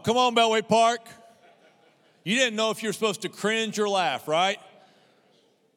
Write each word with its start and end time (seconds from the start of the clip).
come 0.00 0.16
on, 0.16 0.34
Beltway 0.34 0.66
Park. 0.66 1.00
You 2.24 2.36
didn't 2.36 2.56
know 2.56 2.70
if 2.70 2.82
you're 2.82 2.92
supposed 2.92 3.22
to 3.22 3.28
cringe 3.28 3.78
or 3.78 3.88
laugh, 3.88 4.26
right? 4.26 4.58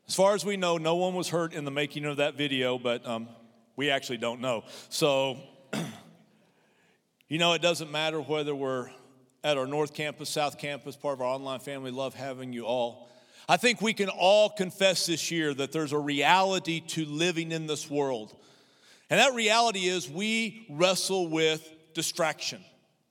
As 0.08 0.16
far 0.16 0.34
as 0.34 0.46
we 0.46 0.56
know, 0.56 0.78
no 0.78 0.96
one 0.96 1.14
was 1.14 1.28
hurt 1.28 1.54
in 1.54 1.66
the 1.66 1.72
making 1.72 2.06
of 2.06 2.18
that 2.18 2.36
video, 2.36 2.78
but 2.78 3.06
um, 3.06 3.28
we 3.76 3.90
actually 3.90 4.18
don't 4.18 4.40
know. 4.40 4.64
So, 4.90 5.38
you 7.28 7.38
know, 7.38 7.54
it 7.54 7.62
doesn't 7.62 7.92
matter 7.92 8.22
whether 8.22 8.56
we're 8.56 8.90
at 9.44 9.58
our 9.58 9.68
North 9.68 9.94
Campus, 9.94 10.30
South 10.30 10.58
Campus, 10.58 10.96
part 10.96 11.16
of 11.16 11.22
our 11.22 11.28
online 11.28 11.60
family. 11.60 11.92
Love 11.92 12.14
having 12.14 12.54
you 12.54 12.66
all. 12.66 13.10
I 13.50 13.58
think 13.58 13.82
we 13.82 13.94
can 13.94 14.10
all 14.10 14.50
confess 14.50 15.06
this 15.06 15.32
year 15.32 15.54
that 15.54 15.72
there's 15.72 15.94
a 15.94 16.00
reality 16.00 16.80
to 16.80 17.06
living 17.06 17.52
in 17.52 17.68
this 17.68 17.90
world. 17.90 18.36
And 19.10 19.20
that 19.20 19.34
reality 19.34 19.88
is 19.88 20.10
we 20.10 20.66
wrestle 20.70 21.28
with 21.30 21.70
distraction. 21.94 22.64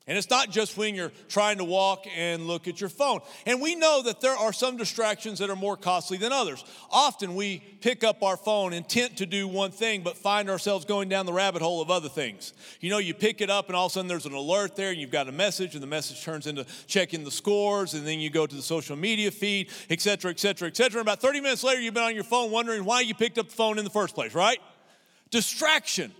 And 0.08 0.16
it's 0.16 0.30
not 0.30 0.50
just 0.50 0.76
when 0.76 0.94
you're 0.94 1.10
trying 1.28 1.58
to 1.58 1.64
walk 1.64 2.04
and 2.16 2.46
look 2.46 2.68
at 2.68 2.80
your 2.80 2.88
phone. 2.88 3.20
And 3.44 3.60
we 3.60 3.74
know 3.74 4.02
that 4.04 4.20
there 4.20 4.36
are 4.36 4.52
some 4.52 4.76
distractions 4.76 5.40
that 5.40 5.50
are 5.50 5.56
more 5.56 5.76
costly 5.76 6.16
than 6.16 6.32
others. 6.32 6.64
Often 6.92 7.34
we 7.34 7.58
pick 7.80 8.04
up 8.04 8.22
our 8.22 8.36
phone 8.36 8.72
intent 8.72 9.16
to 9.16 9.26
do 9.26 9.48
one 9.48 9.72
thing, 9.72 10.02
but 10.02 10.16
find 10.16 10.48
ourselves 10.48 10.84
going 10.84 11.08
down 11.08 11.26
the 11.26 11.32
rabbit 11.32 11.60
hole 11.60 11.82
of 11.82 11.90
other 11.90 12.08
things. 12.08 12.52
You 12.80 12.90
know, 12.90 12.98
you 12.98 13.14
pick 13.14 13.40
it 13.40 13.50
up 13.50 13.66
and 13.66 13.74
all 13.74 13.86
of 13.86 13.92
a 13.92 13.94
sudden 13.94 14.06
there's 14.06 14.26
an 14.26 14.32
alert 14.32 14.76
there 14.76 14.90
and 14.90 15.00
you've 15.00 15.10
got 15.10 15.28
a 15.28 15.32
message 15.32 15.74
and 15.74 15.82
the 15.82 15.88
message 15.88 16.22
turns 16.22 16.46
into 16.46 16.64
checking 16.86 17.24
the 17.24 17.32
scores 17.32 17.94
and 17.94 18.06
then 18.06 18.20
you 18.20 18.30
go 18.30 18.46
to 18.46 18.54
the 18.54 18.62
social 18.62 18.94
media 18.94 19.32
feed, 19.32 19.70
et 19.90 20.00
cetera, 20.00 20.30
et 20.30 20.38
cetera, 20.38 20.68
et 20.68 20.76
cetera. 20.76 21.00
And 21.00 21.08
about 21.08 21.20
30 21.20 21.40
minutes 21.40 21.64
later, 21.64 21.80
you've 21.80 21.94
been 21.94 22.04
on 22.04 22.14
your 22.14 22.22
phone 22.22 22.52
wondering 22.52 22.84
why 22.84 23.00
you 23.00 23.16
picked 23.16 23.38
up 23.38 23.48
the 23.48 23.54
phone 23.56 23.76
in 23.76 23.82
the 23.82 23.90
first 23.90 24.14
place, 24.14 24.36
right? 24.36 24.60
Distraction. 25.32 26.12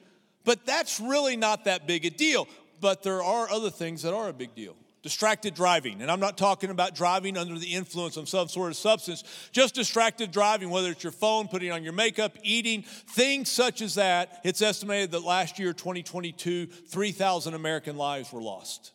But 0.45 0.67
that's 0.67 0.99
really 0.99 1.37
not 1.37 1.65
that 1.67 1.87
big 1.87 2.05
a 2.05 2.11
deal 2.11 2.49
but 2.81 3.03
there 3.03 3.23
are 3.23 3.51
other 3.51 3.71
things 3.71 4.03
that 4.03 4.15
are 4.15 4.29
a 4.29 4.33
big 4.33 4.55
deal. 4.55 4.77
Distracted 5.03 5.55
driving, 5.55 6.03
and 6.03 6.11
I'm 6.11 6.19
not 6.19 6.37
talking 6.37 6.71
about 6.71 6.97
driving 6.97 7.37
under 7.37 7.57
the 7.59 7.75
influence 7.75 8.17
of 8.17 8.29
some 8.29 8.49
sort 8.49 8.71
of 8.71 8.77
substance, 8.77 9.23
just 9.53 9.77
distracted 9.77 10.33
driving, 10.33 10.69
whether 10.69 10.91
it's 10.91 11.05
your 11.05 11.13
phone, 11.13 11.47
putting 11.47 11.71
on 11.71 11.85
your 11.85 11.93
makeup, 11.93 12.37
eating, 12.43 12.83
things 12.83 13.49
such 13.49 13.83
as 13.83 13.95
that. 13.95 14.41
It's 14.43 14.63
estimated 14.63 15.13
that 15.13 15.23
last 15.23 15.61
year, 15.61 15.73
2022, 15.73 16.67
3,000 16.67 17.55
American 17.55 17.97
lives 17.97 18.33
were 18.33 18.43
lost 18.43 18.95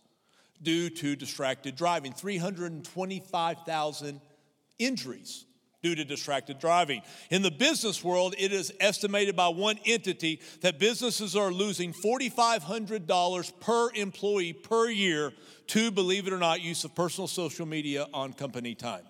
due 0.62 0.90
to 0.90 1.16
distracted 1.16 1.78
driving, 1.78 2.12
325,000 2.12 4.19
injuries 4.80 5.46
due 5.81 5.96
to 5.96 6.06
distracted 6.06 6.59
driving. 6.59 7.02
In 7.30 7.42
the 7.42 7.52
business 7.52 8.03
world, 8.03 8.36
it 8.38 8.52
is 8.52 8.72
estimated 8.80 9.36
by 9.36 9.47
one 9.47 9.80
entity 9.86 10.40
that 10.62 10.80
businesses 10.80 11.36
are 11.36 11.52
losing 11.52 11.94
$4,500 11.94 13.59
per 13.59 13.92
employee 13.96 14.53
per 14.53 14.90
year 14.90 15.34
to, 15.68 15.92
believe 15.92 16.28
it 16.28 16.34
or 16.34 16.38
not, 16.38 16.62
use 16.62 16.84
of 16.84 16.94
personal 16.94 17.28
social 17.28 17.66
media 17.66 18.06
on 18.14 18.34
company 18.34 18.75
time. 18.75 19.03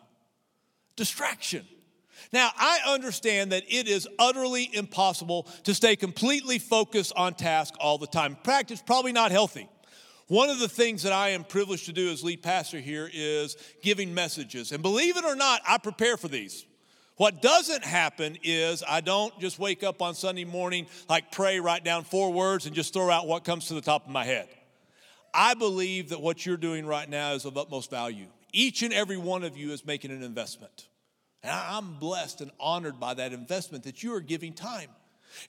Distraction. 0.95 1.67
Now, 2.31 2.51
I 2.55 2.79
understand 2.87 3.51
that 3.51 3.63
it 3.67 3.87
is 3.87 4.07
utterly 4.19 4.69
impossible 4.73 5.47
to 5.63 5.73
stay 5.73 5.95
completely 5.95 6.59
focused 6.59 7.13
on 7.15 7.33
task 7.33 7.73
all 7.79 7.97
the 7.97 8.07
time. 8.07 8.37
Practice 8.43 8.81
probably 8.85 9.11
not 9.11 9.31
healthy. 9.31 9.67
One 10.31 10.49
of 10.49 10.59
the 10.59 10.69
things 10.69 11.03
that 11.03 11.11
I 11.11 11.31
am 11.31 11.43
privileged 11.43 11.87
to 11.87 11.91
do 11.91 12.09
as 12.09 12.23
lead 12.23 12.41
pastor 12.41 12.79
here 12.79 13.09
is 13.11 13.57
giving 13.81 14.13
messages. 14.13 14.71
And 14.71 14.81
believe 14.81 15.17
it 15.17 15.25
or 15.25 15.35
not, 15.35 15.59
I 15.67 15.77
prepare 15.77 16.15
for 16.15 16.29
these. 16.29 16.65
What 17.17 17.41
doesn't 17.41 17.83
happen 17.83 18.37
is 18.41 18.81
I 18.87 19.01
don't 19.01 19.37
just 19.41 19.59
wake 19.59 19.83
up 19.83 20.01
on 20.01 20.15
Sunday 20.15 20.45
morning, 20.45 20.87
like 21.09 21.33
pray, 21.33 21.59
write 21.59 21.83
down 21.83 22.05
four 22.05 22.31
words, 22.31 22.65
and 22.65 22.73
just 22.73 22.93
throw 22.93 23.09
out 23.09 23.27
what 23.27 23.43
comes 23.43 23.67
to 23.67 23.73
the 23.73 23.81
top 23.81 24.05
of 24.05 24.11
my 24.13 24.23
head. 24.23 24.47
I 25.33 25.53
believe 25.53 26.07
that 26.11 26.21
what 26.21 26.45
you're 26.45 26.55
doing 26.55 26.85
right 26.85 27.09
now 27.09 27.33
is 27.33 27.43
of 27.43 27.57
utmost 27.57 27.91
value. 27.91 28.27
Each 28.53 28.83
and 28.83 28.93
every 28.93 29.17
one 29.17 29.43
of 29.43 29.57
you 29.57 29.73
is 29.73 29.85
making 29.85 30.11
an 30.11 30.23
investment. 30.23 30.87
And 31.43 31.51
I'm 31.51 31.95
blessed 31.95 32.39
and 32.39 32.51
honored 32.57 33.01
by 33.01 33.15
that 33.15 33.33
investment 33.33 33.83
that 33.83 34.01
you 34.01 34.15
are 34.15 34.21
giving 34.21 34.53
time. 34.53 34.91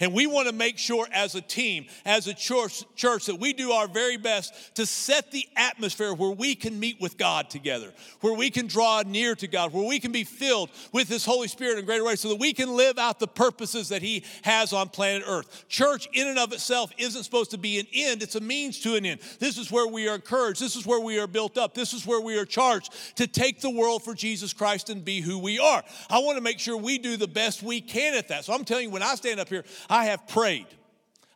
And 0.00 0.12
we 0.12 0.26
want 0.26 0.48
to 0.48 0.54
make 0.54 0.78
sure 0.78 1.06
as 1.12 1.34
a 1.34 1.40
team, 1.40 1.86
as 2.04 2.26
a 2.26 2.34
church, 2.34 2.84
church, 2.96 3.26
that 3.26 3.36
we 3.36 3.52
do 3.52 3.72
our 3.72 3.88
very 3.88 4.16
best 4.16 4.74
to 4.76 4.86
set 4.86 5.30
the 5.30 5.46
atmosphere 5.56 6.14
where 6.14 6.30
we 6.30 6.54
can 6.54 6.78
meet 6.78 7.00
with 7.00 7.16
God 7.16 7.50
together, 7.50 7.92
where 8.20 8.34
we 8.34 8.50
can 8.50 8.66
draw 8.66 9.02
near 9.06 9.34
to 9.36 9.46
God, 9.46 9.72
where 9.72 9.86
we 9.86 10.00
can 10.00 10.12
be 10.12 10.24
filled 10.24 10.70
with 10.92 11.08
His 11.08 11.24
Holy 11.24 11.48
Spirit 11.48 11.78
in 11.78 11.84
greater 11.84 12.04
ways 12.04 12.20
so 12.20 12.28
that 12.28 12.40
we 12.40 12.52
can 12.52 12.76
live 12.76 12.98
out 12.98 13.18
the 13.18 13.28
purposes 13.28 13.88
that 13.90 14.02
He 14.02 14.24
has 14.42 14.72
on 14.72 14.88
planet 14.88 15.22
Earth. 15.26 15.64
Church, 15.68 16.08
in 16.12 16.28
and 16.28 16.38
of 16.38 16.52
itself, 16.52 16.92
isn't 16.98 17.24
supposed 17.24 17.50
to 17.52 17.58
be 17.58 17.78
an 17.78 17.86
end, 17.92 18.22
it's 18.22 18.34
a 18.34 18.40
means 18.40 18.80
to 18.80 18.94
an 18.94 19.06
end. 19.06 19.20
This 19.38 19.58
is 19.58 19.70
where 19.70 19.86
we 19.86 20.08
are 20.08 20.14
encouraged, 20.14 20.60
this 20.60 20.76
is 20.76 20.86
where 20.86 21.00
we 21.00 21.18
are 21.18 21.26
built 21.26 21.58
up, 21.58 21.74
this 21.74 21.92
is 21.92 22.06
where 22.06 22.20
we 22.20 22.38
are 22.38 22.44
charged 22.44 22.92
to 23.16 23.26
take 23.26 23.60
the 23.60 23.70
world 23.70 24.02
for 24.02 24.14
Jesus 24.14 24.52
Christ 24.52 24.90
and 24.90 25.04
be 25.04 25.20
who 25.20 25.38
we 25.38 25.58
are. 25.58 25.82
I 26.10 26.18
want 26.18 26.36
to 26.36 26.42
make 26.42 26.58
sure 26.58 26.76
we 26.76 26.98
do 26.98 27.16
the 27.16 27.28
best 27.28 27.62
we 27.62 27.80
can 27.80 28.14
at 28.14 28.28
that. 28.28 28.44
So 28.44 28.52
I'm 28.52 28.64
telling 28.64 28.86
you, 28.86 28.90
when 28.90 29.02
I 29.02 29.14
stand 29.14 29.40
up 29.40 29.48
here, 29.48 29.64
I 29.88 30.06
have 30.06 30.26
prayed, 30.28 30.66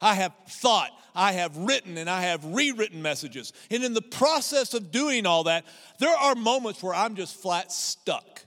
I 0.01 0.15
have 0.15 0.33
thought, 0.49 0.91
I 1.15 1.33
have 1.33 1.57
written, 1.57 1.97
and 1.97 2.11
I 2.11 2.23
have 2.23 2.45
rewritten 2.45 3.01
messages. 3.01 3.53
And 3.71 3.83
in 3.83 3.95
the 3.95 4.03
process 4.03 4.75
of 4.75 4.91
doing 4.91 5.25
all 5.25 5.45
that, 5.45 5.65
there 5.99 6.15
are 6.15 6.35
moments 6.35 6.83
where 6.83 6.95
I'm 6.95 7.15
just 7.17 7.41
flat 7.41 7.73
stuck. 7.73 8.43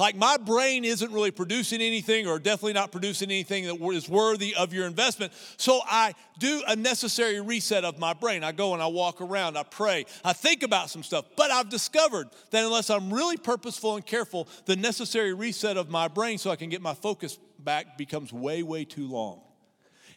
Like 0.00 0.16
my 0.16 0.38
brain 0.38 0.86
isn't 0.86 1.12
really 1.12 1.30
producing 1.30 1.82
anything, 1.82 2.26
or 2.26 2.38
definitely 2.38 2.72
not 2.72 2.90
producing 2.90 3.30
anything 3.30 3.66
that 3.66 3.78
is 3.94 4.08
worthy 4.08 4.54
of 4.54 4.72
your 4.72 4.86
investment. 4.86 5.30
So 5.58 5.82
I 5.84 6.14
do 6.38 6.62
a 6.66 6.74
necessary 6.74 7.38
reset 7.42 7.84
of 7.84 7.98
my 7.98 8.14
brain. 8.14 8.42
I 8.42 8.52
go 8.52 8.72
and 8.72 8.82
I 8.82 8.86
walk 8.86 9.20
around, 9.20 9.58
I 9.58 9.62
pray, 9.62 10.06
I 10.24 10.32
think 10.32 10.62
about 10.62 10.88
some 10.88 11.02
stuff. 11.02 11.26
But 11.36 11.50
I've 11.50 11.68
discovered 11.68 12.30
that 12.50 12.64
unless 12.64 12.88
I'm 12.88 13.12
really 13.12 13.36
purposeful 13.36 13.96
and 13.96 14.06
careful, 14.06 14.48
the 14.64 14.74
necessary 14.74 15.34
reset 15.34 15.76
of 15.76 15.90
my 15.90 16.08
brain 16.08 16.38
so 16.38 16.50
I 16.50 16.56
can 16.56 16.70
get 16.70 16.80
my 16.80 16.94
focus 16.94 17.38
back 17.64 17.98
becomes 17.98 18.32
way, 18.32 18.62
way 18.62 18.84
too 18.84 19.08
long. 19.08 19.42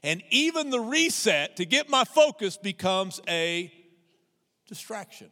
And 0.04 0.22
even 0.31 0.70
the 0.70 0.80
reset 0.80 1.58
to 1.58 1.66
get 1.66 1.90
my 1.90 2.04
focus 2.04 2.58
becomes 2.58 3.22
a 3.28 3.72
distraction. 4.68 5.30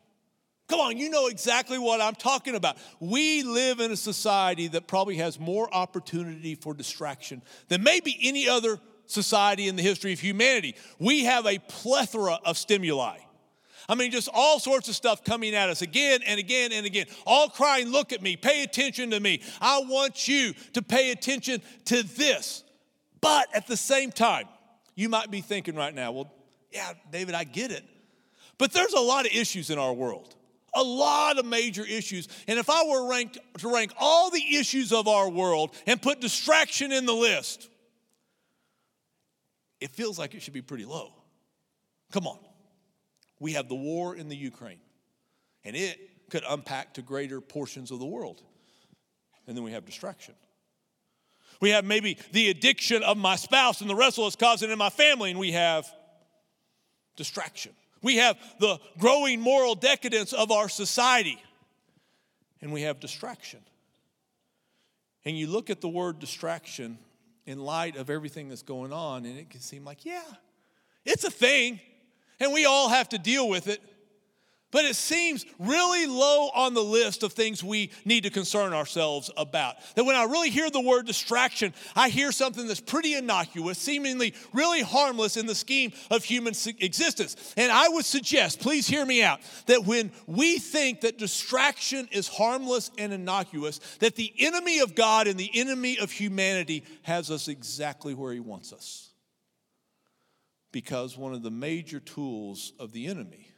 Come 0.67 0.79
on, 0.79 0.97
you 0.97 1.09
know 1.09 1.27
exactly 1.27 1.77
what 1.77 1.99
I'm 1.99 2.15
talking 2.15 2.55
about. 2.55 2.77
We 3.01 3.43
live 3.43 3.81
in 3.81 3.91
a 3.91 3.97
society 3.97 4.69
that 4.69 4.87
probably 4.87 5.17
has 5.17 5.37
more 5.37 5.73
opportunity 5.73 6.55
for 6.55 6.73
distraction 6.73 7.41
than 7.67 7.83
maybe 7.83 8.17
any 8.21 8.47
other 8.47 8.79
society 9.05 9.67
in 9.67 9.75
the 9.75 9.81
history 9.81 10.13
of 10.13 10.21
humanity. 10.21 10.75
We 10.97 11.25
have 11.25 11.45
a 11.45 11.59
plethora 11.59 12.39
of 12.45 12.57
stimuli. 12.57 13.17
I 13.89 13.95
mean, 13.95 14.11
just 14.11 14.29
all 14.33 14.59
sorts 14.59 14.87
of 14.89 14.95
stuff 14.95 15.23
coming 15.23 15.55
at 15.55 15.69
us 15.69 15.81
again 15.81 16.21
and 16.25 16.39
again 16.39 16.71
and 16.71 16.85
again, 16.85 17.05
all 17.25 17.49
crying, 17.49 17.89
Look 17.89 18.13
at 18.13 18.21
me, 18.21 18.35
pay 18.35 18.63
attention 18.63 19.11
to 19.11 19.19
me. 19.19 19.41
I 19.59 19.81
want 19.81 20.27
you 20.27 20.53
to 20.73 20.81
pay 20.81 21.11
attention 21.11 21.61
to 21.85 22.03
this. 22.03 22.63
But 23.19 23.47
at 23.55 23.67
the 23.67 23.77
same 23.77 24.11
time, 24.11 24.47
you 24.95 25.09
might 25.09 25.29
be 25.29 25.41
thinking 25.41 25.75
right 25.75 25.93
now, 25.93 26.11
Well, 26.11 26.33
yeah, 26.71 26.93
David, 27.11 27.35
I 27.35 27.43
get 27.43 27.71
it. 27.71 27.83
But 28.57 28.73
there's 28.73 28.93
a 28.93 28.99
lot 28.99 29.25
of 29.25 29.31
issues 29.33 29.69
in 29.69 29.79
our 29.79 29.93
world 29.93 30.35
a 30.73 30.83
lot 30.83 31.37
of 31.37 31.45
major 31.45 31.85
issues. 31.85 32.27
And 32.47 32.57
if 32.57 32.69
I 32.69 32.83
were 32.85 33.09
ranked 33.09 33.37
to 33.59 33.73
rank 33.73 33.93
all 33.97 34.29
the 34.29 34.55
issues 34.55 34.93
of 34.93 35.07
our 35.07 35.29
world 35.29 35.75
and 35.85 36.01
put 36.01 36.21
distraction 36.21 36.91
in 36.91 37.05
the 37.05 37.13
list, 37.13 37.69
it 39.79 39.91
feels 39.91 40.17
like 40.17 40.33
it 40.35 40.41
should 40.41 40.53
be 40.53 40.61
pretty 40.61 40.85
low. 40.85 41.13
Come 42.11 42.27
on. 42.27 42.37
We 43.41 43.53
have 43.53 43.67
the 43.67 43.75
war 43.75 44.15
in 44.15 44.29
the 44.29 44.35
Ukraine, 44.35 44.79
and 45.65 45.75
it 45.75 45.99
could 46.29 46.43
unpack 46.47 46.93
to 46.93 47.01
greater 47.01 47.41
portions 47.41 47.89
of 47.89 47.97
the 47.97 48.05
world. 48.05 48.39
And 49.47 49.57
then 49.57 49.63
we 49.63 49.71
have 49.71 49.83
distraction. 49.83 50.35
We 51.59 51.71
have 51.71 51.83
maybe 51.83 52.19
the 52.33 52.51
addiction 52.51 53.01
of 53.01 53.17
my 53.17 53.35
spouse 53.35 53.81
and 53.81 53.89
the 53.89 53.95
wrestle 53.95 54.27
it's 54.27 54.35
causing 54.35 54.69
in 54.69 54.77
my 54.77 54.91
family, 54.91 55.31
and 55.31 55.39
we 55.39 55.53
have 55.53 55.91
distraction. 57.15 57.71
We 58.03 58.17
have 58.17 58.37
the 58.59 58.79
growing 58.99 59.41
moral 59.41 59.73
decadence 59.73 60.33
of 60.33 60.51
our 60.51 60.69
society, 60.69 61.41
and 62.61 62.71
we 62.71 62.83
have 62.83 62.99
distraction. 62.99 63.61
And 65.25 65.35
you 65.35 65.47
look 65.47 65.71
at 65.71 65.81
the 65.81 65.89
word 65.89 66.19
distraction 66.19 66.99
in 67.47 67.59
light 67.59 67.95
of 67.95 68.11
everything 68.11 68.49
that's 68.49 68.61
going 68.61 68.93
on, 68.93 69.25
and 69.25 69.39
it 69.39 69.49
can 69.49 69.61
seem 69.61 69.83
like, 69.83 70.05
yeah, 70.05 70.21
it's 71.05 71.23
a 71.23 71.31
thing, 71.31 71.79
and 72.41 72.51
we 72.51 72.65
all 72.65 72.89
have 72.89 73.07
to 73.09 73.17
deal 73.17 73.47
with 73.47 73.67
it 73.67 73.81
but 74.71 74.85
it 74.85 74.95
seems 74.95 75.45
really 75.59 76.07
low 76.07 76.49
on 76.55 76.73
the 76.73 76.83
list 76.83 77.23
of 77.23 77.33
things 77.33 77.63
we 77.63 77.91
need 78.05 78.23
to 78.23 78.29
concern 78.29 78.73
ourselves 78.73 79.29
about. 79.37 79.75
That 79.95 80.05
when 80.05 80.15
I 80.15 80.23
really 80.23 80.49
hear 80.49 80.69
the 80.69 80.79
word 80.79 81.05
distraction, 81.05 81.73
I 81.95 82.09
hear 82.09 82.31
something 82.31 82.67
that's 82.67 82.79
pretty 82.79 83.13
innocuous, 83.13 83.77
seemingly 83.77 84.33
really 84.53 84.81
harmless 84.81 85.37
in 85.37 85.45
the 85.45 85.55
scheme 85.55 85.91
of 86.09 86.23
human 86.23 86.53
existence. 86.79 87.53
And 87.57 87.71
I 87.71 87.89
would 87.89 88.05
suggest, 88.05 88.61
please 88.61 88.87
hear 88.87 89.05
me 89.05 89.21
out, 89.21 89.41
that 89.67 89.85
when 89.85 90.11
we 90.25 90.57
think 90.57 91.01
that 91.01 91.17
distraction 91.17 92.07
is 92.11 92.27
harmless 92.27 92.91
and 92.97 93.13
innocuous, 93.13 93.79
that 93.99 94.15
the 94.15 94.33
enemy 94.39 94.79
of 94.79 94.95
God 94.95 95.27
and 95.27 95.37
the 95.37 95.51
enemy 95.53 95.97
of 95.99 96.11
humanity 96.11 96.83
has 97.03 97.29
us 97.29 97.47
exactly 97.47 98.13
where 98.13 98.33
he 98.33 98.39
wants 98.39 98.71
us. 98.71 99.10
Because 100.71 101.17
one 101.17 101.33
of 101.33 101.43
the 101.43 101.51
major 101.51 101.99
tools 101.99 102.73
of 102.79 102.91
the 102.91 103.07
enemy 103.07 103.51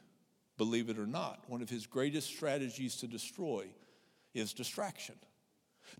believe 0.56 0.88
it 0.88 0.98
or 0.98 1.06
not, 1.06 1.40
one 1.48 1.62
of 1.62 1.70
his 1.70 1.86
greatest 1.86 2.28
strategies 2.28 2.96
to 2.96 3.06
destroy 3.06 3.66
is 4.34 4.52
distraction. 4.52 5.16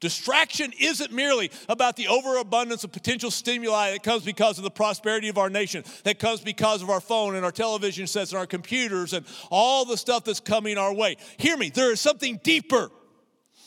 Distraction 0.00 0.72
isn't 0.80 1.12
merely 1.12 1.50
about 1.68 1.96
the 1.96 2.08
overabundance 2.08 2.84
of 2.84 2.92
potential 2.92 3.30
stimuli 3.30 3.92
that 3.92 4.02
comes 4.02 4.24
because 4.24 4.58
of 4.58 4.64
the 4.64 4.70
prosperity 4.70 5.28
of 5.28 5.38
our 5.38 5.50
nation, 5.50 5.84
that 6.04 6.18
comes 6.18 6.40
because 6.40 6.82
of 6.82 6.90
our 6.90 7.00
phone 7.00 7.36
and 7.36 7.44
our 7.44 7.52
television 7.52 8.06
sets 8.06 8.32
and 8.32 8.38
our 8.38 8.46
computers 8.46 9.12
and 9.12 9.26
all 9.50 9.84
the 9.84 9.96
stuff 9.96 10.24
that's 10.24 10.40
coming 10.40 10.78
our 10.78 10.92
way. 10.92 11.16
Hear 11.36 11.56
me, 11.56 11.70
there 11.70 11.92
is 11.92 12.00
something 12.00 12.40
deeper. 12.42 12.90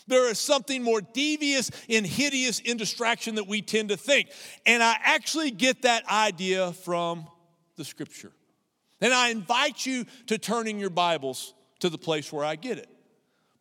There 0.07 0.29
is 0.29 0.39
something 0.39 0.83
more 0.83 1.01
devious 1.01 1.69
and 1.89 2.05
hideous 2.05 2.59
in 2.59 2.77
distraction 2.77 3.35
that 3.35 3.47
we 3.47 3.61
tend 3.61 3.89
to 3.89 3.97
think. 3.97 4.29
And 4.65 4.81
I 4.81 4.95
actually 5.03 5.51
get 5.51 5.81
that 5.81 6.09
idea 6.09 6.71
from 6.71 7.27
the 7.77 7.85
scripture. 7.85 8.31
And 8.99 9.13
I 9.13 9.29
invite 9.29 9.85
you 9.85 10.05
to 10.27 10.37
turn 10.37 10.67
in 10.67 10.79
your 10.79 10.89
Bibles 10.89 11.53
to 11.79 11.89
the 11.89 11.97
place 11.97 12.33
where 12.33 12.43
I 12.43 12.55
get 12.55 12.77
it. 12.77 12.89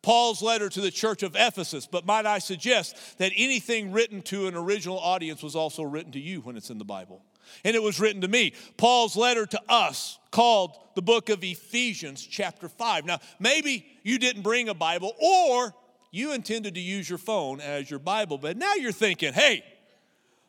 Paul's 0.01 0.41
letter 0.41 0.69
to 0.69 0.81
the 0.81 0.91
church 0.91 1.23
of 1.23 1.35
Ephesus, 1.35 1.85
but 1.85 2.05
might 2.05 2.25
I 2.25 2.39
suggest 2.39 3.17
that 3.17 3.31
anything 3.35 3.91
written 3.91 4.21
to 4.23 4.47
an 4.47 4.55
original 4.55 4.99
audience 4.99 5.43
was 5.43 5.55
also 5.55 5.83
written 5.83 6.11
to 6.13 6.19
you 6.19 6.41
when 6.41 6.55
it's 6.55 6.69
in 6.69 6.77
the 6.77 6.85
Bible. 6.85 7.21
And 7.63 7.75
it 7.75 7.83
was 7.83 7.99
written 7.99 8.21
to 8.21 8.27
me. 8.27 8.53
Paul's 8.77 9.15
letter 9.15 9.45
to 9.45 9.61
us, 9.69 10.19
called 10.31 10.77
the 10.95 11.01
book 11.01 11.29
of 11.29 11.43
Ephesians, 11.43 12.25
chapter 12.25 12.69
5. 12.69 13.05
Now, 13.05 13.19
maybe 13.39 13.85
you 14.03 14.17
didn't 14.17 14.43
bring 14.43 14.69
a 14.69 14.73
Bible 14.73 15.13
or 15.19 15.73
you 16.11 16.33
intended 16.33 16.75
to 16.75 16.81
use 16.81 17.09
your 17.09 17.17
phone 17.17 17.59
as 17.59 17.89
your 17.89 17.99
Bible, 17.99 18.37
but 18.37 18.57
now 18.57 18.75
you're 18.75 18.91
thinking, 18.91 19.33
hey, 19.33 19.63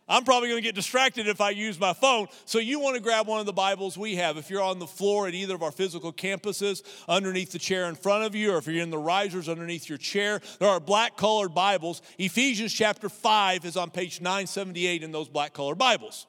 I'm 0.09 0.25
probably 0.25 0.49
going 0.49 0.63
to 0.63 0.67
get 0.67 0.75
distracted 0.75 1.29
if 1.29 1.41
I 1.41 1.51
use 1.51 1.79
my 1.79 1.93
phone. 1.93 2.29
So 2.45 2.59
you 2.59 2.81
want 2.81 2.97
to 2.97 3.03
grab 3.03 3.27
one 3.27 3.41
of 3.41 3.47
the 3.47 3.53
Bibles 3.53 3.99
we 3.99 4.17
have. 4.17 4.37
If 4.37 4.49
you're 4.51 4.63
on 4.63 4.79
the 4.79 4.87
floor 4.87 5.29
at 5.29 5.35
either 5.35 5.55
of 5.55 5.63
our 5.63 5.71
physical 5.71 6.13
campuses, 6.13 6.83
underneath 7.09 7.53
the 7.53 7.59
chair 7.59 7.87
in 7.89 7.95
front 7.95 8.25
of 8.25 8.35
you, 8.35 8.53
or 8.53 8.59
if 8.59 8.67
you're 8.67 8.83
in 8.83 8.91
the 8.91 8.99
risers 8.99 9.49
underneath 9.49 9.89
your 9.89 9.99
chair, 9.99 10.41
there 10.59 10.69
are 10.69 10.81
black 10.81 11.17
colored 11.17 11.55
Bibles. 11.55 12.03
Ephesians 12.19 12.73
chapter 12.73 13.09
5 13.09 13.65
is 13.65 13.77
on 13.77 13.91
page 13.91 14.21
978 14.21 15.03
in 15.03 15.13
those 15.13 15.29
black 15.29 15.53
colored 15.53 15.79
Bibles. 15.79 16.27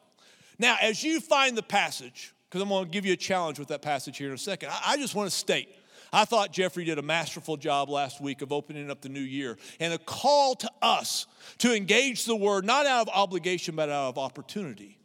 Now, 0.58 0.78
as 0.82 1.04
you 1.04 1.22
find 1.22 1.58
the 1.58 1.64
passage, 1.64 2.34
because 2.50 2.62
I'm 2.62 2.70
going 2.70 2.86
to 2.86 2.92
give 2.92 3.06
you 3.06 3.14
a 3.14 3.18
challenge 3.18 3.60
with 3.60 3.70
that 3.70 3.82
passage 3.82 4.18
here 4.18 4.28
in 4.28 4.34
a 4.34 4.38
second, 4.38 4.72
I 4.86 4.98
just 4.98 5.16
want 5.16 5.30
to 5.30 5.36
state 5.36 5.70
I 6.12 6.26
thought 6.26 6.52
Jeffrey 6.52 6.86
did 6.86 6.98
a 6.98 7.04
masterful 7.04 7.58
job 7.58 7.90
last 7.90 8.22
week 8.22 8.42
of 8.42 8.52
opening 8.52 8.90
up 8.90 9.02
the 9.02 9.10
new 9.10 9.20
year 9.20 9.58
and 9.80 9.94
a 9.94 9.98
call 9.98 10.56
to 10.56 10.70
us 10.82 11.28
to 11.60 11.76
engage 11.76 12.26
the 12.26 12.36
word, 12.36 12.66
not 12.66 12.86
out 12.86 13.08
of 13.08 13.14
obligation, 13.14 13.76
but 13.76 13.90
out 13.90 14.10
of 14.10 14.18
opportunity. 14.18 14.98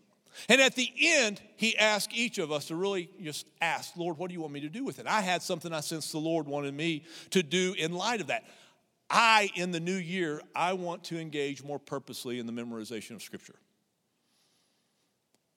And 0.49 0.61
at 0.61 0.75
the 0.75 0.91
end, 1.01 1.41
he 1.57 1.77
asked 1.79 2.13
each 2.13 2.39
of 2.39 2.51
us 2.51 2.67
to 2.67 2.77
really 2.77 3.09
just 3.23 3.47
ask, 3.61 3.97
Lord, 3.97 4.19
what 4.19 4.29
do 4.29 4.35
you 4.35 4.41
want 4.41 4.53
me 4.53 4.61
to 4.61 4.69
do 4.69 4.85
with 4.85 4.99
it? 4.99 5.07
I 5.07 5.21
had 5.21 5.43
something 5.43 5.73
I 5.73 5.81
sensed 5.81 6.13
the 6.13 6.19
Lord 6.19 6.47
wanted 6.47 6.75
me 6.75 7.05
to 7.31 7.43
do 7.43 7.75
in 7.79 7.93
light 7.93 8.21
of 8.21 8.29
that. 8.29 8.45
I, 9.09 9.51
in 9.55 9.71
the 9.71 9.81
new 9.81 9.97
year, 9.97 10.43
I 10.57 10.73
want 10.73 11.05
to 11.05 11.21
engage 11.21 11.63
more 11.63 11.79
purposely 11.79 12.39
in 12.39 12.47
the 12.47 12.53
memorization 12.53 13.13
of 13.13 13.23
Scripture. 13.23 13.55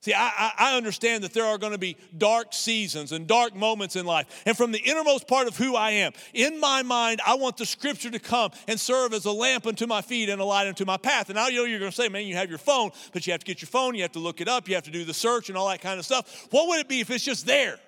See, 0.02 0.14
I, 0.14 0.52
I, 0.58 0.78
understand 0.78 1.24
that 1.24 1.34
there 1.34 1.46
are 1.46 1.58
going 1.58 1.72
to 1.72 1.80
be 1.80 1.98
dark 2.16 2.54
seasons 2.54 3.12
and 3.12 3.26
dark 3.26 3.56
moments 3.56 3.96
in 3.96 4.06
life. 4.06 4.44
And 4.46 4.56
from 4.56 4.72
the 4.72 4.78
innermost 4.78 5.28
part 5.28 5.48
of 5.48 5.58
who 5.58 5.76
I 5.76 5.90
am, 5.90 6.14
in 6.36 6.60
my 6.60 6.84
mind, 6.84 7.20
I 7.26 7.34
want 7.34 7.58
the 7.58 7.66
scripture 7.66 8.12
to 8.12 8.20
come 8.20 8.52
and 8.68 8.80
serve 8.80 9.12
as 9.14 9.26
a 9.26 9.32
lamp 9.32 9.66
unto 9.66 9.88
my 9.88 10.02
feet 10.02 10.30
and 10.30 10.40
a 10.40 10.46
light 10.46 10.68
unto 10.68 10.86
my 10.86 10.98
path. 10.98 11.32
And 11.32 11.40
I 11.40 11.50
know 11.50 11.64
you're 11.64 11.80
going 11.80 11.92
to 11.92 11.96
say, 11.96 12.10
man, 12.10 12.28
you 12.28 12.36
have 12.36 12.48
your 12.48 12.60
phone, 12.60 12.92
but 13.12 13.26
you 13.26 13.34
have 13.34 13.40
to 13.40 13.46
get 13.46 13.60
your 13.60 13.70
phone, 13.70 13.96
you 13.96 14.04
have 14.04 14.12
to 14.12 14.20
look 14.20 14.40
it 14.40 14.48
up, 14.48 14.70
you 14.70 14.76
have 14.76 14.84
to 14.84 14.92
do 14.92 15.04
the 15.04 15.16
search 15.16 15.50
and 15.50 15.58
all 15.58 15.68
that 15.70 15.82
kind 15.82 15.98
of 15.98 16.06
stuff. 16.06 16.48
What 16.52 16.68
would 16.68 16.80
it 16.80 16.88
be 16.88 17.00
if 17.00 17.10
it's 17.10 17.26
just 17.26 17.48
there? 17.48 17.80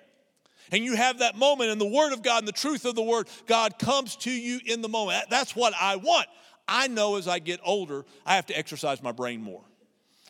And 0.72 0.84
you 0.84 0.96
have 0.96 1.20
that 1.20 1.36
moment, 1.36 1.70
and 1.70 1.80
the 1.80 1.86
Word 1.86 2.12
of 2.12 2.22
God 2.22 2.40
and 2.40 2.48
the 2.48 2.52
truth 2.52 2.84
of 2.84 2.96
the 2.96 3.02
Word, 3.02 3.28
God 3.46 3.78
comes 3.78 4.16
to 4.16 4.30
you 4.30 4.60
in 4.66 4.82
the 4.82 4.88
moment. 4.88 5.24
That's 5.30 5.54
what 5.54 5.74
I 5.80 5.96
want. 5.96 6.26
I 6.66 6.88
know 6.88 7.16
as 7.16 7.28
I 7.28 7.38
get 7.38 7.60
older, 7.64 8.04
I 8.26 8.34
have 8.34 8.46
to 8.46 8.58
exercise 8.58 9.02
my 9.02 9.12
brain 9.12 9.40
more. 9.40 9.62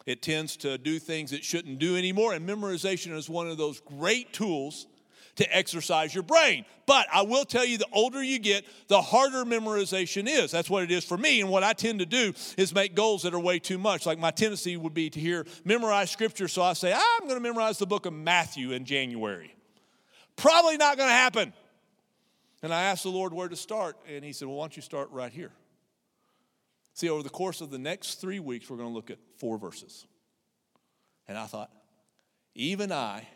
It 0.07 0.23
tends 0.23 0.57
to 0.59 0.79
do 0.79 0.99
things 0.99 1.33
it 1.33 1.45
shouldn't 1.45 1.79
do 1.79 1.97
anymore, 1.97 2.33
and 2.33 2.49
memorization 2.49 3.15
is 3.17 3.29
one 3.29 3.49
of 3.49 3.59
those 3.59 3.81
great 3.81 4.33
tools 4.33 4.87
to 5.37 5.57
exercise 5.57 6.15
your 6.15 6.23
brain. 6.23 6.65
But 6.87 7.07
I 7.13 7.23
will 7.23 7.45
tell 7.45 7.65
you, 7.65 7.79
the 7.79 7.87
older 7.93 8.23
you 8.23 8.39
get, 8.39 8.65
the 8.89 9.01
harder 9.01 9.45
memorization 9.45 10.29
is. 10.29 10.51
That's 10.51 10.69
what 10.69 10.83
it 10.83 10.91
is 10.91 11.05
for 11.05 11.17
me. 11.17 11.41
And 11.41 11.49
what 11.49 11.63
I 11.63 11.73
tend 11.73 12.01
to 12.01 12.07
do 12.07 12.33
is 12.57 12.75
make 12.75 12.95
goals 12.95 13.23
that 13.23 13.33
are 13.33 13.41
way 13.41 13.59
too 13.59 13.79
much. 13.79 14.07
Like 14.07 14.19
my 14.19 14.31
tendency 14.31 14.77
would 14.77 14.95
be 14.95 15.09
to 15.11 15.21
hear 15.21 15.47
memorize 15.65 16.11
scripture, 16.11 16.49
so 16.49 16.63
I 16.63 16.73
say, 16.73 16.93
I'm 16.93 17.23
going 17.23 17.37
to 17.37 17.41
memorize 17.41 17.79
the 17.79 17.87
book 17.87 18.07
of 18.07 18.13
Matthew 18.13 18.73
in 18.73 18.85
January. 18.85 19.55
Probably 20.37 20.77
not 20.77 20.97
going 20.97 21.09
to 21.09 21.15
happen. 21.15 21.53
And 22.63 22.75
I 22.75 22.83
asked 22.83 23.05
the 23.05 23.11
Lord 23.11 23.33
where 23.33 23.49
to 23.49 23.57
start, 23.57 23.97
and 24.09 24.25
He 24.25 24.33
said, 24.33 24.49
Well, 24.49 24.59
why 24.59 24.65
don't 24.65 24.77
you 24.77 24.83
start 24.83 25.11
right 25.11 25.33
here? 25.33 25.53
See, 26.95 27.09
over 27.09 27.23
the 27.23 27.31
course 27.31 27.61
of 27.61 27.71
the 27.71 27.79
next 27.79 28.21
three 28.21 28.41
weeks, 28.41 28.69
we're 28.69 28.77
going 28.77 28.89
to 28.89 28.95
look 28.95 29.11
at 29.11 29.19
four 29.39 29.59
verses. 29.59 30.07
And 31.29 31.39
I 31.39 31.47
thought, 31.47 31.71
even 32.55 32.93
I, 32.93 33.27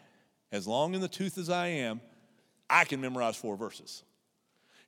as 0.52 0.66
long 0.66 0.94
in 0.94 1.00
the 1.00 1.08
tooth 1.08 1.38
as 1.38 1.48
I 1.48 1.68
am, 1.68 2.00
I 2.68 2.84
can 2.84 3.00
memorize 3.00 3.36
four 3.36 3.56
verses. 3.56 4.02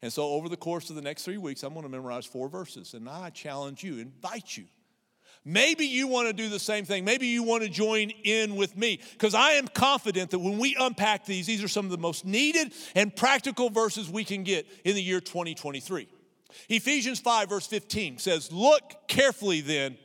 And 0.02 0.12
so, 0.12 0.24
over 0.24 0.48
the 0.48 0.56
course 0.56 0.90
of 0.90 0.96
the 0.96 1.02
next 1.02 1.24
three 1.24 1.38
weeks, 1.38 1.62
I'm 1.62 1.72
going 1.72 1.84
to 1.84 1.88
memorize 1.88 2.26
four 2.26 2.48
verses. 2.48 2.94
And 2.94 3.08
I 3.08 3.30
challenge 3.30 3.82
you, 3.82 3.98
invite 3.98 4.56
you. 4.56 4.64
Maybe 5.44 5.86
you 5.86 6.08
want 6.08 6.26
to 6.26 6.32
do 6.32 6.48
the 6.48 6.58
same 6.58 6.84
thing. 6.84 7.04
Maybe 7.04 7.28
you 7.28 7.44
want 7.44 7.62
to 7.62 7.68
join 7.68 8.10
in 8.10 8.56
with 8.56 8.76
me 8.76 8.98
because 9.12 9.32
I 9.32 9.52
am 9.52 9.68
confident 9.68 10.32
that 10.32 10.40
when 10.40 10.58
we 10.58 10.76
unpack 10.78 11.24
these, 11.24 11.46
these 11.46 11.62
are 11.62 11.68
some 11.68 11.84
of 11.84 11.92
the 11.92 11.98
most 11.98 12.24
needed 12.24 12.72
and 12.96 13.14
practical 13.14 13.70
verses 13.70 14.10
we 14.10 14.24
can 14.24 14.42
get 14.42 14.66
in 14.84 14.96
the 14.96 15.02
year 15.02 15.20
2023. 15.20 16.08
Ephesians 16.68 17.20
5, 17.20 17.48
verse 17.48 17.66
15 17.66 18.18
says, 18.18 18.52
Look 18.52 18.82
carefully 19.08 19.60
then 19.60 19.98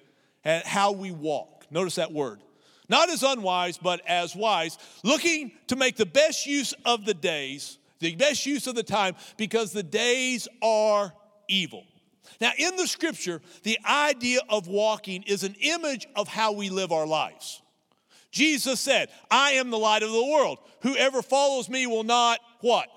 at 0.43 0.65
how 0.65 0.91
we 0.91 1.12
walk. 1.12 1.65
Notice 1.70 1.96
that 1.96 2.12
word. 2.12 2.41
Not 2.89 3.10
as 3.10 3.24
unwise, 3.24 3.77
but 3.77 4.01
as 4.05 4.36
wise, 4.36 4.77
looking 5.03 5.51
to 5.67 5.75
make 5.77 5.96
the 5.96 6.05
best 6.05 6.46
use 6.46 6.74
of 6.86 7.05
the 7.05 7.13
days, 7.13 7.77
the 8.00 8.15
best 8.15 8.46
use 8.46 8.67
of 8.67 8.75
the 8.75 8.84
time, 8.84 9.15
because 9.38 9.72
the 9.72 9.84
days 9.84 10.48
are 10.62 11.13
evil. 11.48 11.86
Now, 12.41 12.51
in 12.58 12.75
the 12.75 12.88
scripture, 12.88 13.41
the 13.63 13.79
idea 13.88 14.39
of 14.50 14.67
walking 14.67 15.24
is 15.24 15.43
an 15.43 15.55
image 15.62 16.08
of 16.15 16.27
how 16.27 16.51
we 16.51 16.70
live 16.70 16.91
our 16.91 17.08
lives. 17.08 17.62
Jesus 18.31 18.79
said, 18.79 19.10
I 19.29 19.51
am 19.51 19.70
the 19.70 19.77
light 19.77 20.03
of 20.03 20.12
the 20.12 20.25
world. 20.25 20.60
Whoever 20.81 21.22
follows 21.22 21.70
me 21.70 21.88
will 21.88 22.03
not 22.03 22.39
what? 22.62 22.88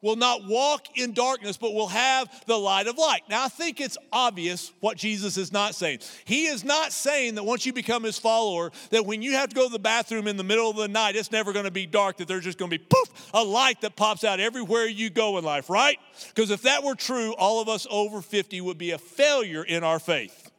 Will 0.00 0.16
not 0.16 0.46
walk 0.46 0.96
in 0.96 1.12
darkness, 1.12 1.56
but 1.56 1.74
will 1.74 1.88
have 1.88 2.28
the 2.46 2.56
light 2.56 2.86
of 2.86 2.98
light. 2.98 3.22
Now, 3.28 3.44
I 3.44 3.48
think 3.48 3.80
it's 3.80 3.98
obvious 4.12 4.72
what 4.80 4.96
Jesus 4.96 5.36
is 5.36 5.52
not 5.52 5.74
saying. 5.74 6.00
He 6.24 6.46
is 6.46 6.64
not 6.64 6.92
saying 6.92 7.34
that 7.34 7.44
once 7.44 7.66
you 7.66 7.72
become 7.72 8.04
his 8.04 8.18
follower, 8.18 8.70
that 8.90 9.06
when 9.06 9.22
you 9.22 9.32
have 9.32 9.48
to 9.48 9.54
go 9.54 9.66
to 9.66 9.72
the 9.72 9.78
bathroom 9.78 10.28
in 10.28 10.36
the 10.36 10.44
middle 10.44 10.70
of 10.70 10.76
the 10.76 10.88
night, 10.88 11.16
it's 11.16 11.32
never 11.32 11.52
going 11.52 11.64
to 11.64 11.70
be 11.70 11.86
dark, 11.86 12.18
that 12.18 12.28
there's 12.28 12.44
just 12.44 12.58
going 12.58 12.70
to 12.70 12.78
be 12.78 12.84
poof, 12.88 13.30
a 13.34 13.42
light 13.42 13.80
that 13.80 13.96
pops 13.96 14.24
out 14.24 14.40
everywhere 14.40 14.86
you 14.86 15.10
go 15.10 15.38
in 15.38 15.44
life, 15.44 15.68
right? 15.68 15.98
Because 16.28 16.50
if 16.50 16.62
that 16.62 16.84
were 16.84 16.94
true, 16.94 17.34
all 17.34 17.60
of 17.60 17.68
us 17.68 17.86
over 17.90 18.22
50 18.22 18.60
would 18.60 18.78
be 18.78 18.92
a 18.92 18.98
failure 18.98 19.64
in 19.64 19.82
our 19.82 19.98
faith. 19.98 20.50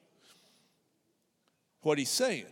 What 1.82 1.98
he's 1.98 2.10
saying 2.10 2.46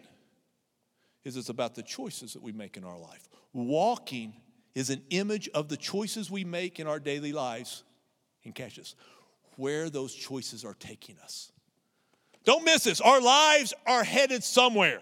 is 1.26 1.36
it's 1.36 1.50
about 1.50 1.76
the 1.76 1.84
choices 1.84 2.34
that 2.34 2.42
we 2.42 2.54
make 2.54 2.78
in 2.78 2.86
our 2.86 2.98
life. 2.98 3.28
Walking 3.52 4.34
is 4.78 4.92
an 4.92 5.02
image 5.10 5.50
of 5.56 5.70
the 5.70 5.78
choices 5.78 6.30
we 6.30 6.44
make 6.44 6.80
in 6.80 6.86
our 6.86 7.00
daily 7.00 7.34
lives. 7.34 7.84
And 8.46 8.54
catch 8.54 8.76
this, 8.76 8.96
where 9.56 9.90
those 9.90 10.14
choices 10.14 10.64
are 10.64 10.76
taking 10.76 11.18
us. 11.24 11.52
Don't 12.46 12.64
miss 12.64 12.84
this. 12.84 13.02
Our 13.02 13.20
lives 13.20 13.74
are 13.88 14.04
headed 14.04 14.44
somewhere. 14.44 15.00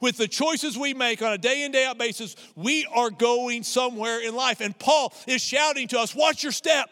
With 0.00 0.18
the 0.18 0.28
choices 0.28 0.76
we 0.76 0.92
make 0.92 1.22
on 1.22 1.32
a 1.32 1.38
day 1.38 1.64
in, 1.64 1.72
day 1.72 1.86
out 1.86 1.96
basis, 1.96 2.36
we 2.54 2.86
are 2.92 3.08
going 3.08 3.62
somewhere 3.62 4.20
in 4.20 4.36
life. 4.36 4.60
And 4.60 4.78
Paul 4.78 5.14
is 5.26 5.42
shouting 5.42 5.88
to 5.88 5.98
us 5.98 6.14
watch 6.14 6.42
your 6.42 6.52
step. 6.52 6.90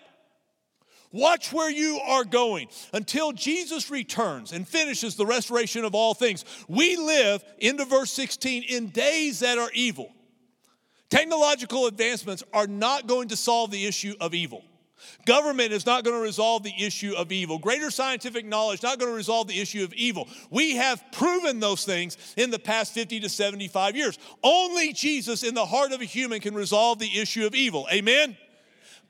Watch 1.12 1.52
where 1.52 1.70
you 1.70 2.00
are 2.00 2.24
going 2.24 2.68
until 2.94 3.32
Jesus 3.32 3.90
returns 3.90 4.52
and 4.52 4.66
finishes 4.66 5.16
the 5.16 5.26
restoration 5.26 5.84
of 5.84 5.94
all 5.94 6.14
things. 6.14 6.44
We 6.66 6.96
live, 6.96 7.44
into 7.58 7.84
verse 7.84 8.10
16, 8.10 8.62
in 8.64 8.88
days 8.88 9.40
that 9.40 9.58
are 9.58 9.70
evil. 9.74 10.12
Technological 11.08 11.86
advancements 11.86 12.42
are 12.52 12.66
not 12.66 13.06
going 13.06 13.28
to 13.28 13.36
solve 13.36 13.70
the 13.70 13.86
issue 13.86 14.14
of 14.20 14.34
evil. 14.34 14.64
Government 15.24 15.72
is 15.72 15.86
not 15.86 16.04
going 16.04 16.16
to 16.16 16.22
resolve 16.22 16.62
the 16.62 16.74
issue 16.78 17.14
of 17.16 17.30
evil. 17.30 17.58
Greater 17.58 17.90
scientific 17.90 18.46
knowledge 18.46 18.82
not 18.82 18.98
going 18.98 19.10
to 19.10 19.16
resolve 19.16 19.46
the 19.46 19.60
issue 19.60 19.84
of 19.84 19.92
evil. 19.94 20.26
We 20.50 20.76
have 20.76 21.02
proven 21.12 21.60
those 21.60 21.84
things 21.84 22.16
in 22.36 22.50
the 22.50 22.58
past 22.58 22.92
50 22.94 23.20
to 23.20 23.28
75 23.28 23.94
years. 23.94 24.18
Only 24.42 24.92
Jesus 24.92 25.42
in 25.42 25.54
the 25.54 25.66
heart 25.66 25.92
of 25.92 26.00
a 26.00 26.04
human 26.04 26.40
can 26.40 26.54
resolve 26.54 26.98
the 26.98 27.18
issue 27.18 27.46
of 27.46 27.54
evil. 27.54 27.86
Amen? 27.92 28.36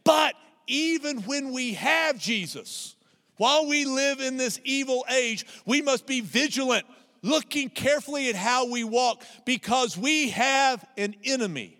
But 0.05 0.35
even 0.67 1.23
when 1.23 1.53
we 1.53 1.75
have 1.75 2.19
Jesus, 2.19 2.97
while 3.37 3.67
we 3.67 3.85
live 3.85 4.21
in 4.21 4.37
this 4.37 4.61
evil 4.65 5.05
age, 5.11 5.47
we 5.67 5.83
must 5.83 6.07
be 6.07 6.21
vigilant, 6.21 6.85
looking 7.23 7.71
carefully 7.71 8.29
at 8.29 8.35
how 8.35 8.71
we 8.71 8.85
walk 8.85 9.23
because 9.45 9.97
we 9.97 10.31
have 10.31 10.85
an 10.97 11.15
enemy 11.25 11.76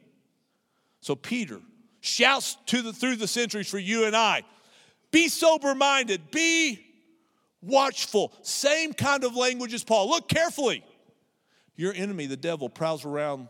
so 1.07 1.15
Peter 1.15 1.61
shouts 2.01 2.57
to 2.67 2.83
the, 2.83 2.93
through 2.93 3.15
the 3.15 3.29
centuries 3.29 3.69
for 3.69 3.79
you 3.79 4.07
and 4.07 4.17
I. 4.17 4.43
Be 5.13 5.29
sober 5.29 5.73
minded, 5.73 6.33
be 6.33 6.85
watchful. 7.63 8.33
Same 8.43 8.93
kind 8.93 9.23
of 9.23 9.37
language 9.37 9.73
as 9.73 9.85
Paul. 9.85 10.11
Look 10.11 10.27
carefully. 10.27 10.83
Your 11.77 11.95
enemy, 11.95 12.27
the 12.27 12.37
devil, 12.37 12.69
prowls 12.69 13.05
around 13.05 13.47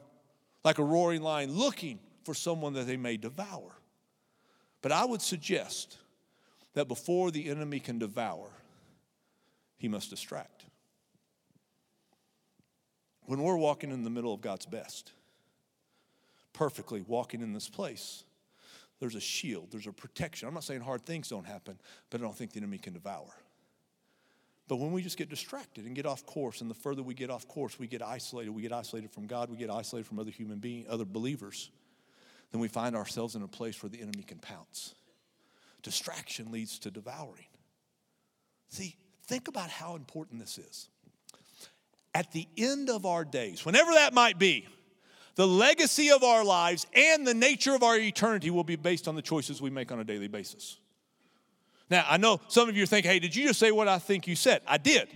like 0.65 0.79
a 0.79 0.85
roaring 0.85 1.23
lion 1.23 1.51
looking 1.51 1.99
for 2.25 2.35
someone 2.35 2.75
that 2.75 2.87
they 2.87 2.99
may 2.99 3.17
devour. 3.17 3.73
But 4.83 4.93
I 4.93 5.07
would 5.07 5.23
suggest 5.23 5.97
that 6.75 6.89
before 6.89 7.31
the 7.31 7.49
enemy 7.49 7.81
can 7.81 7.99
devour, 7.99 8.51
he 9.79 9.89
must 9.89 10.11
distract. 10.11 10.67
When 13.23 13.41
we're 13.41 13.57
walking 13.57 13.93
in 13.93 14.05
the 14.05 14.11
middle 14.11 14.35
of 14.35 14.43
God's 14.43 14.67
best, 14.67 15.13
perfectly 16.57 17.03
walking 17.07 17.43
in 17.43 17.53
this 17.53 17.69
place, 17.69 18.25
there's 18.99 19.15
a 19.15 19.21
shield, 19.21 19.69
there's 19.71 19.87
a 19.87 19.93
protection. 19.93 20.49
I'm 20.49 20.55
not 20.55 20.65
saying 20.65 20.81
hard 20.81 21.05
things 21.05 21.29
don't 21.29 21.47
happen, 21.47 21.79
but 22.09 22.21
I 22.21 22.25
don't 22.25 22.37
think 22.37 22.53
the 22.53 22.59
enemy 22.59 22.79
can 22.79 22.95
devour. 22.95 23.29
But 24.69 24.77
when 24.77 24.91
we 24.91 25.03
just 25.03 25.19
get 25.19 25.29
distracted 25.29 25.85
and 25.85 25.95
get 25.95 26.07
off 26.07 26.25
course, 26.27 26.63
and 26.63 26.71
the 26.71 26.75
further 26.75 27.03
we 27.03 27.15
get 27.15 27.31
off 27.31 27.47
course, 27.47 27.79
we 27.79 27.87
get 27.87 28.03
isolated. 28.03 28.51
We 28.51 28.63
get 28.63 28.73
isolated 28.73 29.13
from 29.13 29.27
God, 29.27 29.51
we 29.51 29.59
get 29.59 29.71
isolated 29.71 30.07
from 30.07 30.19
other 30.19 30.31
human 30.31 30.59
beings, 30.59 30.87
other 30.89 31.05
believers. 31.05 31.71
Then 32.51 32.61
we 32.61 32.69
find 32.69 32.97
ourselves 32.97 33.37
in 33.37 33.43
a 33.43 33.49
place 33.49 33.83
where 33.83 33.91
the 33.91 34.01
enemy 34.01 34.23
can 34.23 34.39
pounce. 34.39 34.95
Distraction 35.83 36.51
leads 36.51 36.79
to 36.81 36.91
devouring. 36.91 37.47
See, 38.71 38.97
think 39.27 39.47
about 39.47 39.71
how 39.71 39.95
important 39.95 40.41
this 40.41 40.59
is. 40.59 40.89
At 42.15 42.33
the 42.33 42.49
end 42.57 42.89
of 42.89 43.05
our 43.05 43.25
days, 43.25 43.65
whenever 43.65 43.93
that 43.93 44.15
might 44.15 44.39
be, 44.39 44.67
the 45.37 45.47
legacy 45.47 46.11
of 46.11 46.25
our 46.25 46.45
lives 46.45 46.87
and 46.95 47.27
the 47.27 47.35
nature 47.35 47.75
of 47.75 47.83
our 47.83 47.97
eternity 47.97 48.51
will 48.51 48.65
be 48.65 48.77
based 48.77 49.07
on 49.07 49.15
the 49.15 49.23
choices 49.23 49.63
we 49.63 49.71
make 49.71 49.93
on 49.93 50.01
a 50.01 50.05
daily 50.05 50.29
basis. 50.29 50.79
Now, 51.89 52.05
I 52.09 52.17
know 52.17 52.41
some 52.49 52.69
of 52.69 52.77
you 52.77 52.85
think, 52.87 53.07
hey, 53.07 53.19
did 53.19 53.37
you 53.37 53.47
just 53.47 53.61
say 53.61 53.71
what 53.71 53.87
I 53.87 53.99
think 53.99 54.27
you 54.27 54.35
said? 54.35 54.63
I 54.67 54.79
did. 54.79 55.09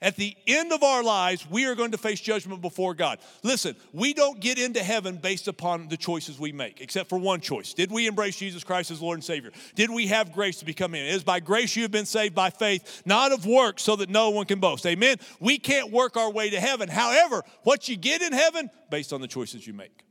At 0.00 0.14
the 0.14 0.36
end 0.46 0.72
of 0.72 0.84
our 0.84 1.02
lives, 1.02 1.44
we 1.50 1.66
are 1.66 1.74
going 1.74 1.90
to 1.90 1.98
face 1.98 2.20
judgment 2.20 2.62
before 2.62 2.94
God. 2.94 3.18
Listen, 3.42 3.74
we 3.92 4.14
don't 4.14 4.38
get 4.38 4.56
into 4.56 4.80
heaven 4.80 5.16
based 5.16 5.48
upon 5.48 5.88
the 5.88 5.96
choices 5.96 6.38
we 6.38 6.52
make, 6.52 6.80
except 6.80 7.08
for 7.08 7.18
one 7.18 7.40
choice. 7.40 7.74
Did 7.74 7.90
we 7.90 8.06
embrace 8.06 8.36
Jesus 8.36 8.62
Christ 8.62 8.92
as 8.92 9.02
Lord 9.02 9.16
and 9.16 9.24
Savior? 9.24 9.50
Did 9.74 9.90
we 9.90 10.06
have 10.06 10.32
grace 10.32 10.58
to 10.60 10.64
become 10.64 10.94
in? 10.94 11.04
It 11.04 11.14
is 11.14 11.24
by 11.24 11.40
grace 11.40 11.74
you 11.74 11.82
have 11.82 11.90
been 11.90 12.06
saved 12.06 12.32
by 12.32 12.50
faith, 12.50 13.02
not 13.06 13.32
of 13.32 13.44
works, 13.44 13.82
so 13.82 13.96
that 13.96 14.08
no 14.08 14.30
one 14.30 14.46
can 14.46 14.60
boast. 14.60 14.86
Amen? 14.86 15.16
We 15.40 15.58
can't 15.58 15.90
work 15.90 16.16
our 16.16 16.30
way 16.30 16.50
to 16.50 16.60
heaven. 16.60 16.88
However, 16.88 17.42
what 17.64 17.88
you 17.88 17.96
get 17.96 18.22
in 18.22 18.32
heaven, 18.32 18.70
based 18.90 19.12
on 19.12 19.20
the 19.20 19.28
choices 19.28 19.66
you 19.66 19.72
make. 19.72 20.07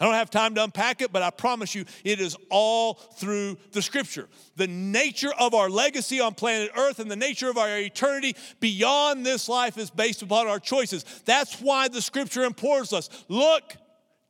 I 0.00 0.04
don't 0.04 0.14
have 0.14 0.30
time 0.30 0.54
to 0.54 0.64
unpack 0.64 1.02
it, 1.02 1.12
but 1.12 1.22
I 1.22 1.30
promise 1.30 1.74
you 1.74 1.84
it 2.04 2.20
is 2.20 2.36
all 2.50 2.94
through 2.94 3.58
the 3.72 3.82
scripture. 3.82 4.28
The 4.56 4.68
nature 4.68 5.32
of 5.38 5.54
our 5.54 5.68
legacy 5.68 6.20
on 6.20 6.34
planet 6.34 6.70
Earth 6.76 7.00
and 7.00 7.10
the 7.10 7.16
nature 7.16 7.50
of 7.50 7.58
our 7.58 7.78
eternity 7.78 8.36
beyond 8.60 9.26
this 9.26 9.48
life 9.48 9.76
is 9.76 9.90
based 9.90 10.22
upon 10.22 10.46
our 10.46 10.60
choices. 10.60 11.04
That's 11.24 11.60
why 11.60 11.88
the 11.88 12.00
scripture 12.00 12.44
implores 12.44 12.92
us 12.92 13.10
look 13.28 13.76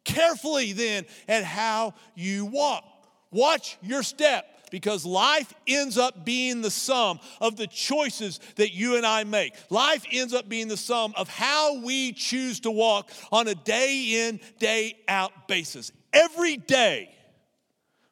carefully 0.04 0.72
then 0.72 1.04
at 1.28 1.44
how 1.44 1.94
you 2.14 2.46
walk. 2.46 2.84
Watch 3.30 3.76
your 3.82 4.02
step 4.02 4.57
because 4.70 5.04
life 5.04 5.52
ends 5.66 5.98
up 5.98 6.24
being 6.24 6.60
the 6.60 6.70
sum 6.70 7.20
of 7.40 7.56
the 7.56 7.66
choices 7.66 8.40
that 8.56 8.72
you 8.72 8.96
and 8.96 9.06
I 9.06 9.24
make. 9.24 9.54
Life 9.70 10.04
ends 10.12 10.34
up 10.34 10.48
being 10.48 10.68
the 10.68 10.76
sum 10.76 11.14
of 11.16 11.28
how 11.28 11.80
we 11.80 12.12
choose 12.12 12.60
to 12.60 12.70
walk 12.70 13.10
on 13.32 13.48
a 13.48 13.54
day 13.54 14.28
in, 14.28 14.40
day 14.58 14.96
out 15.08 15.48
basis. 15.48 15.92
Every 16.12 16.56
day, 16.56 17.14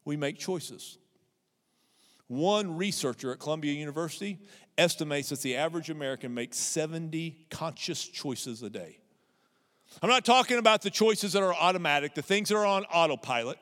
we 0.04 0.16
make 0.16 0.38
choices. 0.38 0.98
One 2.28 2.76
researcher 2.76 3.32
at 3.32 3.38
Columbia 3.38 3.72
University 3.72 4.38
estimates 4.78 5.30
that 5.30 5.40
the 5.40 5.56
average 5.56 5.90
American 5.90 6.34
makes 6.34 6.58
70 6.58 7.46
conscious 7.50 8.04
choices 8.04 8.62
a 8.62 8.70
day. 8.70 8.98
I'm 10.02 10.10
not 10.10 10.24
talking 10.24 10.58
about 10.58 10.82
the 10.82 10.90
choices 10.90 11.32
that 11.32 11.42
are 11.42 11.54
automatic, 11.54 12.14
the 12.14 12.22
things 12.22 12.48
that 12.48 12.56
are 12.56 12.66
on 12.66 12.84
autopilot. 12.86 13.58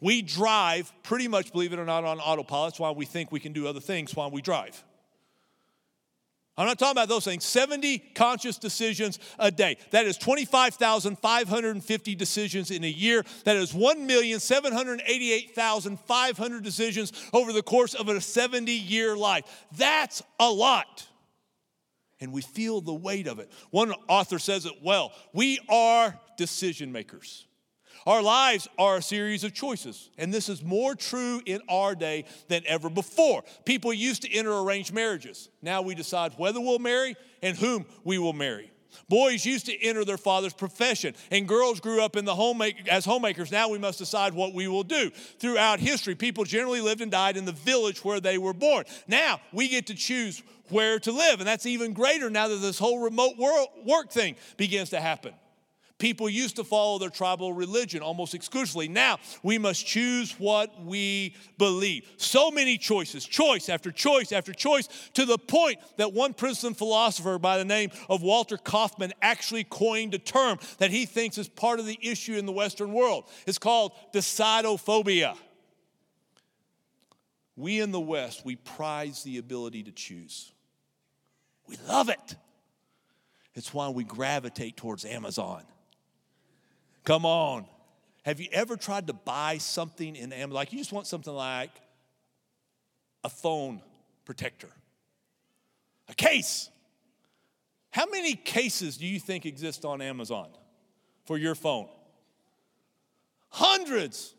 We 0.00 0.22
drive 0.22 0.92
pretty 1.02 1.28
much, 1.28 1.52
believe 1.52 1.72
it 1.72 1.78
or 1.78 1.84
not, 1.84 2.04
on 2.04 2.20
autopilot. 2.20 2.72
That's 2.72 2.80
why 2.80 2.92
we 2.92 3.04
think 3.04 3.32
we 3.32 3.40
can 3.40 3.52
do 3.52 3.66
other 3.66 3.80
things 3.80 4.14
while 4.14 4.30
we 4.30 4.40
drive. 4.40 4.82
I'm 6.58 6.66
not 6.66 6.78
talking 6.78 6.92
about 6.92 7.08
those 7.08 7.24
things. 7.24 7.44
70 7.44 7.98
conscious 8.16 8.58
decisions 8.58 9.20
a 9.38 9.52
day. 9.52 9.76
That 9.92 10.06
is 10.06 10.18
25,550 10.18 12.14
decisions 12.16 12.72
in 12.72 12.82
a 12.82 12.88
year. 12.88 13.24
That 13.44 13.54
is 13.54 13.72
1,788,500 13.72 16.62
decisions 16.62 17.12
over 17.32 17.52
the 17.52 17.62
course 17.62 17.94
of 17.94 18.08
a 18.08 18.20
70 18.20 18.72
year 18.72 19.16
life. 19.16 19.44
That's 19.76 20.20
a 20.40 20.50
lot. 20.50 21.06
And 22.20 22.32
we 22.32 22.42
feel 22.42 22.80
the 22.80 22.92
weight 22.92 23.28
of 23.28 23.38
it. 23.38 23.52
One 23.70 23.92
author 24.08 24.40
says 24.40 24.66
it 24.66 24.82
well 24.82 25.12
we 25.32 25.60
are 25.68 26.18
decision 26.36 26.90
makers. 26.90 27.46
Our 28.08 28.22
lives 28.22 28.66
are 28.78 28.96
a 28.96 29.02
series 29.02 29.44
of 29.44 29.52
choices, 29.52 30.08
and 30.16 30.32
this 30.32 30.48
is 30.48 30.64
more 30.64 30.94
true 30.94 31.42
in 31.44 31.60
our 31.68 31.94
day 31.94 32.24
than 32.48 32.62
ever 32.66 32.88
before. 32.88 33.44
People 33.66 33.92
used 33.92 34.22
to 34.22 34.32
enter 34.32 34.50
arranged 34.50 34.94
marriages. 34.94 35.50
Now 35.60 35.82
we 35.82 35.94
decide 35.94 36.32
whether 36.38 36.58
we'll 36.58 36.78
marry 36.78 37.16
and 37.42 37.54
whom 37.54 37.84
we 38.04 38.16
will 38.16 38.32
marry. 38.32 38.72
Boys 39.10 39.44
used 39.44 39.66
to 39.66 39.78
enter 39.84 40.06
their 40.06 40.16
father's 40.16 40.54
profession, 40.54 41.14
and 41.30 41.46
girls 41.46 41.80
grew 41.80 42.00
up 42.00 42.16
in 42.16 42.24
the 42.24 42.34
homemaker, 42.34 42.78
as 42.90 43.04
homemakers. 43.04 43.52
Now 43.52 43.68
we 43.68 43.76
must 43.76 43.98
decide 43.98 44.32
what 44.32 44.54
we 44.54 44.68
will 44.68 44.84
do. 44.84 45.10
Throughout 45.38 45.78
history, 45.78 46.14
people 46.14 46.44
generally 46.44 46.80
lived 46.80 47.02
and 47.02 47.10
died 47.10 47.36
in 47.36 47.44
the 47.44 47.52
village 47.52 48.02
where 48.06 48.20
they 48.20 48.38
were 48.38 48.54
born. 48.54 48.86
Now 49.06 49.38
we 49.52 49.68
get 49.68 49.86
to 49.88 49.94
choose 49.94 50.42
where 50.70 50.98
to 51.00 51.12
live, 51.12 51.40
and 51.40 51.46
that's 51.46 51.66
even 51.66 51.92
greater 51.92 52.30
now 52.30 52.48
that 52.48 52.62
this 52.62 52.78
whole 52.78 53.00
remote 53.00 53.36
work 53.36 54.10
thing 54.10 54.36
begins 54.56 54.88
to 54.90 55.00
happen. 55.00 55.34
People 55.98 56.28
used 56.28 56.56
to 56.56 56.64
follow 56.64 56.98
their 56.98 57.10
tribal 57.10 57.52
religion 57.52 58.02
almost 58.02 58.32
exclusively. 58.32 58.86
Now 58.86 59.18
we 59.42 59.58
must 59.58 59.84
choose 59.84 60.32
what 60.38 60.84
we 60.84 61.34
believe. 61.58 62.08
So 62.16 62.52
many 62.52 62.78
choices, 62.78 63.24
choice 63.24 63.68
after 63.68 63.90
choice 63.90 64.30
after 64.30 64.52
choice, 64.52 64.88
to 65.14 65.24
the 65.24 65.38
point 65.38 65.78
that 65.96 66.12
one 66.12 66.34
Princeton 66.34 66.74
philosopher 66.74 67.38
by 67.38 67.58
the 67.58 67.64
name 67.64 67.90
of 68.08 68.22
Walter 68.22 68.56
Kaufmann 68.56 69.12
actually 69.20 69.64
coined 69.64 70.14
a 70.14 70.18
term 70.18 70.58
that 70.78 70.92
he 70.92 71.04
thinks 71.04 71.36
is 71.36 71.48
part 71.48 71.80
of 71.80 71.86
the 71.86 71.98
issue 72.00 72.34
in 72.34 72.46
the 72.46 72.52
Western 72.52 72.92
world. 72.92 73.24
It's 73.46 73.58
called 73.58 73.92
decidophobia. 74.12 75.36
We 77.56 77.80
in 77.80 77.90
the 77.90 77.98
West, 77.98 78.44
we 78.44 78.54
prize 78.54 79.24
the 79.24 79.38
ability 79.38 79.82
to 79.82 79.90
choose. 79.90 80.52
We 81.66 81.76
love 81.88 82.08
it. 82.08 82.36
It's 83.56 83.74
why 83.74 83.88
we 83.88 84.04
gravitate 84.04 84.76
towards 84.76 85.04
Amazon. 85.04 85.64
Come 87.04 87.24
on. 87.24 87.66
Have 88.24 88.40
you 88.40 88.48
ever 88.52 88.76
tried 88.76 89.06
to 89.06 89.12
buy 89.12 89.58
something 89.58 90.14
in 90.14 90.32
Amazon? 90.32 90.54
Like 90.54 90.72
you 90.72 90.78
just 90.78 90.92
want 90.92 91.06
something 91.06 91.32
like 91.32 91.70
a 93.24 93.28
phone 93.28 93.80
protector, 94.24 94.68
a 96.08 96.14
case. 96.14 96.70
How 97.90 98.06
many 98.06 98.34
cases 98.34 98.98
do 98.98 99.06
you 99.06 99.18
think 99.18 99.46
exist 99.46 99.84
on 99.84 100.02
Amazon 100.02 100.48
for 101.24 101.38
your 101.38 101.54
phone? 101.54 101.88
Hundreds 103.48 104.34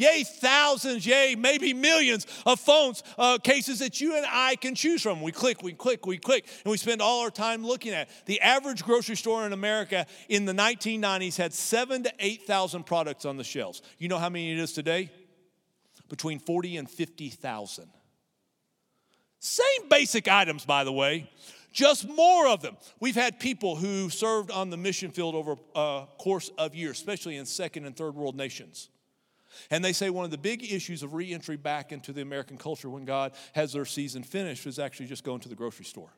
yay, 0.00 0.24
thousands, 0.24 1.06
yay, 1.06 1.34
maybe 1.36 1.74
millions 1.74 2.26
of 2.46 2.58
phones, 2.58 3.02
uh, 3.18 3.38
cases 3.38 3.78
that 3.80 4.00
you 4.00 4.16
and 4.16 4.26
I 4.28 4.56
can 4.56 4.74
choose 4.74 5.02
from. 5.02 5.20
We 5.20 5.30
click, 5.30 5.62
we 5.62 5.72
click, 5.72 6.06
we 6.06 6.18
click, 6.18 6.46
and 6.64 6.70
we 6.70 6.78
spend 6.78 7.02
all 7.02 7.20
our 7.20 7.30
time 7.30 7.64
looking 7.64 7.92
at. 7.92 8.08
The 8.26 8.40
average 8.40 8.82
grocery 8.82 9.16
store 9.16 9.46
in 9.46 9.52
America 9.52 10.06
in 10.28 10.46
the 10.46 10.54
1990s 10.54 11.36
had 11.36 11.52
seven 11.52 12.02
to 12.04 12.12
8,000 12.18 12.84
products 12.84 13.24
on 13.24 13.36
the 13.36 13.44
shelves. 13.44 13.82
You 13.98 14.08
know 14.08 14.18
how 14.18 14.30
many 14.30 14.52
it 14.52 14.58
is 14.58 14.72
today? 14.72 15.12
Between 16.08 16.38
40 16.40 16.78
and 16.78 16.90
50,000. 16.90 17.88
Same 19.38 19.88
basic 19.88 20.28
items, 20.28 20.64
by 20.64 20.84
the 20.84 20.92
way 20.92 21.30
just 21.72 22.08
more 22.08 22.48
of 22.48 22.62
them. 22.62 22.76
We've 22.98 23.14
had 23.14 23.38
people 23.38 23.76
who 23.76 24.10
served 24.10 24.50
on 24.50 24.70
the 24.70 24.76
mission 24.76 25.12
field 25.12 25.36
over 25.36 25.56
a 25.74 26.06
course 26.18 26.50
of 26.58 26.74
years, 26.74 26.98
especially 26.98 27.36
in 27.36 27.46
second 27.46 27.86
and 27.86 27.96
third 27.96 28.16
world 28.16 28.36
nations. 28.36 28.88
And 29.70 29.84
they 29.84 29.92
say 29.92 30.10
one 30.10 30.24
of 30.24 30.30
the 30.30 30.38
big 30.38 30.72
issues 30.72 31.02
of 31.02 31.14
reentry 31.14 31.56
back 31.56 31.92
into 31.92 32.12
the 32.12 32.22
American 32.22 32.56
culture 32.56 32.88
when 32.88 33.04
God 33.04 33.32
has 33.52 33.72
their 33.72 33.84
season 33.84 34.22
finished 34.22 34.66
is 34.66 34.78
actually 34.78 35.06
just 35.06 35.24
going 35.24 35.40
to 35.40 35.48
the 35.48 35.54
grocery 35.54 35.84
store. 35.84 36.12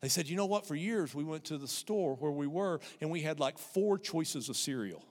They 0.00 0.08
said, 0.08 0.28
you 0.28 0.36
know 0.36 0.46
what? 0.46 0.66
For 0.66 0.74
years 0.74 1.14
we 1.14 1.24
went 1.24 1.44
to 1.44 1.58
the 1.58 1.68
store 1.68 2.14
where 2.16 2.30
we 2.30 2.46
were 2.46 2.80
and 3.00 3.10
we 3.10 3.20
had 3.20 3.38
like 3.38 3.58
four 3.58 3.98
choices 3.98 4.48
of 4.48 4.56
cereal. 4.56 5.04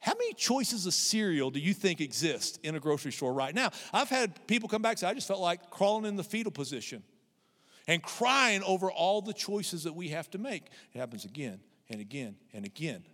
How 0.00 0.12
many 0.12 0.34
choices 0.34 0.84
of 0.84 0.92
cereal 0.92 1.50
do 1.50 1.60
you 1.60 1.72
think 1.72 2.02
exist 2.02 2.60
in 2.62 2.74
a 2.74 2.80
grocery 2.80 3.12
store 3.12 3.32
right 3.32 3.54
now? 3.54 3.70
I've 3.92 4.10
had 4.10 4.46
people 4.46 4.68
come 4.68 4.82
back 4.82 4.92
and 4.92 4.98
say, 4.98 5.06
I 5.06 5.14
just 5.14 5.26
felt 5.26 5.40
like 5.40 5.70
crawling 5.70 6.04
in 6.04 6.16
the 6.16 6.24
fetal 6.24 6.52
position 6.52 7.02
and 7.86 8.02
crying 8.02 8.62
over 8.64 8.90
all 8.90 9.22
the 9.22 9.32
choices 9.32 9.84
that 9.84 9.94
we 9.94 10.08
have 10.08 10.30
to 10.32 10.38
make. 10.38 10.66
It 10.92 10.98
happens 10.98 11.24
again 11.24 11.60
and 11.88 12.00
again 12.00 12.36
and 12.52 12.66
again. 12.66 13.04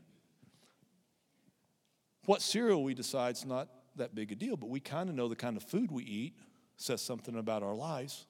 What 2.26 2.42
cereal 2.42 2.84
we 2.84 2.94
decide 2.94 3.36
is 3.36 3.44
not 3.44 3.68
that 3.96 4.14
big 4.14 4.32
a 4.32 4.34
deal, 4.34 4.56
but 4.56 4.68
we 4.68 4.80
kind 4.80 5.08
of 5.08 5.14
know 5.14 5.28
the 5.28 5.36
kind 5.36 5.56
of 5.56 5.62
food 5.62 5.90
we 5.90 6.04
eat 6.04 6.34
says 6.76 7.02
something 7.02 7.36
about 7.36 7.62
our 7.62 7.74
lives, 7.74 8.26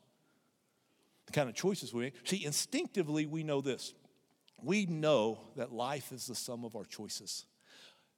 the 1.26 1.32
kind 1.32 1.48
of 1.48 1.54
choices 1.54 1.92
we 1.92 2.04
make. 2.04 2.14
See, 2.24 2.44
instinctively, 2.44 3.26
we 3.26 3.42
know 3.42 3.60
this. 3.60 3.94
We 4.62 4.86
know 4.86 5.40
that 5.56 5.72
life 5.72 6.12
is 6.12 6.26
the 6.26 6.34
sum 6.34 6.64
of 6.64 6.76
our 6.76 6.84
choices. 6.84 7.46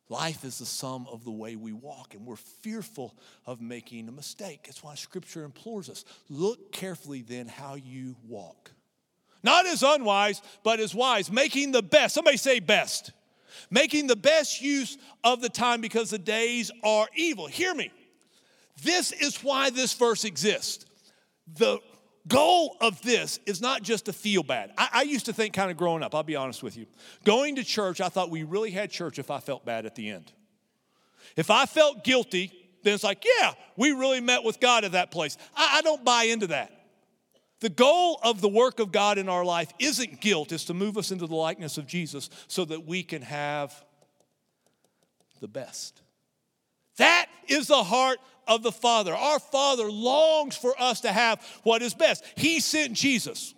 Life 0.09 0.45
is 0.45 0.59
the 0.59 0.67
sum 0.67 1.07
of 1.11 1.25
the 1.25 1.31
way 1.31 1.57
we 1.57 1.73
walk, 1.73 2.15
and 2.15 2.27
we're 2.27 2.37
fearful 2.37 3.17
of 3.47 3.61
making 3.61 4.09
a 4.09 4.13
mistake. 4.13 4.65
That's 4.65 4.83
why 4.83 4.95
Scripture 4.95 5.45
implores 5.45 5.89
us 5.89 6.05
look 6.29 6.73
carefully 6.73 7.23
then 7.23 7.49
how 7.49 7.77
you 7.77 8.17
walk. 8.27 8.73
Not 9.43 9.67
as 9.67 9.83
unwise, 9.83 10.41
but 10.63 10.81
as 10.81 10.95
wise, 10.95 11.31
making 11.31 11.73
the 11.73 11.83
best. 11.83 12.15
Somebody 12.15 12.37
say 12.37 12.61
best. 12.61 13.13
Making 13.71 14.07
the 14.07 14.17
best 14.17 14.61
use 14.61 14.99
of 15.25 15.41
the 15.41 15.49
time 15.49 15.81
because 15.81 16.11
the 16.11 16.19
days 16.19 16.71
are 16.83 17.09
evil. 17.15 17.47
Hear 17.47 17.75
me. 17.75 17.91
This 18.83 19.13
is 19.13 19.43
why 19.43 19.71
this 19.71 19.93
verse 19.95 20.25
exists. 20.25 20.87
The 21.55 21.79
goal 22.29 22.77
of 22.81 23.01
this 23.03 23.41
is 23.47 23.61
not 23.61 23.83
just 23.83 24.07
to 24.07 24.13
feel 24.13 24.43
bad. 24.43 24.73
I, 24.79 24.89
I, 24.93 25.03
used 25.03 25.27
to 25.27 25.33
think, 25.33 25.55
kind 25.55 25.71
of 25.71 25.77
growing 25.77 26.03
up, 26.03 26.15
I'll 26.15 26.23
be 26.23 26.37
honest 26.37 26.63
with 26.63 26.77
you. 26.77 26.87
Going 27.25 27.57
to 27.57 27.65
church, 27.65 28.01
I 28.01 28.09
thought 28.09 28.31
we 28.31 28.45
really 28.45 28.71
had 28.71 28.91
church 28.91 29.19
if 29.19 29.31
I 29.31 29.41
felt 29.41 29.65
bad 29.65 29.87
at 29.87 29.95
the 29.95 30.09
end. 30.09 30.33
If 31.37 31.51
I 31.51 31.67
felt 31.67 32.05
guilty, 32.05 32.53
then 32.83 32.95
it's 32.95 33.05
like, 33.05 33.25
yeah, 33.41 33.53
we 33.77 33.93
really 33.93 34.21
met 34.21 34.45
with 34.45 34.61
God 34.61 34.85
at 34.85 34.93
that 34.93 35.11
place. 35.11 35.37
I, 35.57 35.79
I 35.79 35.83
don't 35.83 36.05
buy 36.05 36.25
into 36.25 36.49
that. 36.49 36.82
The 37.63 37.69
goal 37.69 38.19
of 38.25 38.41
the 38.41 38.49
work 38.49 38.81
of 38.81 38.91
God 38.91 39.19
in 39.19 39.29
our 39.29 39.45
life 39.45 39.73
isn't 39.79 40.21
guilt, 40.21 40.51
it's 40.51 40.65
to 40.65 40.75
move 40.75 40.99
us 40.99 41.13
into 41.13 41.29
the 41.29 41.37
likeness 41.37 41.79
of 41.79 41.87
Jesus 41.87 42.29
so 42.49 42.65
that 42.65 42.89
we 42.89 43.05
can 43.05 43.23
have 43.23 43.73
the 45.41 45.47
best. 45.47 46.03
That 46.97 47.27
is 47.47 47.69
the 47.69 47.85
heart 47.85 48.19
of 48.49 48.65
the 48.65 48.73
Father. 48.73 49.15
Our 49.15 49.39
Father 49.39 49.89
longs 49.89 50.57
for 50.57 50.75
us 50.77 51.03
to 51.03 51.13
have 51.13 51.41
what 51.63 51.83
is 51.83 51.95
best. 51.95 52.25
He 52.37 52.59
sent 52.59 52.95
Jesus 52.95 53.55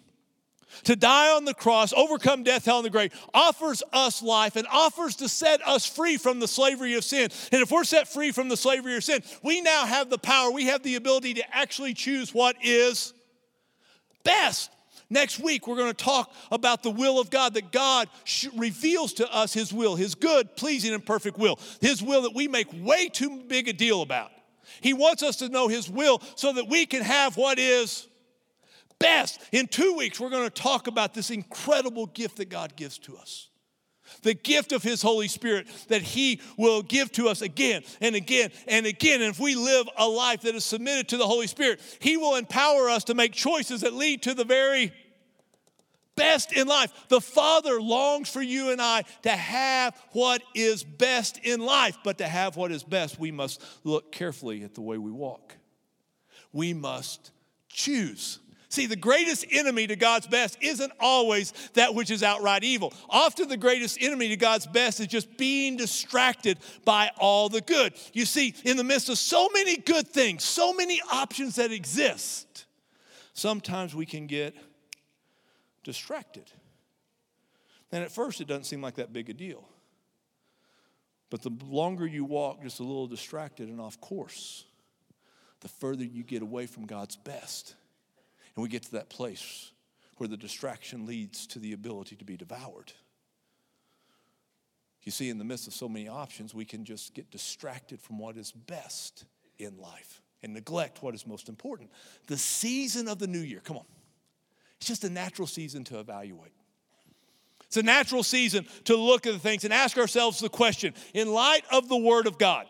to 0.82 0.96
die 0.96 1.34
on 1.34 1.46
the 1.46 1.54
cross, 1.54 1.94
overcome 1.94 2.42
death, 2.42 2.66
hell, 2.66 2.76
and 2.76 2.84
the 2.84 2.90
grave, 2.90 3.18
offers 3.32 3.82
us 3.90 4.22
life 4.22 4.56
and 4.56 4.66
offers 4.70 5.16
to 5.16 5.30
set 5.30 5.66
us 5.66 5.86
free 5.86 6.18
from 6.18 6.40
the 6.40 6.48
slavery 6.48 6.92
of 6.92 7.04
sin. 7.04 7.30
And 7.52 7.62
if 7.62 7.70
we're 7.70 7.84
set 7.84 8.06
free 8.06 8.32
from 8.32 8.50
the 8.50 8.56
slavery 8.58 8.96
of 8.96 9.04
sin, 9.04 9.22
we 9.42 9.62
now 9.62 9.86
have 9.86 10.10
the 10.10 10.18
power, 10.18 10.50
we 10.50 10.66
have 10.66 10.82
the 10.82 10.96
ability 10.96 11.32
to 11.34 11.56
actually 11.56 11.94
choose 11.94 12.34
what 12.34 12.56
is 12.62 13.14
best. 14.24 14.70
Next 15.10 15.38
week, 15.38 15.68
we're 15.68 15.76
going 15.76 15.92
to 15.92 16.04
talk 16.04 16.32
about 16.50 16.82
the 16.82 16.90
will 16.90 17.20
of 17.20 17.30
God, 17.30 17.54
that 17.54 17.70
God 17.70 18.08
reveals 18.56 19.12
to 19.14 19.32
us 19.32 19.52
His 19.52 19.72
will, 19.72 19.96
His 19.96 20.14
good, 20.14 20.56
pleasing, 20.56 20.92
and 20.94 21.04
perfect 21.04 21.38
will. 21.38 21.58
His 21.80 22.02
will 22.02 22.22
that 22.22 22.34
we 22.34 22.48
make 22.48 22.66
way 22.72 23.08
too 23.08 23.42
big 23.46 23.68
a 23.68 23.72
deal 23.72 24.02
about. 24.02 24.30
He 24.80 24.92
wants 24.92 25.22
us 25.22 25.36
to 25.36 25.48
know 25.48 25.68
His 25.68 25.88
will 25.88 26.20
so 26.36 26.52
that 26.54 26.68
we 26.68 26.86
can 26.86 27.02
have 27.02 27.36
what 27.36 27.58
is 27.58 28.08
best. 28.98 29.40
In 29.52 29.66
two 29.66 29.94
weeks, 29.94 30.18
we're 30.18 30.30
going 30.30 30.48
to 30.48 30.62
talk 30.62 30.86
about 30.86 31.14
this 31.14 31.30
incredible 31.30 32.06
gift 32.06 32.38
that 32.38 32.48
God 32.48 32.74
gives 32.74 32.98
to 33.00 33.16
us 33.16 33.48
the 34.24 34.34
gift 34.34 34.72
of 34.72 34.82
His 34.82 35.00
Holy 35.00 35.28
Spirit 35.28 35.68
that 35.88 36.02
He 36.02 36.40
will 36.58 36.82
give 36.82 37.12
to 37.12 37.28
us 37.28 37.40
again 37.40 37.82
and 38.00 38.16
again 38.16 38.50
and 38.66 38.84
again. 38.86 39.22
And 39.22 39.30
if 39.30 39.38
we 39.38 39.54
live 39.54 39.88
a 39.96 40.08
life 40.08 40.42
that 40.42 40.56
is 40.56 40.64
submitted 40.64 41.08
to 41.10 41.16
the 41.16 41.26
Holy 41.26 41.46
Spirit, 41.46 41.80
He 42.00 42.16
will 42.16 42.34
empower 42.34 42.90
us 42.90 43.04
to 43.04 43.14
make 43.14 43.32
choices 43.32 43.82
that 43.82 43.94
lead 43.94 44.22
to 44.24 44.34
the 44.34 44.44
very 44.44 44.92
best 46.16 46.52
in 46.52 46.66
life. 46.66 46.92
The 47.08 47.20
Father 47.20 47.80
longs 47.80 48.28
for 48.28 48.42
you 48.42 48.70
and 48.70 48.80
I 48.80 49.04
to 49.22 49.30
have 49.30 49.96
what 50.12 50.42
is 50.54 50.84
best 50.84 51.38
in 51.38 51.60
life, 51.60 51.98
but 52.04 52.18
to 52.18 52.26
have 52.26 52.56
what 52.56 52.72
is 52.72 52.82
best, 52.82 53.18
we 53.18 53.30
must 53.30 53.62
look 53.84 54.12
carefully 54.12 54.62
at 54.64 54.74
the 54.74 54.80
way 54.80 54.98
we 54.98 55.10
walk. 55.10 55.56
We 56.52 56.72
must 56.72 57.30
choose. 57.68 58.38
See, 58.74 58.86
the 58.86 58.96
greatest 58.96 59.46
enemy 59.52 59.86
to 59.86 59.94
God's 59.94 60.26
best 60.26 60.58
isn't 60.60 60.92
always 60.98 61.52
that 61.74 61.94
which 61.94 62.10
is 62.10 62.24
outright 62.24 62.64
evil. 62.64 62.92
Often, 63.08 63.48
the 63.48 63.56
greatest 63.56 63.98
enemy 64.00 64.30
to 64.30 64.36
God's 64.36 64.66
best 64.66 64.98
is 64.98 65.06
just 65.06 65.36
being 65.36 65.76
distracted 65.76 66.58
by 66.84 67.12
all 67.18 67.48
the 67.48 67.60
good. 67.60 67.94
You 68.12 68.24
see, 68.24 68.52
in 68.64 68.76
the 68.76 68.82
midst 68.82 69.08
of 69.08 69.16
so 69.16 69.48
many 69.54 69.76
good 69.76 70.08
things, 70.08 70.42
so 70.42 70.72
many 70.72 71.00
options 71.12 71.54
that 71.54 71.70
exist, 71.70 72.64
sometimes 73.32 73.94
we 73.94 74.06
can 74.06 74.26
get 74.26 74.56
distracted. 75.84 76.50
And 77.92 78.02
at 78.02 78.10
first, 78.10 78.40
it 78.40 78.48
doesn't 78.48 78.64
seem 78.64 78.82
like 78.82 78.96
that 78.96 79.12
big 79.12 79.30
a 79.30 79.34
deal. 79.34 79.68
But 81.30 81.42
the 81.42 81.52
longer 81.64 82.08
you 82.08 82.24
walk 82.24 82.60
just 82.60 82.80
a 82.80 82.82
little 82.82 83.06
distracted 83.06 83.68
and 83.68 83.80
off 83.80 84.00
course, 84.00 84.64
the 85.60 85.68
further 85.68 86.02
you 86.02 86.24
get 86.24 86.42
away 86.42 86.66
from 86.66 86.86
God's 86.86 87.14
best. 87.14 87.76
And 88.56 88.62
we 88.62 88.68
get 88.68 88.82
to 88.84 88.92
that 88.92 89.08
place 89.08 89.72
where 90.16 90.28
the 90.28 90.36
distraction 90.36 91.06
leads 91.06 91.46
to 91.48 91.58
the 91.58 91.72
ability 91.72 92.16
to 92.16 92.24
be 92.24 92.36
devoured. 92.36 92.92
You 95.02 95.12
see, 95.12 95.28
in 95.28 95.38
the 95.38 95.44
midst 95.44 95.66
of 95.66 95.74
so 95.74 95.88
many 95.88 96.08
options, 96.08 96.54
we 96.54 96.64
can 96.64 96.84
just 96.84 97.14
get 97.14 97.30
distracted 97.30 98.00
from 98.00 98.18
what 98.18 98.36
is 98.36 98.52
best 98.52 99.24
in 99.58 99.76
life 99.78 100.22
and 100.42 100.54
neglect 100.54 101.02
what 101.02 101.14
is 101.14 101.26
most 101.26 101.48
important. 101.48 101.90
The 102.26 102.38
season 102.38 103.08
of 103.08 103.18
the 103.18 103.26
new 103.26 103.40
year, 103.40 103.60
come 103.62 103.76
on, 103.76 103.84
it's 104.76 104.86
just 104.86 105.04
a 105.04 105.10
natural 105.10 105.46
season 105.46 105.84
to 105.84 105.98
evaluate. 105.98 106.52
It's 107.66 107.76
a 107.76 107.82
natural 107.82 108.22
season 108.22 108.66
to 108.84 108.96
look 108.96 109.26
at 109.26 109.32
the 109.32 109.38
things 109.38 109.64
and 109.64 109.72
ask 109.72 109.98
ourselves 109.98 110.38
the 110.38 110.48
question 110.48 110.94
in 111.12 111.32
light 111.32 111.64
of 111.72 111.88
the 111.88 111.96
Word 111.96 112.26
of 112.26 112.38
God, 112.38 112.66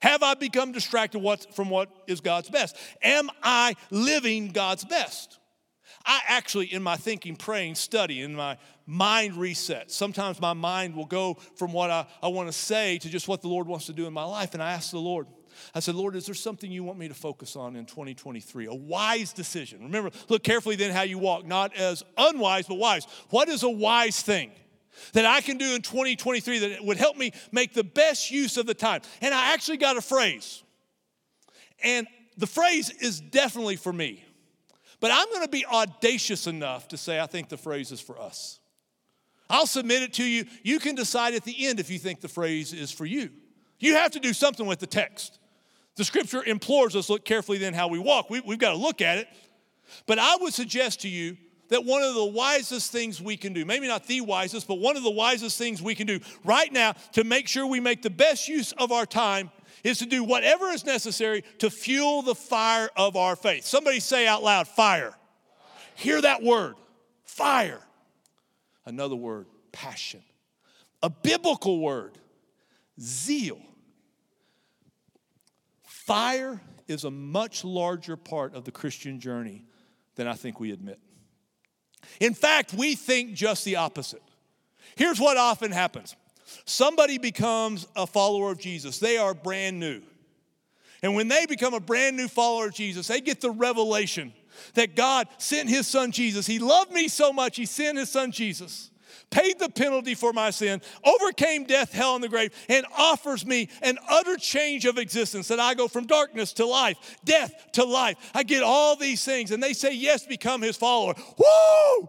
have 0.00 0.22
I 0.22 0.34
become 0.34 0.72
distracted 0.72 1.20
from 1.54 1.70
what 1.70 1.90
is 2.06 2.20
God's 2.20 2.50
best? 2.50 2.76
Am 3.02 3.30
I 3.42 3.74
living 3.90 4.48
God's 4.48 4.84
best? 4.84 5.38
I 6.06 6.20
actually, 6.28 6.72
in 6.72 6.82
my 6.82 6.96
thinking, 6.96 7.36
praying, 7.36 7.74
study, 7.74 8.22
in 8.22 8.34
my 8.34 8.56
mind 8.86 9.36
reset, 9.36 9.90
sometimes 9.90 10.40
my 10.40 10.52
mind 10.52 10.94
will 10.94 11.04
go 11.04 11.34
from 11.56 11.72
what 11.72 11.90
I, 11.90 12.06
I 12.22 12.28
want 12.28 12.48
to 12.48 12.52
say 12.52 12.98
to 12.98 13.08
just 13.08 13.28
what 13.28 13.42
the 13.42 13.48
Lord 13.48 13.66
wants 13.66 13.86
to 13.86 13.92
do 13.92 14.06
in 14.06 14.12
my 14.12 14.24
life. 14.24 14.54
And 14.54 14.62
I 14.62 14.72
ask 14.72 14.90
the 14.90 14.98
Lord, 14.98 15.26
I 15.74 15.80
said, 15.80 15.94
Lord, 15.94 16.14
is 16.16 16.26
there 16.26 16.34
something 16.34 16.70
you 16.70 16.84
want 16.84 16.98
me 16.98 17.08
to 17.08 17.14
focus 17.14 17.56
on 17.56 17.76
in 17.76 17.84
2023? 17.84 18.66
A 18.66 18.74
wise 18.74 19.32
decision. 19.32 19.82
Remember, 19.82 20.10
look 20.28 20.42
carefully 20.42 20.76
then 20.76 20.92
how 20.92 21.02
you 21.02 21.18
walk, 21.18 21.44
not 21.44 21.74
as 21.76 22.04
unwise, 22.16 22.66
but 22.66 22.76
wise. 22.76 23.06
What 23.30 23.48
is 23.48 23.62
a 23.62 23.68
wise 23.68 24.22
thing? 24.22 24.52
That 25.12 25.24
I 25.24 25.40
can 25.40 25.58
do 25.58 25.74
in 25.74 25.82
2023 25.82 26.58
that 26.58 26.84
would 26.84 26.96
help 26.96 27.16
me 27.16 27.32
make 27.52 27.74
the 27.74 27.84
best 27.84 28.30
use 28.30 28.56
of 28.56 28.66
the 28.66 28.74
time. 28.74 29.02
And 29.20 29.34
I 29.34 29.52
actually 29.52 29.78
got 29.78 29.96
a 29.96 30.02
phrase. 30.02 30.62
And 31.82 32.06
the 32.36 32.46
phrase 32.46 32.90
is 32.90 33.20
definitely 33.20 33.76
for 33.76 33.92
me. 33.92 34.24
But 35.00 35.10
I'm 35.12 35.26
going 35.30 35.44
to 35.44 35.50
be 35.50 35.64
audacious 35.66 36.46
enough 36.46 36.88
to 36.88 36.96
say 36.96 37.20
I 37.20 37.26
think 37.26 37.48
the 37.48 37.56
phrase 37.56 37.92
is 37.92 38.00
for 38.00 38.20
us. 38.20 38.58
I'll 39.50 39.66
submit 39.66 40.02
it 40.02 40.12
to 40.14 40.24
you. 40.24 40.44
You 40.62 40.78
can 40.78 40.94
decide 40.94 41.34
at 41.34 41.44
the 41.44 41.66
end 41.66 41.80
if 41.80 41.90
you 41.90 41.98
think 41.98 42.20
the 42.20 42.28
phrase 42.28 42.72
is 42.72 42.90
for 42.90 43.06
you. 43.06 43.30
You 43.78 43.94
have 43.94 44.10
to 44.12 44.20
do 44.20 44.32
something 44.32 44.66
with 44.66 44.80
the 44.80 44.86
text. 44.86 45.38
The 45.96 46.04
scripture 46.04 46.42
implores 46.44 46.94
us 46.94 47.08
look 47.08 47.24
carefully 47.24 47.58
then 47.58 47.74
how 47.74 47.88
we 47.88 47.98
walk. 47.98 48.28
We, 48.30 48.40
have 48.40 48.58
got 48.58 48.72
to 48.72 48.76
look 48.76 49.00
at 49.00 49.18
it. 49.18 49.28
But 50.06 50.18
I 50.18 50.36
would 50.36 50.52
suggest 50.52 51.00
to 51.00 51.08
you 51.08 51.36
that 51.68 51.84
one 51.84 52.02
of 52.02 52.14
the 52.14 52.24
wisest 52.24 52.92
things 52.92 53.20
we 53.20 53.36
can 53.36 53.52
do, 53.52 53.64
maybe 53.64 53.88
not 53.88 54.06
the 54.06 54.20
wisest, 54.20 54.66
but 54.66 54.76
one 54.76 54.96
of 54.96 55.02
the 55.02 55.10
wisest 55.10 55.58
things 55.58 55.82
we 55.82 55.94
can 55.94 56.06
do 56.06 56.20
right 56.44 56.72
now 56.72 56.92
to 57.12 57.24
make 57.24 57.48
sure 57.48 57.66
we 57.66 57.80
make 57.80 58.02
the 58.02 58.10
best 58.10 58.48
use 58.48 58.72
of 58.72 58.92
our 58.92 59.06
time 59.06 59.50
is 59.84 59.98
to 59.98 60.06
do 60.06 60.24
whatever 60.24 60.68
is 60.68 60.84
necessary 60.84 61.44
to 61.58 61.70
fuel 61.70 62.22
the 62.22 62.34
fire 62.34 62.88
of 62.96 63.16
our 63.16 63.36
faith. 63.36 63.64
Somebody 63.64 64.00
say 64.00 64.26
out 64.26 64.42
loud, 64.42 64.66
fire. 64.66 65.14
Hear 65.94 66.20
that 66.22 66.42
word, 66.42 66.76
fire. 67.24 67.80
Another 68.84 69.16
word, 69.16 69.46
passion. 69.72 70.22
A 71.02 71.10
biblical 71.10 71.80
word, 71.80 72.18
zeal. 73.00 73.60
Fire 75.84 76.60
is 76.86 77.04
a 77.04 77.10
much 77.10 77.64
larger 77.64 78.16
part 78.16 78.54
of 78.54 78.64
the 78.64 78.72
Christian 78.72 79.20
journey 79.20 79.64
than 80.14 80.26
I 80.26 80.34
think 80.34 80.58
we 80.58 80.72
admit. 80.72 80.98
In 82.20 82.34
fact, 82.34 82.74
we 82.74 82.94
think 82.94 83.34
just 83.34 83.64
the 83.64 83.76
opposite. 83.76 84.22
Here's 84.96 85.20
what 85.20 85.36
often 85.36 85.72
happens 85.72 86.16
somebody 86.64 87.18
becomes 87.18 87.86
a 87.94 88.06
follower 88.06 88.50
of 88.50 88.58
Jesus, 88.58 88.98
they 88.98 89.16
are 89.18 89.34
brand 89.34 89.78
new. 89.78 90.02
And 91.02 91.14
when 91.14 91.28
they 91.28 91.46
become 91.46 91.74
a 91.74 91.80
brand 91.80 92.16
new 92.16 92.26
follower 92.26 92.66
of 92.66 92.74
Jesus, 92.74 93.06
they 93.06 93.20
get 93.20 93.40
the 93.40 93.52
revelation 93.52 94.32
that 94.74 94.96
God 94.96 95.28
sent 95.38 95.68
his 95.68 95.86
son 95.86 96.10
Jesus. 96.10 96.46
He 96.46 96.58
loved 96.58 96.90
me 96.90 97.06
so 97.06 97.32
much, 97.32 97.56
he 97.56 97.66
sent 97.66 97.98
his 97.98 98.10
son 98.10 98.32
Jesus 98.32 98.90
paid 99.30 99.58
the 99.58 99.68
penalty 99.68 100.14
for 100.14 100.32
my 100.32 100.50
sin, 100.50 100.80
overcame 101.04 101.64
death, 101.64 101.92
hell, 101.92 102.14
and 102.14 102.24
the 102.24 102.28
grave, 102.28 102.52
and 102.68 102.86
offers 102.96 103.44
me 103.44 103.68
an 103.82 103.98
utter 104.08 104.36
change 104.36 104.84
of 104.84 104.98
existence 104.98 105.48
that 105.48 105.60
I 105.60 105.74
go 105.74 105.88
from 105.88 106.06
darkness 106.06 106.52
to 106.54 106.66
life, 106.66 107.18
death 107.24 107.52
to 107.72 107.84
life. 107.84 108.16
I 108.34 108.42
get 108.42 108.62
all 108.62 108.96
these 108.96 109.24
things, 109.24 109.50
and 109.50 109.62
they 109.62 109.72
say, 109.72 109.92
Yes, 109.94 110.26
become 110.26 110.62
his 110.62 110.76
follower. 110.76 111.14
Woo! 111.36 112.08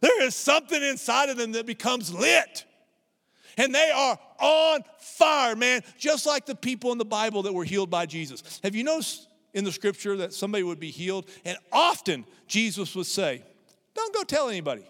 There 0.00 0.22
is 0.22 0.34
something 0.34 0.82
inside 0.82 1.30
of 1.30 1.36
them 1.36 1.52
that 1.52 1.66
becomes 1.66 2.12
lit. 2.12 2.64
And 3.56 3.74
they 3.74 3.90
are 3.94 4.18
on 4.40 4.82
fire, 4.98 5.54
man, 5.54 5.82
just 5.98 6.26
like 6.26 6.46
the 6.46 6.54
people 6.54 6.90
in 6.92 6.98
the 6.98 7.04
Bible 7.04 7.42
that 7.42 7.52
were 7.52 7.64
healed 7.64 7.90
by 7.90 8.06
Jesus. 8.06 8.60
Have 8.64 8.74
you 8.74 8.82
noticed 8.82 9.28
in 9.52 9.64
the 9.64 9.72
scripture 9.72 10.16
that 10.18 10.32
somebody 10.32 10.64
would 10.64 10.80
be 10.80 10.90
healed? 10.90 11.28
And 11.44 11.58
often 11.70 12.24
Jesus 12.46 12.94
would 12.96 13.06
say, 13.06 13.42
Don't 13.94 14.14
go 14.14 14.24
tell 14.24 14.48
anybody. 14.48 14.84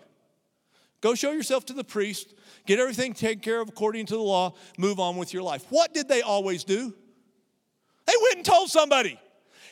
Go 1.02 1.14
show 1.14 1.32
yourself 1.32 1.66
to 1.66 1.72
the 1.72 1.84
priest, 1.84 2.32
get 2.64 2.78
everything 2.78 3.12
taken 3.12 3.40
care 3.40 3.60
of 3.60 3.68
according 3.68 4.06
to 4.06 4.14
the 4.14 4.22
law, 4.22 4.54
move 4.78 5.00
on 5.00 5.16
with 5.16 5.34
your 5.34 5.42
life. 5.42 5.66
What 5.68 5.92
did 5.92 6.08
they 6.08 6.22
always 6.22 6.64
do? 6.64 6.94
They 8.06 8.14
went 8.22 8.36
and 8.36 8.44
told 8.44 8.70
somebody. 8.70 9.20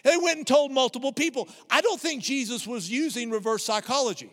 They 0.03 0.17
went 0.17 0.39
and 0.39 0.47
told 0.47 0.73
multiple 0.73 1.13
people. 1.13 1.49
I 1.71 1.83
don't 1.83 2.01
think 2.01 2.23
Jesus 2.23 2.67
was 2.67 2.91
using 2.91 3.31
reverse 3.31 3.65
psychology. 3.65 4.31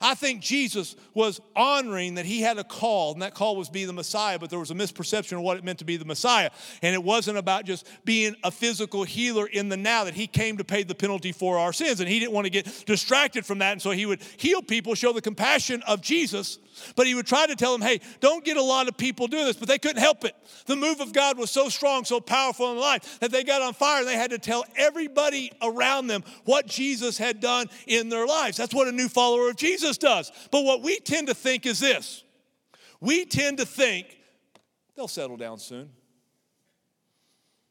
I 0.00 0.14
think 0.14 0.40
Jesus 0.40 0.94
was 1.12 1.40
honoring 1.56 2.14
that 2.14 2.24
he 2.24 2.40
had 2.40 2.56
a 2.56 2.62
call, 2.62 3.14
and 3.14 3.22
that 3.22 3.34
call 3.34 3.56
was 3.56 3.68
be 3.68 3.84
the 3.84 3.92
Messiah, 3.92 4.38
but 4.38 4.48
there 4.48 4.58
was 4.58 4.70
a 4.70 4.74
misperception 4.74 5.32
of 5.32 5.42
what 5.42 5.56
it 5.56 5.64
meant 5.64 5.80
to 5.80 5.84
be 5.84 5.96
the 5.96 6.04
Messiah. 6.04 6.50
And 6.82 6.94
it 6.94 7.02
wasn't 7.02 7.36
about 7.36 7.64
just 7.64 7.84
being 8.04 8.36
a 8.44 8.52
physical 8.52 9.02
healer 9.02 9.46
in 9.46 9.68
the 9.68 9.76
now, 9.76 10.04
that 10.04 10.14
he 10.14 10.28
came 10.28 10.56
to 10.58 10.64
pay 10.64 10.84
the 10.84 10.94
penalty 10.94 11.32
for 11.32 11.58
our 11.58 11.72
sins. 11.72 11.98
And 11.98 12.08
he 12.08 12.20
didn't 12.20 12.32
want 12.32 12.44
to 12.44 12.50
get 12.50 12.84
distracted 12.86 13.44
from 13.44 13.58
that. 13.58 13.72
And 13.72 13.82
so 13.82 13.90
he 13.90 14.06
would 14.06 14.22
heal 14.36 14.62
people, 14.62 14.94
show 14.94 15.12
the 15.12 15.20
compassion 15.20 15.82
of 15.82 16.00
Jesus, 16.00 16.58
but 16.96 17.06
he 17.06 17.14
would 17.14 17.26
try 17.26 17.46
to 17.46 17.56
tell 17.56 17.72
them, 17.72 17.86
hey, 17.86 18.00
don't 18.20 18.44
get 18.44 18.56
a 18.56 18.62
lot 18.62 18.88
of 18.88 18.96
people 18.96 19.26
doing 19.26 19.44
this, 19.44 19.56
but 19.56 19.68
they 19.68 19.78
couldn't 19.78 20.02
help 20.02 20.24
it. 20.24 20.34
The 20.66 20.76
move 20.76 21.00
of 21.00 21.12
God 21.12 21.38
was 21.38 21.50
so 21.50 21.68
strong, 21.68 22.04
so 22.04 22.20
powerful 22.20 22.72
in 22.72 22.78
life 22.78 23.20
that 23.20 23.30
they 23.30 23.44
got 23.44 23.62
on 23.62 23.74
fire 23.74 24.00
and 24.00 24.08
they 24.08 24.16
had 24.16 24.30
to 24.30 24.38
tell 24.38 24.64
everybody 24.76 25.52
around 25.62 26.06
them 26.06 26.22
what 26.44 26.66
Jesus 26.66 27.18
had 27.18 27.40
done 27.40 27.68
in 27.86 28.08
their 28.08 28.26
lives. 28.26 28.56
That's 28.56 28.74
what 28.74 28.88
a 28.88 28.92
new 28.92 29.08
follower 29.08 29.50
of 29.50 29.56
Jesus 29.56 29.98
does. 29.98 30.32
But 30.50 30.64
what 30.64 30.82
we 30.82 30.98
tend 30.98 31.28
to 31.28 31.34
think 31.34 31.66
is 31.66 31.78
this 31.78 32.24
we 33.00 33.24
tend 33.24 33.58
to 33.58 33.66
think 33.66 34.18
they'll 34.96 35.08
settle 35.08 35.36
down 35.36 35.58
soon. 35.58 35.90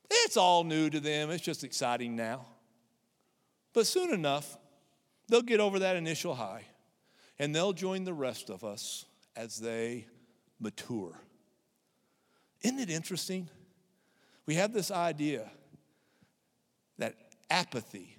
It's 0.10 0.38
all 0.38 0.64
new 0.64 0.90
to 0.90 1.00
them, 1.00 1.30
it's 1.32 1.44
just 1.44 1.64
exciting 1.64 2.16
now. 2.16 2.46
But 3.74 3.86
soon 3.88 4.14
enough, 4.14 4.58
they'll 5.28 5.42
get 5.42 5.60
over 5.60 5.80
that 5.80 5.98
initial 5.98 6.34
high 6.34 6.64
and 7.40 7.56
they'll 7.56 7.74
join 7.74 8.04
the 8.04 8.14
rest 8.14 8.50
of 8.50 8.64
us 8.64 9.06
as 9.36 9.58
they 9.58 10.08
mature. 10.60 11.20
Isn't 12.62 12.80
it 12.80 12.90
interesting? 12.90 13.50
We 14.46 14.56
have 14.56 14.74
this 14.74 14.90
idea 14.90 15.50
that 16.98 17.16
apathy, 17.50 18.18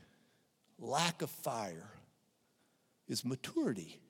lack 0.79 1.23
of 1.23 1.31
fire, 1.31 1.91
is 3.09 3.25
maturity. 3.25 4.01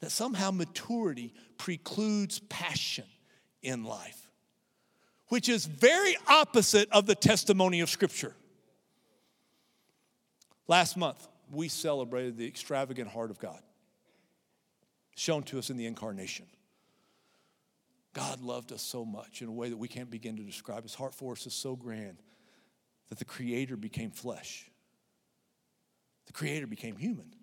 That 0.00 0.10
somehow 0.10 0.50
maturity 0.50 1.34
precludes 1.58 2.40
passion 2.40 3.04
in 3.62 3.84
life, 3.84 4.30
which 5.28 5.48
is 5.48 5.66
very 5.66 6.16
opposite 6.26 6.90
of 6.90 7.06
the 7.06 7.14
testimony 7.14 7.80
of 7.80 7.90
Scripture. 7.90 8.34
Last 10.66 10.96
month, 10.96 11.28
we 11.50 11.68
celebrated 11.68 12.36
the 12.36 12.46
extravagant 12.46 13.10
heart 13.10 13.30
of 13.30 13.38
God 13.38 13.60
shown 15.14 15.42
to 15.44 15.58
us 15.58 15.70
in 15.70 15.76
the 15.76 15.86
incarnation. 15.86 16.46
God 18.14 18.40
loved 18.42 18.72
us 18.72 18.82
so 18.82 19.04
much 19.04 19.40
in 19.40 19.48
a 19.48 19.52
way 19.52 19.70
that 19.70 19.76
we 19.76 19.88
can't 19.88 20.10
begin 20.10 20.36
to 20.36 20.42
describe. 20.42 20.82
His 20.82 20.94
heart 20.94 21.14
for 21.14 21.32
us 21.32 21.46
is 21.46 21.54
so 21.54 21.76
grand 21.76 22.18
that 23.08 23.18
the 23.18 23.24
Creator 23.24 23.76
became 23.76 24.10
flesh, 24.10 24.70
the 26.26 26.32
Creator 26.32 26.66
became 26.66 26.96
human. 26.96 27.34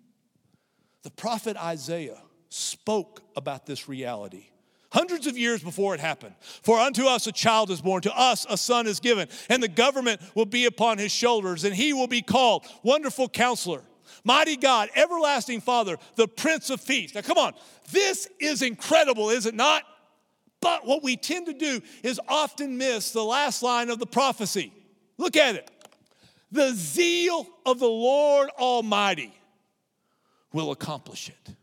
The 1.02 1.10
prophet 1.10 1.56
Isaiah 1.56 2.20
spoke 2.50 3.22
about 3.34 3.64
this 3.64 3.88
reality 3.88 4.50
hundreds 4.92 5.26
of 5.26 5.38
years 5.38 5.62
before 5.62 5.94
it 5.94 6.00
happened. 6.00 6.34
For 6.62 6.78
unto 6.78 7.06
us 7.06 7.26
a 7.26 7.32
child 7.32 7.70
is 7.70 7.80
born, 7.80 8.02
to 8.02 8.18
us 8.18 8.46
a 8.48 8.56
son 8.56 8.86
is 8.86 9.00
given, 9.00 9.28
and 9.48 9.62
the 9.62 9.68
government 9.68 10.20
will 10.34 10.46
be 10.46 10.66
upon 10.66 10.98
his 10.98 11.12
shoulders, 11.12 11.64
and 11.64 11.74
he 11.74 11.92
will 11.92 12.06
be 12.06 12.22
called 12.22 12.66
Wonderful 12.82 13.28
Counselor 13.28 13.82
Mighty 14.24 14.56
God, 14.56 14.90
everlasting 14.94 15.60
Father, 15.60 15.96
the 16.16 16.28
Prince 16.28 16.70
of 16.70 16.86
Peace. 16.86 17.14
Now, 17.14 17.22
come 17.22 17.38
on, 17.38 17.54
this 17.90 18.28
is 18.38 18.62
incredible, 18.62 19.30
is 19.30 19.46
it 19.46 19.54
not? 19.54 19.84
But 20.60 20.86
what 20.86 21.02
we 21.02 21.16
tend 21.16 21.46
to 21.46 21.54
do 21.54 21.80
is 22.02 22.20
often 22.28 22.76
miss 22.76 23.12
the 23.12 23.24
last 23.24 23.62
line 23.62 23.88
of 23.90 23.98
the 23.98 24.06
prophecy. 24.06 24.72
Look 25.16 25.36
at 25.36 25.54
it. 25.54 25.70
The 26.52 26.72
zeal 26.74 27.46
of 27.64 27.78
the 27.78 27.88
Lord 27.88 28.50
Almighty 28.58 29.32
will 30.52 30.70
accomplish 30.70 31.28
it. 31.28 31.54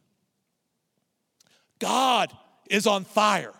God 1.80 2.32
is 2.70 2.88
on 2.88 3.04
fire. 3.04 3.54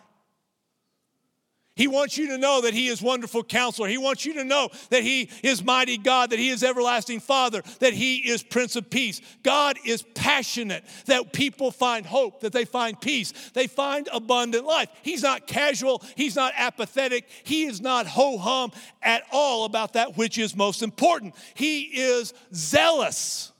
He 1.78 1.86
wants 1.86 2.18
you 2.18 2.26
to 2.30 2.38
know 2.38 2.62
that 2.62 2.74
He 2.74 2.88
is 2.88 3.00
wonderful 3.00 3.44
counselor. 3.44 3.86
He 3.86 3.98
wants 3.98 4.26
you 4.26 4.34
to 4.34 4.44
know 4.44 4.68
that 4.90 5.04
He 5.04 5.30
is 5.44 5.62
mighty 5.62 5.96
God, 5.96 6.30
that 6.30 6.40
He 6.40 6.48
is 6.48 6.64
everlasting 6.64 7.20
Father, 7.20 7.62
that 7.78 7.92
He 7.92 8.16
is 8.16 8.42
Prince 8.42 8.74
of 8.74 8.90
Peace. 8.90 9.20
God 9.44 9.78
is 9.84 10.02
passionate 10.02 10.84
that 11.06 11.32
people 11.32 11.70
find 11.70 12.04
hope, 12.04 12.40
that 12.40 12.52
they 12.52 12.64
find 12.64 13.00
peace, 13.00 13.32
they 13.54 13.68
find 13.68 14.08
abundant 14.12 14.66
life. 14.66 14.88
He's 15.02 15.22
not 15.22 15.46
casual, 15.46 16.02
He's 16.16 16.34
not 16.34 16.52
apathetic, 16.56 17.28
He 17.44 17.66
is 17.66 17.80
not 17.80 18.08
ho 18.08 18.38
hum 18.38 18.72
at 19.00 19.22
all 19.30 19.64
about 19.64 19.92
that 19.92 20.16
which 20.16 20.36
is 20.36 20.56
most 20.56 20.82
important. 20.82 21.36
He 21.54 21.82
is 21.82 22.34
zealous 22.52 23.52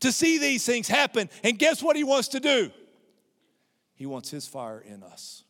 to 0.00 0.10
see 0.10 0.38
these 0.38 0.66
things 0.66 0.88
happen. 0.88 1.30
And 1.44 1.60
guess 1.60 1.80
what 1.80 1.94
He 1.94 2.02
wants 2.02 2.26
to 2.28 2.40
do? 2.40 2.72
He 3.94 4.04
wants 4.04 4.30
His 4.30 4.48
fire 4.48 4.80
in 4.80 5.04
us. 5.04 5.44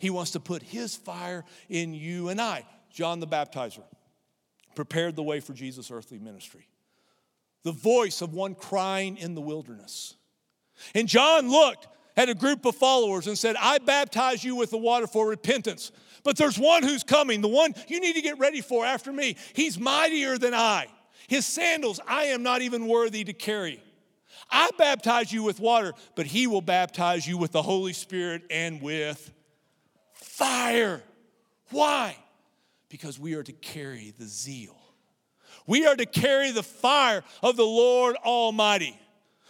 He 0.00 0.10
wants 0.10 0.32
to 0.32 0.40
put 0.40 0.62
His 0.62 0.96
fire 0.96 1.44
in 1.68 1.94
you 1.94 2.30
and 2.30 2.40
I. 2.40 2.64
John 2.90 3.20
the 3.20 3.26
Baptizer 3.26 3.84
prepared 4.74 5.14
the 5.14 5.22
way 5.22 5.40
for 5.40 5.52
Jesus' 5.52 5.90
earthly 5.90 6.18
ministry. 6.18 6.66
The 7.62 7.72
voice 7.72 8.22
of 8.22 8.32
one 8.32 8.54
crying 8.54 9.18
in 9.18 9.34
the 9.34 9.40
wilderness. 9.42 10.16
And 10.94 11.06
John 11.06 11.50
looked 11.50 11.86
at 12.16 12.30
a 12.30 12.34
group 12.34 12.64
of 12.64 12.74
followers 12.74 13.26
and 13.26 13.36
said, 13.36 13.56
I 13.60 13.78
baptize 13.78 14.42
you 14.42 14.56
with 14.56 14.70
the 14.70 14.78
water 14.78 15.06
for 15.06 15.28
repentance. 15.28 15.92
But 16.24 16.36
there's 16.36 16.58
one 16.58 16.82
who's 16.82 17.04
coming, 17.04 17.42
the 17.42 17.48
one 17.48 17.74
you 17.86 18.00
need 18.00 18.14
to 18.14 18.22
get 18.22 18.38
ready 18.38 18.62
for 18.62 18.86
after 18.86 19.12
me. 19.12 19.36
He's 19.52 19.78
mightier 19.78 20.38
than 20.38 20.54
I. 20.54 20.86
His 21.28 21.44
sandals 21.44 22.00
I 22.08 22.24
am 22.24 22.42
not 22.42 22.62
even 22.62 22.88
worthy 22.88 23.22
to 23.24 23.34
carry. 23.34 23.82
I 24.50 24.70
baptize 24.78 25.30
you 25.30 25.42
with 25.42 25.60
water, 25.60 25.92
but 26.14 26.26
he 26.26 26.46
will 26.46 26.62
baptize 26.62 27.26
you 27.28 27.36
with 27.36 27.52
the 27.52 27.62
Holy 27.62 27.92
Spirit 27.92 28.42
and 28.50 28.80
with 28.80 29.30
fire. 30.40 31.02
Why? 31.70 32.16
Because 32.88 33.18
we 33.18 33.34
are 33.34 33.42
to 33.42 33.52
carry 33.52 34.14
the 34.18 34.24
zeal. 34.24 34.76
We 35.66 35.86
are 35.86 35.94
to 35.94 36.06
carry 36.06 36.50
the 36.50 36.62
fire 36.62 37.22
of 37.42 37.56
the 37.56 37.64
Lord 37.64 38.16
Almighty. 38.24 38.98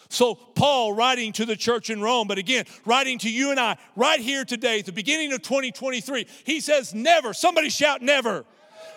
So, 0.08 0.34
Paul 0.34 0.92
writing 0.92 1.32
to 1.34 1.46
the 1.46 1.54
church 1.54 1.88
in 1.88 2.00
Rome, 2.00 2.26
but 2.26 2.36
again, 2.36 2.64
writing 2.84 3.18
to 3.18 3.30
you 3.30 3.52
and 3.52 3.60
I 3.60 3.76
right 3.94 4.18
here 4.18 4.44
today, 4.44 4.80
at 4.80 4.86
the 4.86 4.92
beginning 4.92 5.32
of 5.32 5.42
2023, 5.42 6.26
he 6.44 6.58
says, 6.58 6.92
Never, 6.92 7.32
somebody 7.32 7.70
shout, 7.70 8.02
never, 8.02 8.44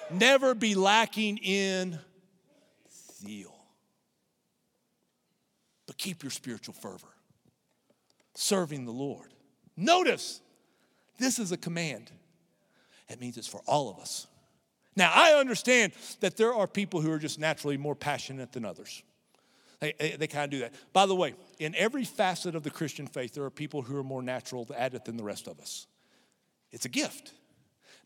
never 0.10 0.56
be 0.56 0.74
lacking 0.74 1.38
in 1.38 2.00
zeal. 3.22 3.54
But 5.86 6.00
keep 6.00 6.24
your 6.24 6.32
spiritual 6.32 6.74
fervor, 6.74 7.14
serving 8.34 8.86
the 8.86 8.92
Lord. 8.92 9.36
Notice, 9.78 10.42
this 11.18 11.40
is 11.40 11.52
a 11.52 11.58
command. 11.58 12.12
It 13.10 13.20
means 13.20 13.38
it's 13.38 13.48
for 13.48 13.62
all 13.66 13.90
of 13.90 14.00
us. 14.00 14.28
Now, 14.96 15.12
I 15.14 15.34
understand 15.34 15.94
that 16.20 16.38
there 16.38 16.54
are 16.54 16.68
people 16.68 17.02
who 17.02 17.12
are 17.12 17.20
just 17.20 17.40
naturally 17.40 17.78
more 17.78 17.96
passionate 17.96 18.52
than 18.52 18.64
others. 18.66 19.02
They, 19.80 19.94
they, 20.00 20.12
they 20.12 20.28
kind 20.28 20.46
of 20.46 20.50
do 20.52 20.60
that. 20.60 20.74
By 20.94 21.06
the 21.08 21.16
way, 21.16 21.34
in 21.60 21.76
every 21.76 22.06
facet 22.06 22.56
of 22.56 22.64
the 22.64 22.70
Christian 22.70 23.08
faith, 23.08 23.34
there 23.34 23.44
are 23.44 23.50
people 23.50 23.82
who 23.82 23.98
are 23.98 24.04
more 24.04 24.22
natural 24.22 24.68
at 24.78 24.94
it 24.94 25.06
than 25.06 25.18
the 25.18 25.24
rest 25.24 25.48
of 25.48 25.60
us. 25.60 25.88
It's 26.72 26.86
a 26.86 26.90
gift. 26.90 27.34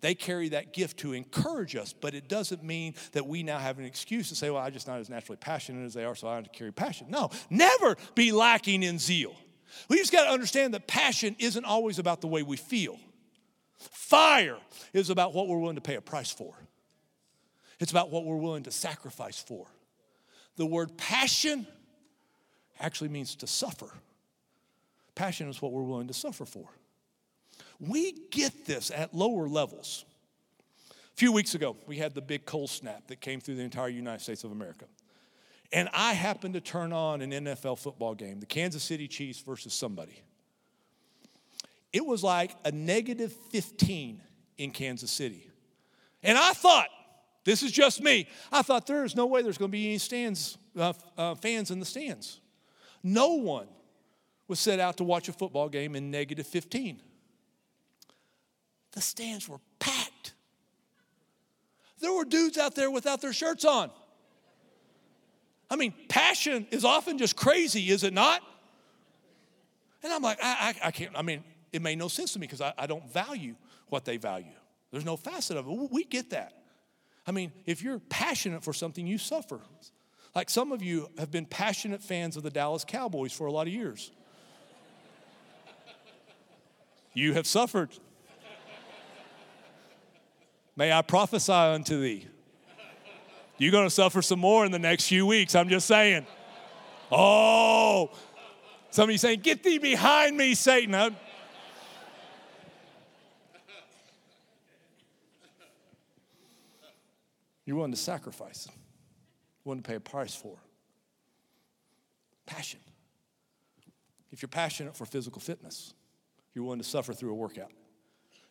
They 0.01 0.13
carry 0.13 0.49
that 0.49 0.73
gift 0.73 0.97
to 0.99 1.13
encourage 1.13 1.75
us, 1.75 1.91
but 1.93 2.13
it 2.13 2.27
doesn't 2.27 2.63
mean 2.63 2.93
that 3.13 3.25
we 3.25 3.43
now 3.43 3.57
have 3.57 3.79
an 3.79 3.85
excuse 3.85 4.29
to 4.29 4.35
say, 4.35 4.49
well, 4.49 4.61
I'm 4.61 4.71
just 4.71 4.87
not 4.87 4.99
as 4.99 5.09
naturally 5.09 5.37
passionate 5.37 5.85
as 5.85 5.93
they 5.93 6.05
are, 6.05 6.15
so 6.15 6.27
I 6.27 6.35
have 6.35 6.43
to 6.43 6.49
carry 6.49 6.71
passion. 6.71 7.07
No, 7.09 7.31
never 7.49 7.95
be 8.13 8.31
lacking 8.31 8.83
in 8.83 8.99
zeal. 8.99 9.35
We 9.89 9.97
just 9.97 10.11
got 10.11 10.25
to 10.25 10.31
understand 10.31 10.73
that 10.73 10.87
passion 10.87 11.35
isn't 11.39 11.65
always 11.65 11.99
about 11.99 12.21
the 12.21 12.27
way 12.27 12.43
we 12.43 12.57
feel. 12.57 12.99
Fire 13.77 14.57
is 14.93 15.09
about 15.09 15.33
what 15.33 15.47
we're 15.47 15.59
willing 15.59 15.75
to 15.75 15.81
pay 15.81 15.95
a 15.95 16.01
price 16.01 16.31
for, 16.31 16.53
it's 17.79 17.91
about 17.91 18.09
what 18.09 18.25
we're 18.25 18.37
willing 18.37 18.63
to 18.63 18.71
sacrifice 18.71 19.39
for. 19.39 19.67
The 20.55 20.65
word 20.65 20.97
passion 20.97 21.67
actually 22.79 23.09
means 23.09 23.35
to 23.35 23.47
suffer. 23.47 23.89
Passion 25.13 25.49
is 25.49 25.61
what 25.61 25.71
we're 25.71 25.83
willing 25.83 26.07
to 26.07 26.13
suffer 26.13 26.45
for. 26.45 26.67
We 27.79 28.13
get 28.31 28.65
this 28.65 28.91
at 28.91 29.13
lower 29.13 29.47
levels. 29.47 30.05
A 30.91 31.15
few 31.15 31.31
weeks 31.31 31.55
ago, 31.55 31.75
we 31.87 31.97
had 31.97 32.13
the 32.13 32.21
big 32.21 32.45
cold 32.45 32.69
snap 32.69 33.07
that 33.07 33.21
came 33.21 33.39
through 33.39 33.55
the 33.55 33.63
entire 33.63 33.87
United 33.87 34.21
States 34.21 34.43
of 34.43 34.51
America. 34.51 34.85
And 35.71 35.89
I 35.93 36.13
happened 36.13 36.53
to 36.53 36.61
turn 36.61 36.93
on 36.93 37.21
an 37.21 37.31
NFL 37.31 37.79
football 37.79 38.15
game, 38.15 38.39
the 38.39 38.45
Kansas 38.45 38.83
City 38.83 39.07
Chiefs 39.07 39.39
versus 39.39 39.73
somebody. 39.73 40.23
it 41.91 42.05
was 42.05 42.23
like 42.23 42.55
a 42.63 42.71
negative 42.71 43.33
15 43.51 44.21
in 44.57 44.71
Kansas 44.71 45.11
City. 45.11 45.49
And 46.23 46.37
I 46.37 46.53
thought, 46.53 46.87
this 47.43 47.63
is 47.63 47.71
just 47.71 48.01
me, 48.01 48.27
I 48.51 48.61
thought 48.61 48.87
there 48.87 49.03
is 49.03 49.15
no 49.15 49.25
way 49.25 49.41
there's 49.41 49.57
going 49.57 49.71
to 49.71 49.77
be 49.77 49.87
any 49.87 49.97
stands, 49.97 50.57
uh, 50.77 50.93
uh, 51.17 51.35
fans 51.35 51.71
in 51.71 51.79
the 51.79 51.85
stands. 51.85 52.39
No 53.03 53.33
one 53.33 53.67
was 54.47 54.59
set 54.59 54.79
out 54.79 54.97
to 54.97 55.03
watch 55.03 55.29
a 55.29 55.33
football 55.33 55.69
game 55.69 55.95
in 55.95 56.11
negative 56.11 56.47
15. 56.47 57.01
The 58.91 59.01
stands 59.01 59.47
were 59.47 59.59
packed. 59.79 60.33
There 61.99 62.11
were 62.11 62.25
dudes 62.25 62.57
out 62.57 62.75
there 62.75 62.91
without 62.91 63.21
their 63.21 63.33
shirts 63.33 63.65
on. 63.65 63.91
I 65.69 65.75
mean, 65.75 65.93
passion 66.07 66.67
is 66.71 66.85
often 66.85 67.17
just 67.17 67.35
crazy, 67.35 67.89
is 67.89 68.03
it 68.03 68.13
not? 68.13 68.41
And 70.03 70.13
I'm 70.13 70.21
like, 70.21 70.39
I, 70.41 70.75
I, 70.83 70.87
I 70.87 70.91
can't, 70.91 71.11
I 71.15 71.21
mean, 71.21 71.43
it 71.73 71.81
made 71.81 71.97
no 71.97 72.07
sense 72.07 72.33
to 72.33 72.39
me 72.39 72.47
because 72.47 72.61
I, 72.61 72.73
I 72.77 72.87
don't 72.87 73.11
value 73.11 73.55
what 73.89 74.05
they 74.05 74.17
value. 74.17 74.53
There's 74.91 75.05
no 75.05 75.17
facet 75.17 75.57
of 75.57 75.67
it. 75.67 75.91
We 75.91 76.05
get 76.05 76.29
that. 76.29 76.53
I 77.25 77.31
mean, 77.31 77.51
if 77.65 77.81
you're 77.83 77.99
passionate 77.99 78.63
for 78.63 78.71
something, 78.71 79.05
you 79.05 79.17
suffer. 79.17 79.59
Like 80.33 80.49
some 80.49 80.71
of 80.71 80.81
you 80.81 81.09
have 81.17 81.31
been 81.31 81.45
passionate 81.45 82.01
fans 82.01 82.37
of 82.37 82.43
the 82.43 82.49
Dallas 82.49 82.85
Cowboys 82.85 83.33
for 83.33 83.47
a 83.47 83.51
lot 83.51 83.67
of 83.67 83.73
years. 83.73 84.11
You 87.13 87.33
have 87.33 87.47
suffered. 87.47 87.89
May 90.75 90.93
I 90.93 91.01
prophesy 91.01 91.51
unto 91.51 91.99
thee. 91.99 92.27
You're 93.57 93.71
going 93.71 93.85
to 93.85 93.93
suffer 93.93 94.21
some 94.21 94.39
more 94.39 94.65
in 94.65 94.71
the 94.71 94.79
next 94.79 95.07
few 95.07 95.25
weeks. 95.25 95.55
I'm 95.55 95.69
just 95.69 95.87
saying. 95.87 96.25
Oh, 97.11 98.11
some 98.91 99.05
of 99.05 99.11
you 99.11 99.17
saying, 99.17 99.39
Get 99.39 99.63
thee 99.63 99.77
behind 99.77 100.37
me, 100.37 100.53
Satan. 100.53 101.15
You're 107.65 107.75
willing 107.75 107.91
to 107.91 107.97
sacrifice, 107.97 108.69
willing 109.65 109.81
to 109.81 109.87
pay 109.87 109.95
a 109.95 109.99
price 109.99 110.33
for. 110.33 110.55
Passion. 112.45 112.79
If 114.31 114.41
you're 114.41 114.47
passionate 114.47 114.95
for 114.95 115.05
physical 115.05 115.41
fitness, 115.41 115.93
you're 116.53 116.63
willing 116.63 116.79
to 116.79 116.87
suffer 116.87 117.13
through 117.13 117.31
a 117.31 117.35
workout. 117.35 117.71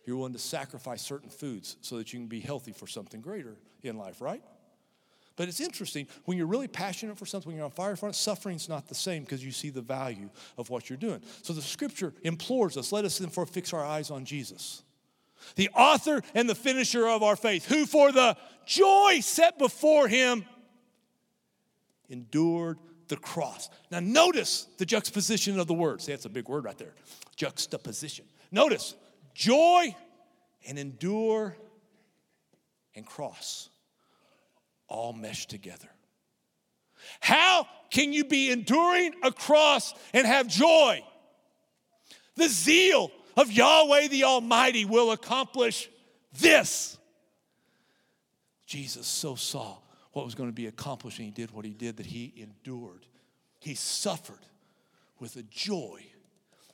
You're 0.05 0.17
willing 0.17 0.35
to 0.35 0.39
sacrifice 0.39 1.01
certain 1.01 1.31
foods 1.31 1.77
so 1.81 1.97
that 1.97 2.13
you 2.13 2.19
can 2.19 2.29
be 2.29 2.41
healthy 2.41 2.73
for 2.73 2.87
something 2.87 3.21
greater 3.21 3.57
in 3.83 3.97
life, 3.97 4.21
right? 4.21 4.43
But 5.37 5.49
it's 5.49 5.61
interesting, 5.61 6.07
when 6.25 6.39
you're 6.39 6.47
really 6.47 6.67
passionate 6.67 7.19
for 7.19 7.27
something, 7.27 7.49
when 7.49 7.57
you're 7.57 7.67
on 7.67 7.71
fire 7.71 7.95
for 7.95 8.09
it, 8.09 8.15
suffering's 8.15 8.69
not 8.69 8.89
the 8.89 8.95
same 8.95 9.23
because 9.23 9.45
you 9.45 9.53
see 9.53 9.69
the 9.69 9.83
value 9.83 10.31
of 10.57 10.71
what 10.71 10.89
you're 10.89 10.97
doing. 10.97 11.21
So 11.43 11.53
the 11.53 11.61
scripture 11.63 12.15
implores 12.23 12.77
us, 12.79 12.91
let 12.91 13.05
us 13.05 13.19
therefore 13.19 13.45
fix 13.45 13.75
our 13.75 13.85
eyes 13.85 14.11
on 14.11 14.25
Jesus, 14.25 14.83
the 15.55 15.69
author 15.75 16.23
and 16.35 16.49
the 16.49 16.55
finisher 16.55 17.07
of 17.07 17.23
our 17.23 17.37
faith, 17.37 17.67
who 17.67 17.85
for 17.85 18.13
the 18.13 18.37
joy 18.65 19.21
set 19.21 19.59
before 19.59 20.09
him 20.09 20.47
endured 22.09 22.79
the 23.09 23.17
cross. 23.17 23.69
Now 23.91 24.01
notice 24.01 24.67
the 24.79 24.87
juxtaposition 24.87 25.61
of 25.61 25.67
the 25.67 25.75
words. 25.75 26.05
See, 26.05 26.13
that's 26.13 26.25
a 26.25 26.31
big 26.31 26.49
word 26.49 26.65
right 26.65 26.79
there. 26.79 26.95
Juxtaposition. 27.37 28.25
Notice 28.51 28.95
joy 29.35 29.95
and 30.67 30.79
endure 30.79 31.55
and 32.95 33.05
cross 33.05 33.69
all 34.89 35.13
meshed 35.13 35.51
together. 35.51 35.89
How 37.21 37.67
can 37.91 38.13
you 38.13 38.25
be 38.25 38.51
enduring 38.51 39.15
a 39.23 39.33
cross 39.33 39.95
and 40.13 40.27
have 40.27 40.49
joy? 40.49 41.03
The 42.37 42.49
zeal 42.49 43.11
of 43.37 43.51
Yahweh 43.53 44.09
the 44.09 44.25
Almighty 44.25 44.85
will 44.85 45.13
accomplish 45.13 45.89
this. 46.41 46.99
Jesus 48.67 49.07
so 49.07 49.35
saw 49.35 49.79
what 50.13 50.25
was 50.25 50.35
going 50.35 50.49
to 50.49 50.55
be 50.55 50.67
accomplished 50.67 51.19
and 51.19 51.27
he 51.27 51.31
did 51.31 51.51
what 51.53 51.65
he 51.65 51.73
did 51.73 51.99
that 51.99 52.07
he 52.07 52.33
endured. 52.37 53.07
He 53.61 53.75
suffered 53.75 54.47
with 55.21 55.37
a 55.37 55.43
joy 55.43 56.03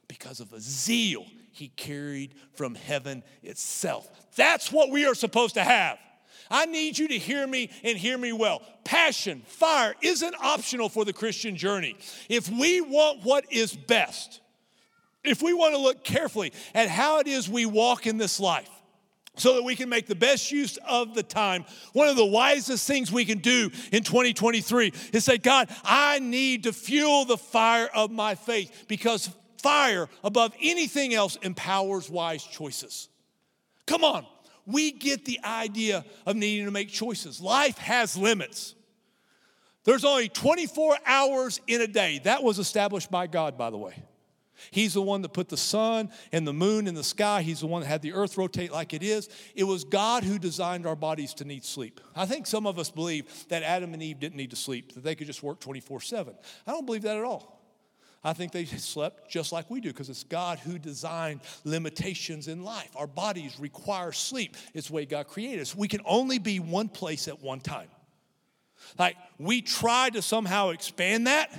because 0.08 0.40
of 0.40 0.52
a 0.52 0.60
zeal 0.60 1.24
he 1.52 1.68
carried 1.68 2.34
from 2.54 2.74
heaven 2.74 3.22
itself. 3.42 4.10
That's 4.36 4.72
what 4.72 4.90
we 4.90 5.06
are 5.06 5.14
supposed 5.14 5.54
to 5.54 5.64
have. 5.64 5.98
I 6.52 6.66
need 6.66 6.98
you 6.98 7.08
to 7.08 7.18
hear 7.18 7.46
me 7.46 7.70
and 7.82 7.98
hear 7.98 8.16
me 8.16 8.32
well. 8.32 8.62
Passion, 8.84 9.42
fire 9.46 9.94
isn't 10.02 10.34
optional 10.40 10.88
for 10.88 11.04
the 11.04 11.12
Christian 11.12 11.56
journey. 11.56 11.96
If 12.28 12.48
we 12.48 12.80
want 12.80 13.24
what 13.24 13.50
is 13.50 13.74
best, 13.74 14.40
if 15.24 15.42
we 15.42 15.54
want 15.54 15.74
to 15.74 15.80
look 15.80 16.04
carefully 16.04 16.52
at 16.74 16.88
how 16.88 17.18
it 17.18 17.26
is 17.26 17.48
we 17.48 17.64
walk 17.66 18.06
in 18.06 18.18
this 18.18 18.38
life, 18.38 18.68
so 19.36 19.54
that 19.54 19.62
we 19.62 19.74
can 19.74 19.88
make 19.88 20.06
the 20.06 20.14
best 20.14 20.52
use 20.52 20.78
of 20.86 21.14
the 21.14 21.22
time. 21.22 21.64
One 21.94 22.06
of 22.08 22.16
the 22.16 22.24
wisest 22.24 22.86
things 22.86 23.10
we 23.10 23.24
can 23.24 23.38
do 23.38 23.70
in 23.90 24.02
2023 24.02 24.92
is 25.12 25.24
say, 25.24 25.38
God, 25.38 25.70
I 25.84 26.18
need 26.18 26.64
to 26.64 26.72
fuel 26.72 27.24
the 27.24 27.38
fire 27.38 27.88
of 27.94 28.10
my 28.10 28.34
faith 28.34 28.84
because 28.88 29.30
fire, 29.62 30.08
above 30.22 30.52
anything 30.60 31.14
else, 31.14 31.36
empowers 31.36 32.10
wise 32.10 32.44
choices. 32.44 33.08
Come 33.86 34.04
on, 34.04 34.26
we 34.66 34.92
get 34.92 35.24
the 35.24 35.40
idea 35.44 36.04
of 36.26 36.36
needing 36.36 36.66
to 36.66 36.70
make 36.70 36.88
choices. 36.88 37.40
Life 37.40 37.78
has 37.78 38.16
limits. 38.16 38.74
There's 39.84 40.04
only 40.04 40.28
24 40.28 40.96
hours 41.04 41.60
in 41.66 41.80
a 41.80 41.86
day. 41.86 42.20
That 42.24 42.42
was 42.42 42.58
established 42.58 43.10
by 43.10 43.26
God, 43.26 43.58
by 43.58 43.70
the 43.70 43.78
way. 43.78 43.94
He's 44.70 44.94
the 44.94 45.02
one 45.02 45.22
that 45.22 45.32
put 45.32 45.48
the 45.48 45.56
sun 45.56 46.10
and 46.30 46.46
the 46.46 46.52
moon 46.52 46.86
in 46.86 46.94
the 46.94 47.02
sky. 47.02 47.42
He's 47.42 47.60
the 47.60 47.66
one 47.66 47.82
that 47.82 47.88
had 47.88 48.02
the 48.02 48.12
earth 48.12 48.38
rotate 48.38 48.70
like 48.70 48.94
it 48.94 49.02
is. 49.02 49.28
It 49.56 49.64
was 49.64 49.82
God 49.82 50.22
who 50.22 50.38
designed 50.38 50.86
our 50.86 50.94
bodies 50.94 51.34
to 51.34 51.44
need 51.44 51.64
sleep. 51.64 52.00
I 52.14 52.26
think 52.26 52.46
some 52.46 52.66
of 52.66 52.78
us 52.78 52.90
believe 52.90 53.48
that 53.48 53.64
Adam 53.64 53.92
and 53.92 54.02
Eve 54.02 54.20
didn't 54.20 54.36
need 54.36 54.50
to 54.50 54.56
sleep, 54.56 54.94
that 54.94 55.02
they 55.02 55.16
could 55.16 55.26
just 55.26 55.42
work 55.42 55.58
24 55.58 56.00
7. 56.00 56.34
I 56.66 56.70
don't 56.70 56.86
believe 56.86 57.02
that 57.02 57.16
at 57.16 57.24
all. 57.24 57.61
I 58.24 58.32
think 58.32 58.52
they 58.52 58.64
slept 58.66 59.30
just 59.30 59.52
like 59.52 59.70
we 59.70 59.80
do 59.80 59.88
because 59.88 60.08
it's 60.08 60.24
God 60.24 60.58
who 60.58 60.78
designed 60.78 61.40
limitations 61.64 62.48
in 62.48 62.64
life. 62.64 62.90
Our 62.96 63.06
bodies 63.06 63.58
require 63.58 64.12
sleep. 64.12 64.56
It's 64.74 64.88
the 64.88 64.94
way 64.94 65.04
God 65.04 65.28
created 65.28 65.60
us. 65.60 65.74
We 65.74 65.88
can 65.88 66.00
only 66.04 66.38
be 66.38 66.60
one 66.60 66.88
place 66.88 67.28
at 67.28 67.42
one 67.42 67.60
time. 67.60 67.88
Like 68.98 69.16
we 69.38 69.62
try 69.62 70.10
to 70.10 70.22
somehow 70.22 70.70
expand 70.70 71.26
that, 71.26 71.50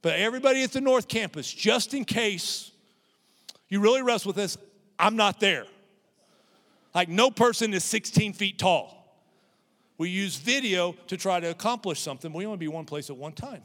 but 0.00 0.18
everybody 0.18 0.62
at 0.62 0.72
the 0.72 0.80
North 0.80 1.08
Campus, 1.08 1.52
just 1.52 1.94
in 1.94 2.04
case 2.04 2.70
you 3.68 3.80
really 3.80 4.02
wrestle 4.02 4.30
with 4.30 4.36
this, 4.36 4.56
I'm 4.98 5.16
not 5.16 5.40
there. 5.40 5.66
Like 6.94 7.08
no 7.08 7.30
person 7.30 7.72
is 7.72 7.84
16 7.84 8.34
feet 8.34 8.58
tall. 8.58 8.98
We 9.98 10.08
use 10.08 10.36
video 10.36 10.92
to 11.06 11.16
try 11.16 11.38
to 11.38 11.50
accomplish 11.50 12.00
something. 12.00 12.32
We 12.32 12.44
only 12.44 12.58
be 12.58 12.68
one 12.68 12.86
place 12.86 13.08
at 13.08 13.16
one 13.16 13.32
time 13.32 13.62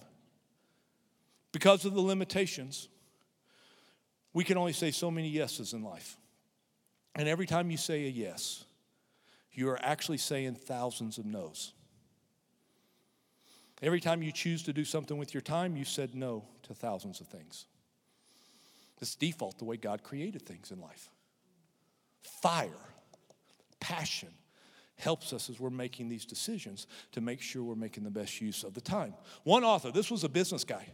because 1.57 1.85
of 1.85 1.95
the 1.95 2.01
limitations, 2.01 2.87
we 4.31 4.43
can 4.43 4.57
only 4.57 4.73
say 4.73 4.91
so 4.91 5.09
many 5.09 5.27
yeses 5.27 5.73
in 5.73 5.81
life. 5.81 6.15
And 7.15 7.27
every 7.27 7.47
time 7.47 7.71
you 7.71 7.77
say 7.77 8.05
a 8.05 8.09
yes, 8.09 8.63
you 9.53 9.67
are 9.69 9.79
actually 9.81 10.19
saying 10.19 10.53
thousands 10.53 11.17
of 11.17 11.25
no's. 11.25 11.73
Every 13.81 13.99
time 13.99 14.21
you 14.21 14.31
choose 14.31 14.61
to 14.65 14.71
do 14.71 14.85
something 14.85 15.17
with 15.17 15.33
your 15.33 15.41
time, 15.41 15.75
you 15.75 15.83
said 15.83 16.13
no 16.13 16.45
to 16.61 16.75
thousands 16.75 17.21
of 17.21 17.27
things. 17.27 17.65
It's 19.01 19.15
default 19.15 19.57
the 19.57 19.65
way 19.65 19.77
God 19.77 20.03
created 20.03 20.43
things 20.43 20.69
in 20.69 20.79
life. 20.79 21.09
Fire, 22.21 22.69
passion, 23.79 24.29
helps 24.99 25.33
us 25.33 25.49
as 25.49 25.59
we're 25.59 25.71
making 25.71 26.07
these 26.07 26.27
decisions 26.27 26.85
to 27.13 27.19
make 27.19 27.41
sure 27.41 27.63
we're 27.63 27.73
making 27.73 28.03
the 28.03 28.11
best 28.11 28.41
use 28.41 28.63
of 28.63 28.75
the 28.75 28.81
time. 28.81 29.15
One 29.43 29.63
author, 29.63 29.89
this 29.91 30.11
was 30.11 30.23
a 30.23 30.29
business 30.29 30.63
guy. 30.63 30.87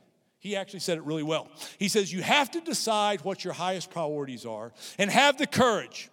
He 0.43 0.57
actually 0.57 0.81
said 0.81 0.97
it 0.97 1.05
really 1.05 1.23
well. 1.23 1.47
He 1.79 1.87
says, 1.87 2.11
You 2.11 2.21
have 2.21 2.51
to 2.51 2.59
decide 2.59 3.21
what 3.21 3.45
your 3.45 3.53
highest 3.53 3.89
priorities 3.89 4.45
are 4.45 4.73
and 4.97 5.09
have 5.09 5.37
the 5.37 5.47
courage, 5.47 6.09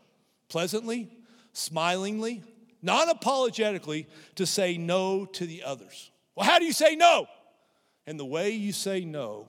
pleasantly, 0.48 1.10
smilingly, 1.52 2.44
non 2.80 3.08
apologetically, 3.08 4.06
to 4.36 4.46
say 4.46 4.78
no 4.78 5.24
to 5.26 5.44
the 5.44 5.64
others. 5.64 6.12
Well, 6.36 6.46
how 6.46 6.60
do 6.60 6.64
you 6.64 6.72
say 6.72 6.94
no? 6.94 7.26
And 8.06 8.20
the 8.20 8.24
way 8.24 8.50
you 8.50 8.72
say 8.72 9.04
no 9.04 9.48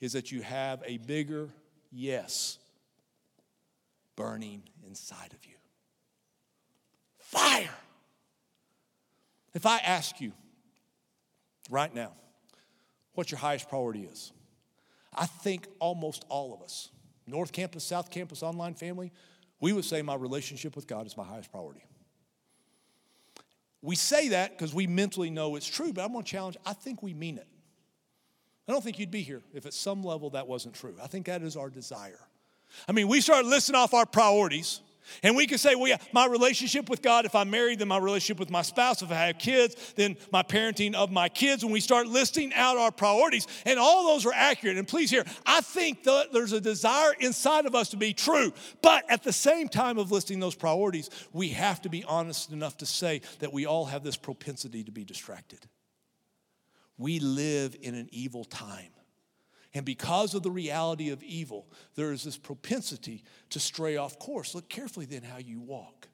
is 0.00 0.14
that 0.14 0.32
you 0.32 0.40
have 0.40 0.82
a 0.86 0.96
bigger 0.96 1.50
yes 1.92 2.56
burning 4.16 4.62
inside 4.86 5.34
of 5.34 5.44
you. 5.44 5.56
Fire. 7.18 7.68
If 9.52 9.66
I 9.66 9.76
ask 9.76 10.22
you 10.22 10.32
right 11.68 11.94
now, 11.94 12.12
what 13.16 13.30
your 13.30 13.38
highest 13.38 13.68
priority 13.68 14.02
is. 14.02 14.32
I 15.14 15.26
think 15.26 15.66
almost 15.78 16.24
all 16.28 16.54
of 16.54 16.62
us, 16.62 16.90
North 17.26 17.52
Campus, 17.52 17.84
South 17.84 18.10
Campus, 18.10 18.42
online 18.42 18.74
family, 18.74 19.12
we 19.60 19.72
would 19.72 19.84
say 19.84 20.02
my 20.02 20.14
relationship 20.14 20.76
with 20.76 20.86
God 20.86 21.06
is 21.06 21.16
my 21.16 21.24
highest 21.24 21.50
priority. 21.50 21.84
We 23.82 23.96
say 23.96 24.30
that 24.30 24.50
because 24.50 24.74
we 24.74 24.86
mentally 24.86 25.30
know 25.30 25.56
it's 25.56 25.66
true, 25.66 25.92
but 25.92 26.04
I'm 26.04 26.12
going 26.12 26.24
to 26.24 26.30
challenge, 26.30 26.56
I 26.66 26.72
think 26.72 27.02
we 27.02 27.14
mean 27.14 27.38
it. 27.38 27.46
I 28.68 28.72
don't 28.72 28.82
think 28.82 28.98
you'd 28.98 29.10
be 29.10 29.22
here 29.22 29.42
if 29.54 29.64
at 29.64 29.72
some 29.72 30.02
level 30.02 30.30
that 30.30 30.46
wasn't 30.46 30.74
true. 30.74 30.96
I 31.02 31.06
think 31.06 31.26
that 31.26 31.42
is 31.42 31.56
our 31.56 31.70
desire. 31.70 32.18
I 32.88 32.92
mean, 32.92 33.06
we 33.08 33.20
start 33.20 33.46
listing 33.46 33.76
off 33.76 33.94
our 33.94 34.06
priorities. 34.06 34.80
And 35.22 35.36
we 35.36 35.46
can 35.46 35.58
say, 35.58 35.74
well, 35.74 35.88
yeah, 35.88 35.98
my 36.12 36.26
relationship 36.26 36.88
with 36.88 37.02
God, 37.02 37.24
if 37.24 37.34
I'm 37.34 37.50
married, 37.50 37.78
then 37.78 37.88
my 37.88 37.98
relationship 37.98 38.38
with 38.38 38.50
my 38.50 38.62
spouse, 38.62 39.02
if 39.02 39.10
I 39.10 39.26
have 39.26 39.38
kids, 39.38 39.94
then 39.96 40.16
my 40.32 40.42
parenting 40.42 40.94
of 40.94 41.10
my 41.10 41.28
kids. 41.28 41.64
When 41.64 41.72
we 41.72 41.80
start 41.80 42.06
listing 42.06 42.52
out 42.54 42.76
our 42.76 42.90
priorities, 42.90 43.46
and 43.64 43.78
all 43.78 44.06
those 44.06 44.26
are 44.26 44.32
accurate. 44.34 44.76
And 44.76 44.86
please 44.86 45.10
hear, 45.10 45.24
I 45.44 45.60
think 45.60 46.04
that 46.04 46.32
there's 46.32 46.52
a 46.52 46.60
desire 46.60 47.14
inside 47.20 47.66
of 47.66 47.74
us 47.74 47.90
to 47.90 47.96
be 47.96 48.12
true. 48.12 48.52
But 48.82 49.04
at 49.10 49.22
the 49.22 49.32
same 49.32 49.68
time 49.68 49.98
of 49.98 50.12
listing 50.12 50.40
those 50.40 50.54
priorities, 50.54 51.10
we 51.32 51.48
have 51.50 51.82
to 51.82 51.88
be 51.88 52.04
honest 52.04 52.52
enough 52.52 52.76
to 52.78 52.86
say 52.86 53.22
that 53.38 53.52
we 53.52 53.66
all 53.66 53.86
have 53.86 54.02
this 54.02 54.16
propensity 54.16 54.84
to 54.84 54.92
be 54.92 55.04
distracted. 55.04 55.60
We 56.98 57.20
live 57.20 57.76
in 57.80 57.94
an 57.94 58.08
evil 58.10 58.44
time. 58.44 58.90
And 59.76 59.84
because 59.84 60.32
of 60.32 60.42
the 60.42 60.50
reality 60.50 61.10
of 61.10 61.22
evil, 61.22 61.66
there 61.96 62.10
is 62.10 62.24
this 62.24 62.38
propensity 62.38 63.22
to 63.50 63.60
stray 63.60 63.98
off 63.98 64.18
course. 64.18 64.54
Look 64.54 64.70
carefully 64.70 65.04
then 65.04 65.22
how 65.22 65.36
you 65.36 65.60
walk. 65.60 66.08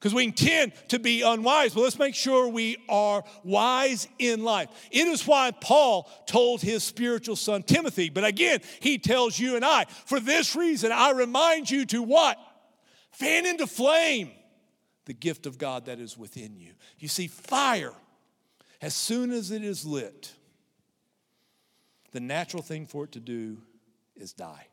Because 0.00 0.12
we 0.12 0.24
intend 0.24 0.72
to 0.88 0.98
be 0.98 1.22
unwise, 1.22 1.74
but 1.74 1.82
let's 1.82 1.96
make 1.96 2.16
sure 2.16 2.48
we 2.48 2.76
are 2.88 3.22
wise 3.44 4.08
in 4.18 4.42
life. 4.42 4.68
It 4.90 5.06
is 5.06 5.24
why 5.28 5.52
Paul 5.52 6.10
told 6.26 6.60
his 6.60 6.82
spiritual 6.82 7.36
son 7.36 7.62
Timothy, 7.62 8.10
but 8.10 8.24
again, 8.24 8.58
he 8.80 8.98
tells 8.98 9.38
you 9.38 9.54
and 9.54 9.64
I, 9.64 9.84
for 10.06 10.18
this 10.18 10.56
reason, 10.56 10.90
I 10.90 11.12
remind 11.12 11.70
you 11.70 11.86
to 11.86 12.02
what? 12.02 12.36
Fan 13.12 13.46
into 13.46 13.68
flame 13.68 14.32
the 15.04 15.14
gift 15.14 15.46
of 15.46 15.56
God 15.56 15.86
that 15.86 16.00
is 16.00 16.18
within 16.18 16.56
you. 16.56 16.72
You 16.98 17.06
see, 17.06 17.28
fire, 17.28 17.92
as 18.80 18.92
soon 18.92 19.30
as 19.30 19.52
it 19.52 19.62
is 19.62 19.86
lit, 19.86 20.32
the 22.12 22.20
natural 22.20 22.62
thing 22.62 22.86
for 22.86 23.04
it 23.04 23.12
to 23.12 23.20
do 23.20 23.58
is 24.16 24.32
die. 24.32 24.66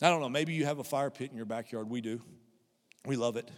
I 0.00 0.08
don't 0.08 0.20
know, 0.20 0.28
maybe 0.28 0.52
you 0.52 0.66
have 0.66 0.80
a 0.80 0.84
fire 0.84 1.10
pit 1.10 1.30
in 1.30 1.36
your 1.36 1.46
backyard. 1.46 1.88
We 1.88 2.00
do. 2.00 2.20
We 3.04 3.16
love 3.16 3.36
it. 3.36 3.50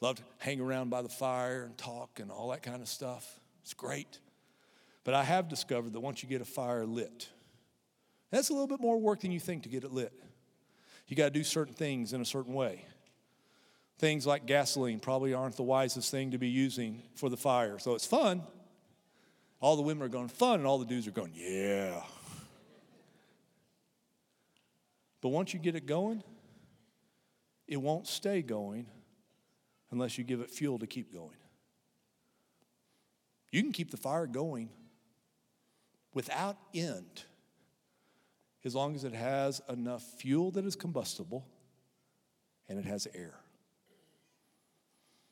Love 0.00 0.16
to 0.16 0.22
hang 0.38 0.60
around 0.60 0.90
by 0.90 1.02
the 1.02 1.08
fire 1.08 1.64
and 1.64 1.76
talk 1.76 2.20
and 2.20 2.30
all 2.30 2.50
that 2.50 2.62
kind 2.62 2.80
of 2.80 2.88
stuff. 2.88 3.40
It's 3.62 3.74
great. 3.74 4.18
But 5.04 5.14
I 5.14 5.24
have 5.24 5.48
discovered 5.48 5.92
that 5.92 6.00
once 6.00 6.22
you 6.22 6.28
get 6.28 6.40
a 6.40 6.46
fire 6.46 6.86
lit, 6.86 7.28
that's 8.30 8.48
a 8.48 8.52
little 8.52 8.68
bit 8.68 8.80
more 8.80 8.98
work 8.98 9.20
than 9.20 9.32
you 9.32 9.40
think 9.40 9.64
to 9.64 9.68
get 9.68 9.84
it 9.84 9.92
lit. 9.92 10.12
You 11.08 11.16
got 11.16 11.24
to 11.24 11.30
do 11.30 11.42
certain 11.42 11.74
things 11.74 12.12
in 12.12 12.20
a 12.20 12.24
certain 12.24 12.54
way. 12.54 12.84
Things 13.98 14.26
like 14.26 14.46
gasoline 14.46 15.00
probably 15.00 15.34
aren't 15.34 15.56
the 15.56 15.62
wisest 15.62 16.10
thing 16.10 16.30
to 16.30 16.38
be 16.38 16.48
using 16.48 17.02
for 17.16 17.28
the 17.28 17.36
fire. 17.36 17.78
So 17.78 17.94
it's 17.94 18.06
fun, 18.06 18.42
all 19.60 19.76
the 19.76 19.82
women 19.82 20.02
are 20.02 20.08
going 20.08 20.28
fun, 20.28 20.60
and 20.60 20.66
all 20.66 20.78
the 20.78 20.86
dudes 20.86 21.06
are 21.06 21.12
going, 21.12 21.32
yeah. 21.34 22.02
But 25.20 25.28
once 25.28 25.52
you 25.52 25.60
get 25.60 25.76
it 25.76 25.86
going, 25.86 26.22
it 27.68 27.76
won't 27.76 28.06
stay 28.06 28.42
going 28.42 28.86
unless 29.90 30.16
you 30.16 30.24
give 30.24 30.40
it 30.40 30.50
fuel 30.50 30.78
to 30.78 30.86
keep 30.86 31.12
going. 31.12 31.36
You 33.52 33.62
can 33.62 33.72
keep 33.72 33.90
the 33.90 33.96
fire 33.96 34.26
going 34.26 34.70
without 36.14 36.56
end 36.74 37.24
as 38.64 38.74
long 38.74 38.94
as 38.94 39.04
it 39.04 39.12
has 39.12 39.60
enough 39.68 40.02
fuel 40.02 40.50
that 40.52 40.64
is 40.64 40.76
combustible 40.76 41.46
and 42.68 42.78
it 42.78 42.84
has 42.84 43.06
air. 43.14 43.34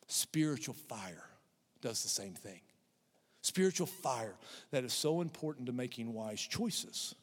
Spiritual 0.07 0.75
fire 0.75 1.25
does 1.81 2.03
the 2.03 2.09
same 2.09 2.35
thing. 2.35 2.61
Spiritual 3.49 3.87
fire 3.87 4.35
that 4.73 4.85
is 4.85 4.93
so 4.93 5.23
important 5.23 5.67
to 5.67 5.73
making 5.73 6.13
wise 6.13 6.41
choices 6.41 7.15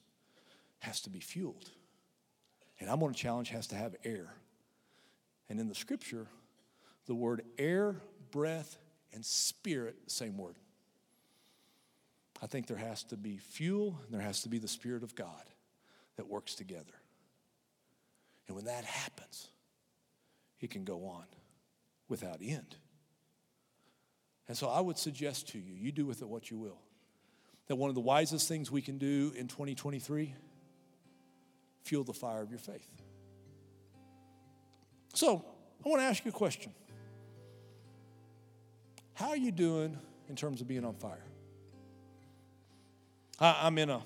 has 0.80 1.02
to 1.02 1.12
be 1.12 1.20
fueled. 1.20 1.70
And 2.80 2.90
I'm 2.90 3.00
going 3.00 3.14
to 3.14 3.20
challenge 3.20 3.50
has 3.50 3.68
to 3.68 3.76
have 3.76 3.96
air. 4.04 4.34
And 5.50 5.60
in 5.60 5.70
the 5.70 5.76
scripture, 5.76 6.26
the 7.06 7.14
word 7.14 7.44
air, 7.60 7.98
breath, 8.32 8.76
and 9.14 9.24
spirit, 9.24 9.96
same 10.08 10.36
word. 10.36 10.56
I 12.42 12.48
think 12.48 12.66
there 12.66 12.76
has 12.76 13.04
to 13.06 13.18
be 13.18 13.38
fuel 13.38 14.00
and 14.04 14.12
there 14.12 14.26
has 14.26 14.42
to 14.42 14.50
be 14.50 14.58
the 14.58 14.68
Spirit 14.68 15.04
of 15.04 15.14
God 15.14 15.44
that 16.18 16.28
works 16.28 16.56
together. 16.56 16.94
And 18.48 18.56
when 18.56 18.66
that 18.66 18.84
happens, 18.84 19.50
it 20.60 20.72
can 20.72 20.86
go 20.86 21.06
on 21.06 21.26
without 22.10 22.40
end. 22.42 22.76
And 24.48 24.58
so 24.58 24.70
I 24.70 24.80
would 24.80 24.98
suggest 24.98 25.50
to 25.50 25.58
you, 25.58 25.74
you 25.74 25.92
do 25.92 26.06
with 26.06 26.22
it 26.22 26.28
what 26.28 26.52
you 26.52 26.58
will, 26.58 26.78
that 27.68 27.76
one 27.76 27.90
of 27.90 27.96
the 27.96 28.02
wisest 28.02 28.48
things 28.48 28.70
we 28.70 28.82
can 28.82 28.98
do 28.98 29.34
in 29.36 29.48
2023, 29.48 30.34
fuel 31.84 32.04
the 32.04 32.14
fire 32.14 32.42
of 32.42 32.50
your 32.50 32.60
faith. 32.60 32.88
So 35.14 35.46
I 35.84 35.90
want 35.90 36.02
to 36.02 36.06
ask 36.06 36.24
you 36.26 36.30
a 36.30 36.34
question. 36.34 36.74
How 39.14 39.30
are 39.30 39.38
you 39.38 39.52
doing 39.52 39.98
in 40.30 40.36
terms 40.36 40.62
of 40.62 40.68
being 40.68 40.84
on 40.84 40.96
fire? 40.96 41.24
I, 43.40 43.68
am 43.68 43.78
in 43.78 43.90
a 43.90 44.02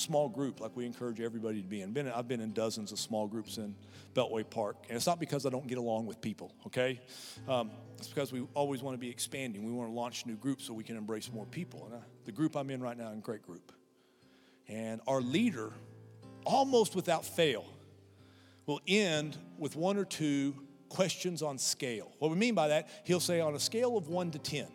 small 0.00 0.28
group 0.28 0.60
like 0.60 0.76
we 0.76 0.86
encourage 0.86 1.20
everybody 1.20 1.62
to 1.62 1.68
be 1.68 1.82
in. 1.82 1.92
Been, 1.92 2.08
I've 2.08 2.28
been 2.28 2.40
in 2.40 2.52
dozens 2.52 2.92
of 2.92 2.98
small 2.98 3.26
groups 3.26 3.58
in 3.58 3.74
Beltway 4.14 4.48
Park, 4.48 4.76
and 4.88 4.96
it's 4.96 5.06
not 5.06 5.20
because 5.20 5.46
I 5.46 5.50
don't 5.50 5.66
get 5.66 5.78
along 5.78 6.06
with 6.06 6.20
people, 6.20 6.52
okay? 6.66 7.00
Um, 7.48 7.70
it's 7.98 8.08
because 8.08 8.32
we 8.32 8.46
always 8.54 8.82
want 8.82 8.94
to 8.94 8.98
be 8.98 9.10
expanding. 9.10 9.64
We 9.64 9.72
want 9.72 9.90
to 9.90 9.94
launch 9.94 10.26
new 10.26 10.36
groups 10.36 10.64
so 10.64 10.74
we 10.74 10.84
can 10.84 10.96
embrace 10.96 11.30
more 11.32 11.46
people. 11.46 11.86
And 11.86 11.94
I, 11.96 12.04
the 12.24 12.32
group 12.32 12.56
I'm 12.56 12.70
in 12.70 12.80
right 12.80 12.96
now 12.96 13.10
is 13.10 13.18
a 13.18 13.20
great 13.20 13.42
group. 13.42 13.72
And 14.68 15.00
our 15.06 15.20
leader, 15.20 15.72
almost 16.44 16.94
without 16.94 17.24
fail, 17.24 17.64
will 18.66 18.80
end 18.88 19.36
with 19.58 19.76
one 19.76 19.96
or 19.96 20.04
two 20.04 20.54
questions 20.88 21.42
on 21.42 21.58
scale. 21.58 22.12
What 22.18 22.30
we 22.30 22.36
mean 22.36 22.54
by 22.54 22.68
that, 22.68 22.88
he'll 23.04 23.20
say 23.20 23.40
on 23.40 23.54
a 23.54 23.60
scale 23.60 23.96
of 23.96 24.08
one 24.08 24.30
to 24.32 24.38
10 24.38 24.66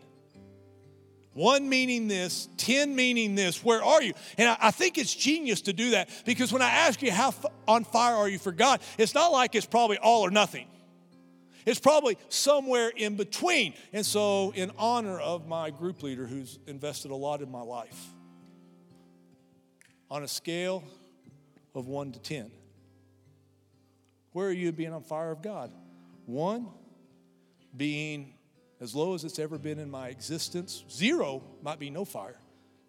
one 1.34 1.70
meaning 1.70 2.08
this, 2.08 2.50
10 2.58 2.96
meaning 2.96 3.36
this. 3.36 3.63
Where 3.63 3.84
are 3.84 4.02
you? 4.02 4.13
And 4.38 4.50
I, 4.50 4.58
I, 4.62 4.72
think 4.72 4.98
it's 4.98 5.13
genius 5.13 5.62
to 5.62 5.74
do 5.74 5.91
that 5.91 6.10
because 6.26 6.52
when 6.52 6.62
I 6.62 6.70
ask 6.70 7.02
you 7.02 7.12
how 7.12 7.30
f- 7.30 7.46
on 7.67 7.86
fire 7.86 8.15
are 8.15 8.28
you 8.28 8.38
for 8.38 8.52
God, 8.52 8.82
it's 8.98 9.13
not 9.13 9.32
like 9.32 9.56
it's 9.56 9.65
probably 9.65 9.98
all 9.98 10.23
or 10.23 10.32
nothing. 10.32 10.67
It's 11.65 11.79
probably 11.79 12.17
somewhere 12.27 12.90
in 12.90 13.15
between. 13.15 13.75
And 13.94 14.06
so, 14.06 14.52
in 14.56 14.71
honor 14.77 15.19
of 15.19 15.48
my 15.48 15.69
group 15.69 16.04
leader 16.04 16.25
who's 16.25 16.60
invested 16.67 17.12
a 17.12 17.15
lot 17.15 17.42
in 17.42 17.52
my 17.52 17.62
life, 17.62 18.08
on 20.10 20.23
a 20.23 20.27
scale 20.27 20.84
of 21.75 21.88
1 21.88 22.13
to 22.13 22.19
10, 22.19 22.52
where 24.34 24.48
are 24.48 24.54
you 24.54 24.71
being 24.71 24.92
on 24.92 25.04
fire 25.04 25.32
of 25.32 25.42
God? 25.42 25.71
One, 26.25 26.67
being 27.75 28.34
as 28.82 28.96
low 28.96 29.13
as 29.13 29.23
it's 29.23 29.38
ever 29.38 29.60
been 29.60 29.77
in 29.79 29.90
my 29.90 30.10
existence. 30.10 30.84
Zero 30.90 31.44
might 31.62 31.79
be 31.79 31.90
no 31.90 32.04
fire. 32.04 32.40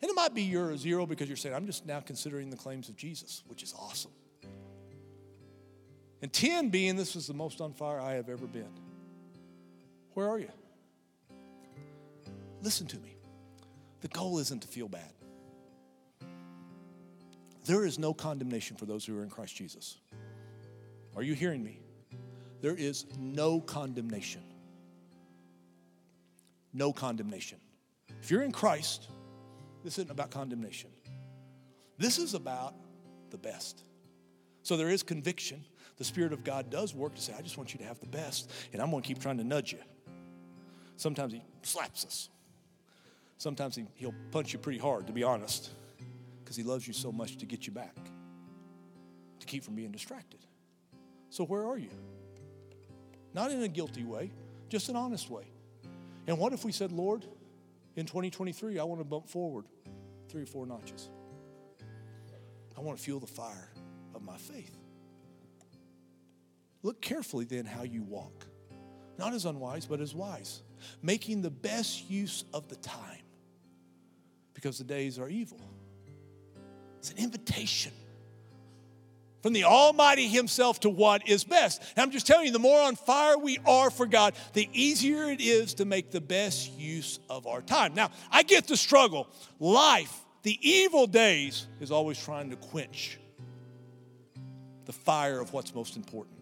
And 0.01 0.11
it 0.11 0.15
might 0.15 0.35
be 0.35 0.43
your 0.43 0.77
zero 0.77 1.07
because 1.07 1.29
you're 1.29 1.37
saying, 1.37 1.55
I'm 1.55 1.67
just 1.67 1.87
now 1.87 2.01
considering 2.01 2.51
the 2.51 2.57
claims 2.57 2.89
of 2.89 2.97
Jesus, 2.97 3.45
which 3.47 3.63
is 3.63 3.75
awesome. 3.79 4.11
And 6.23 6.33
10 6.33 6.71
being, 6.71 6.97
this 6.97 7.15
was 7.15 7.27
the 7.27 7.35
most 7.35 7.61
on 7.61 7.75
fire 7.75 8.01
I 8.01 8.15
have 8.15 8.29
ever 8.29 8.47
been. 8.47 8.71
Where 10.15 10.29
are 10.29 10.39
you? 10.39 10.51
Listen 12.63 12.87
to 12.89 12.97
me. 12.99 13.17
The 14.01 14.09
goal 14.09 14.39
isn't 14.39 14.63
to 14.63 14.69
feel 14.69 14.89
bad. 14.89 15.13
There 17.65 17.85
is 17.85 17.99
no 17.99 18.13
condemnation 18.13 18.77
for 18.77 18.87
those 18.87 19.05
who 19.05 19.17
are 19.19 19.23
in 19.23 19.31
Christ 19.31 19.55
Jesus. 19.55 19.99
Are 21.15 21.23
you 21.23 21.35
hearing 21.35 21.63
me? 21.63 21.79
There 22.61 22.75
is 22.75 23.07
no 23.19 23.61
condemnation 23.61 24.43
no 26.73 26.93
condemnation. 26.93 27.59
If 28.21 28.31
you're 28.31 28.43
in 28.43 28.53
Christ, 28.53 29.09
this 29.85 29.99
isn't 29.99 30.11
about 30.11 30.31
condemnation. 30.31 30.91
This 31.99 32.19
is 32.19 32.35
about 32.35 32.75
the 33.31 33.39
best. 33.39 33.83
So 34.63 34.77
there 34.77 34.89
is 34.89 35.03
conviction. 35.03 35.65
The 35.99 36.05
Spirit 36.05 36.33
of 36.33 36.45
God 36.45 36.71
does 36.71 36.95
work 36.95 37.15
to 37.15 37.21
say, 37.23 37.35
I 37.37 37.43
just 37.43 37.57
want 37.57 37.73
you 37.75 37.79
to 37.79 37.85
have 37.85 38.01
the 38.01 38.07
best, 38.07 38.51
and 38.73 38.81
I'm 38.81 38.91
going 38.91 39.03
to 39.03 39.07
keep 39.07 39.21
trying 39.21 39.39
to 39.39 39.45
nudge 39.45 39.73
you. 39.73 39.79
Sometimes 40.97 41.33
He 41.33 41.43
slaps 41.63 42.05
us. 42.05 42.29
Sometimes 43.39 43.77
he, 43.77 43.87
He'll 43.95 44.15
punch 44.31 44.53
you 44.53 44.59
pretty 44.59 44.79
hard, 44.79 45.07
to 45.09 45.13
be 45.13 45.23
honest, 45.23 45.71
because 46.43 46.57
He 46.57 46.63
loves 46.63 46.87
you 46.87 46.93
so 46.93 47.13
much 47.13 47.39
to 47.39 47.47
get 47.47 47.67
you 47.67 47.73
back, 47.73 47.97
to 49.41 49.47
keep 49.47 49.65
from 49.65 49.75
being 49.75 49.91
distracted. 49.91 50.41
So 51.31 51.45
where 51.45 51.67
are 51.67 51.79
you? 51.79 51.91
Not 53.35 53.51
in 53.51 53.63
a 53.63 53.69
guilty 53.69 54.05
way, 54.05 54.33
just 54.69 54.89
an 54.89 54.97
honest 54.97 55.31
way. 55.31 55.52
And 56.27 56.39
what 56.39 56.53
if 56.53 56.65
we 56.65 56.73
said, 56.73 56.93
Lord, 56.93 57.25
in 57.97 58.07
2023, 58.07 58.79
I 58.79 58.85
want 58.85 59.01
to 59.01 59.05
bump 59.05 59.29
forward 59.29 59.67
three 60.29 60.43
or 60.43 60.47
four 60.47 60.67
notches? 60.67 61.11
I 62.77 62.81
want 62.81 62.99
to 62.99 63.05
fuel 63.05 63.21
the 63.21 63.27
fire 63.27 63.71
of 64.15 64.23
my 64.23 64.37
faith. 64.37 64.77
Look 66.83 67.01
carefully 67.01 67.45
then 67.45 67.65
how 67.65 67.83
you 67.83 68.03
walk, 68.03 68.47
not 69.19 69.35
as 69.35 69.45
unwise, 69.45 69.87
but 69.87 70.01
as 70.01 70.15
wise, 70.15 70.63
making 71.01 71.43
the 71.43 71.51
best 71.51 72.11
use 72.11 72.45
of 72.53 72.69
the 72.69 72.77
time 72.77 73.23
because 74.55 74.79
the 74.79 74.85
days 74.85 75.19
are 75.19 75.29
evil. 75.29 75.61
It's 76.99 77.11
an 77.11 77.19
invitation 77.19 77.93
from 79.43 79.53
the 79.53 79.65
Almighty 79.65 80.29
Himself 80.29 80.81
to 80.81 80.91
what 80.91 81.29
is 81.29 81.45
best. 81.45 81.83
And 81.97 82.03
I'm 82.03 82.11
just 82.11 82.27
telling 82.27 82.47
you, 82.47 82.53
the 82.53 82.59
more 82.59 82.81
on 82.81 82.97
fire 82.97 83.37
we 83.37 83.59
are 83.67 83.91
for 83.91 84.07
God, 84.07 84.35
the 84.53 84.69
easier 84.73 85.25
it 85.25 85.41
is 85.41 85.75
to 85.75 85.85
make 85.85 86.11
the 86.11 86.21
best 86.21 86.73
use 86.79 87.19
of 87.29 87.47
our 87.47 87.61
time. 87.61 87.95
Now, 87.95 88.11
I 88.31 88.45
get 88.45 88.69
the 88.69 88.77
struggle. 88.77 89.29
Life, 89.59 90.17
the 90.43 90.59
evil 90.67 91.07
days, 91.07 91.67
is 91.81 91.91
always 91.91 92.23
trying 92.23 92.51
to 92.51 92.57
quench 92.57 93.19
the 94.85 94.93
fire 94.93 95.41
of 95.41 95.53
what's 95.53 95.75
most 95.75 95.97
important. 95.97 96.39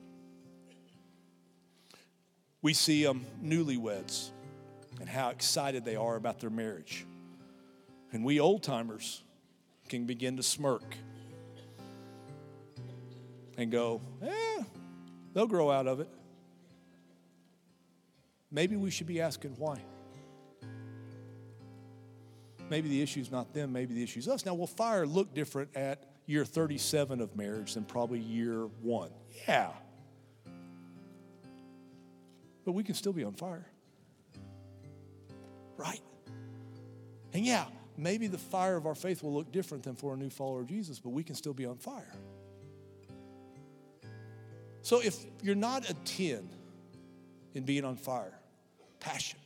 We 2.62 2.74
see 2.74 3.06
um, 3.06 3.24
newlyweds 3.42 4.30
and 5.00 5.08
how 5.08 5.30
excited 5.30 5.84
they 5.84 5.96
are 5.96 6.16
about 6.16 6.40
their 6.40 6.50
marriage. 6.50 7.06
And 8.12 8.24
we 8.24 8.38
old 8.40 8.62
timers 8.62 9.22
can 9.88 10.04
begin 10.04 10.36
to 10.36 10.42
smirk 10.42 10.82
and 13.60 13.70
go, 13.70 14.00
eh, 14.22 14.62
they'll 15.34 15.46
grow 15.46 15.70
out 15.70 15.86
of 15.86 16.00
it. 16.00 16.08
Maybe 18.50 18.76
we 18.76 18.90
should 18.90 19.06
be 19.06 19.20
asking 19.20 19.54
why. 19.58 19.80
Maybe 22.68 22.88
the 22.88 23.02
issue's 23.02 23.30
not 23.30 23.52
them, 23.52 23.72
maybe 23.72 23.94
the 23.94 24.02
issue's 24.02 24.28
us. 24.28 24.46
Now, 24.46 24.54
will 24.54 24.66
fire 24.66 25.06
look 25.06 25.34
different 25.34 25.76
at 25.76 26.04
year 26.26 26.44
37 26.44 27.20
of 27.20 27.36
marriage 27.36 27.74
than 27.74 27.84
probably 27.84 28.20
year 28.20 28.66
one? 28.80 29.10
Yeah. 29.46 29.70
But 32.64 32.72
we 32.72 32.84
can 32.84 32.94
still 32.94 33.12
be 33.12 33.24
on 33.24 33.34
fire. 33.34 33.66
Right? 35.76 36.00
And 37.32 37.44
yeah, 37.44 37.66
maybe 37.96 38.26
the 38.26 38.38
fire 38.38 38.76
of 38.76 38.86
our 38.86 38.94
faith 38.94 39.22
will 39.22 39.32
look 39.32 39.50
different 39.50 39.84
than 39.84 39.96
for 39.96 40.14
a 40.14 40.16
new 40.16 40.30
follower 40.30 40.60
of 40.60 40.68
Jesus, 40.68 40.98
but 40.98 41.10
we 41.10 41.24
can 41.24 41.34
still 41.34 41.54
be 41.54 41.66
on 41.66 41.76
fire. 41.76 42.12
So 44.82 45.00
if 45.00 45.24
you're 45.42 45.54
not 45.54 45.88
a 45.88 45.94
10 45.94 46.48
in 47.54 47.64
being 47.64 47.84
on 47.84 47.96
fire, 47.96 48.38
passion, 48.98 49.38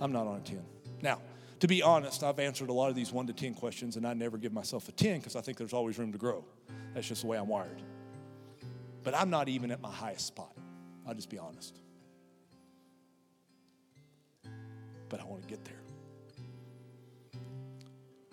I'm 0.00 0.12
not 0.12 0.26
on 0.26 0.36
a 0.36 0.40
10. 0.40 0.62
Now, 1.02 1.20
to 1.60 1.68
be 1.68 1.82
honest, 1.82 2.22
I've 2.22 2.38
answered 2.38 2.70
a 2.70 2.72
lot 2.72 2.88
of 2.88 2.94
these 2.94 3.12
1 3.12 3.26
to 3.26 3.32
10 3.32 3.54
questions 3.54 3.96
and 3.96 4.06
I 4.06 4.14
never 4.14 4.38
give 4.38 4.52
myself 4.52 4.88
a 4.88 4.92
10 4.92 5.18
because 5.18 5.36
I 5.36 5.40
think 5.40 5.58
there's 5.58 5.72
always 5.72 5.98
room 5.98 6.12
to 6.12 6.18
grow. 6.18 6.44
That's 6.94 7.06
just 7.06 7.22
the 7.22 7.26
way 7.28 7.38
I'm 7.38 7.48
wired. 7.48 7.82
But 9.02 9.14
I'm 9.14 9.30
not 9.30 9.48
even 9.48 9.70
at 9.70 9.80
my 9.80 9.90
highest 9.90 10.26
spot. 10.26 10.54
I'll 11.06 11.14
just 11.14 11.30
be 11.30 11.38
honest. 11.38 11.76
But 15.08 15.20
I 15.20 15.24
want 15.24 15.42
to 15.42 15.48
get 15.48 15.64
there. 15.64 15.80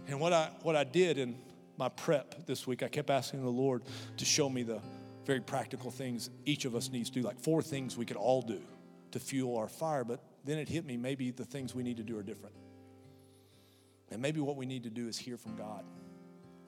And 0.07 0.19
what 0.19 0.31
I, 0.31 0.51
what 0.61 0.75
I 0.75 0.83
did 0.83 1.17
in 1.17 1.35
my 1.77 1.89
prep 1.89 2.45
this 2.45 2.65
week, 2.65 2.81
I 2.81 2.87
kept 2.87 3.09
asking 3.09 3.43
the 3.43 3.49
Lord 3.49 3.83
to 4.17 4.25
show 4.25 4.49
me 4.49 4.63
the 4.63 4.79
very 5.27 5.41
practical 5.41 5.91
things 5.91 6.29
each 6.45 6.65
of 6.65 6.73
us 6.73 6.89
needs 6.89 7.09
to 7.09 7.19
do, 7.19 7.25
like 7.25 7.39
four 7.39 7.61
things 7.61 7.97
we 7.97 8.05
could 8.05 8.17
all 8.17 8.41
do 8.41 8.61
to 9.11 9.19
fuel 9.19 9.57
our 9.57 9.67
fire. 9.67 10.03
But 10.03 10.23
then 10.45 10.57
it 10.57 10.69
hit 10.69 10.85
me 10.85 10.97
maybe 10.97 11.31
the 11.31 11.45
things 11.45 11.75
we 11.75 11.83
need 11.83 11.97
to 11.97 12.03
do 12.03 12.17
are 12.17 12.23
different. 12.23 12.55
And 14.09 14.21
maybe 14.21 14.39
what 14.39 14.55
we 14.55 14.65
need 14.65 14.83
to 14.83 14.89
do 14.89 15.07
is 15.07 15.17
hear 15.17 15.37
from 15.37 15.57
God. 15.57 15.83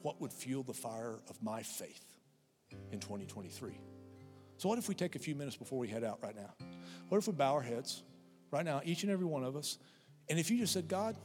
What 0.02 0.20
would 0.22 0.34
fuel 0.34 0.64
the 0.64 0.74
fire 0.74 1.20
of 1.30 1.42
my 1.42 1.64
faith 1.64 2.04
in 2.92 3.00
2023? 3.00 3.80
So, 4.58 4.68
what 4.68 4.78
if 4.78 4.90
we 4.90 4.96
take 4.96 5.16
a 5.16 5.20
few 5.20 5.36
minutes 5.36 5.56
before 5.56 5.80
we 5.80 5.88
head 5.88 6.04
out 6.04 6.20
right 6.22 6.36
now? 6.36 6.54
What 7.08 7.18
if 7.18 7.28
we 7.28 7.34
bow 7.34 7.54
our 7.54 7.62
heads 7.62 8.04
right 8.52 8.66
now, 8.66 8.82
each 8.84 9.04
and 9.04 9.12
every 9.12 9.26
one 9.26 9.46
of 9.46 9.56
us? 9.56 9.78
And 10.28 10.38
if 10.38 10.52
you 10.52 10.58
just 10.58 10.74
said, 10.74 10.90
God, 10.90 11.16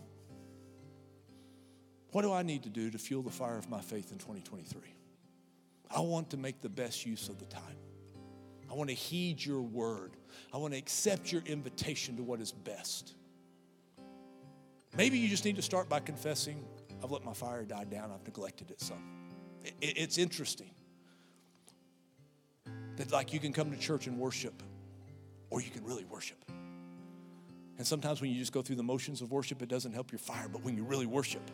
what 2.12 2.22
do 2.22 2.32
I 2.32 2.42
need 2.42 2.62
to 2.62 2.68
do 2.68 2.90
to 2.92 2.98
fuel 2.98 3.22
the 3.22 3.30
fire 3.30 3.58
of 3.58 3.68
my 3.68 3.80
faith 3.80 4.12
in 4.12 4.18
2023? 4.18 4.94
I 5.94 6.00
want 6.00 6.30
to 6.30 6.36
make 6.36 6.60
the 6.60 6.68
best 6.68 7.06
use 7.06 7.28
of 7.28 7.38
the 7.38 7.44
time. 7.46 7.76
I 8.70 8.74
want 8.74 8.90
to 8.90 8.96
heed 8.96 9.44
your 9.44 9.62
word. 9.62 10.16
I 10.52 10.56
want 10.56 10.72
to 10.72 10.78
accept 10.78 11.30
your 11.30 11.42
invitation 11.46 12.16
to 12.16 12.24
what 12.24 12.40
is 12.40 12.50
best. 12.50 13.14
Maybe 14.96 15.18
you 15.18 15.28
just 15.28 15.44
need 15.44 15.56
to 15.56 15.62
start 15.62 15.88
by 15.88 16.00
confessing, 16.00 16.64
I've 17.02 17.10
let 17.10 17.24
my 17.24 17.32
fire 17.32 17.64
die 17.64 17.84
down, 17.84 18.10
I've 18.12 18.24
neglected 18.24 18.70
it 18.70 18.80
some. 18.80 19.02
It's 19.80 20.18
interesting 20.18 20.70
that, 22.96 23.10
like, 23.12 23.32
you 23.32 23.40
can 23.40 23.52
come 23.52 23.70
to 23.70 23.76
church 23.76 24.06
and 24.06 24.18
worship, 24.18 24.62
or 25.50 25.60
you 25.60 25.70
can 25.70 25.84
really 25.84 26.04
worship. 26.04 26.38
And 27.76 27.86
sometimes 27.86 28.20
when 28.20 28.30
you 28.30 28.38
just 28.38 28.52
go 28.52 28.62
through 28.62 28.76
the 28.76 28.84
motions 28.84 29.20
of 29.20 29.32
worship, 29.32 29.62
it 29.62 29.68
doesn't 29.68 29.92
help 29.92 30.12
your 30.12 30.20
fire, 30.20 30.48
but 30.48 30.62
when 30.62 30.76
you 30.76 30.84
really 30.84 31.06
worship, 31.06 31.48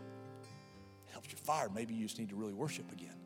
it 1.06 1.12
helps 1.12 1.30
your 1.30 1.38
fire. 1.38 1.68
Maybe 1.74 1.94
you 1.94 2.06
just 2.06 2.18
need 2.18 2.30
to 2.30 2.36
really 2.36 2.52
worship 2.54 2.90
again. 2.92 3.19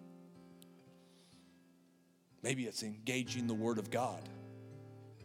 Maybe 2.45 2.67
it's 2.67 2.83
engaging 2.83 3.47
the 3.47 3.55
Word 3.55 3.79
of 3.79 3.91
God. 3.91 4.21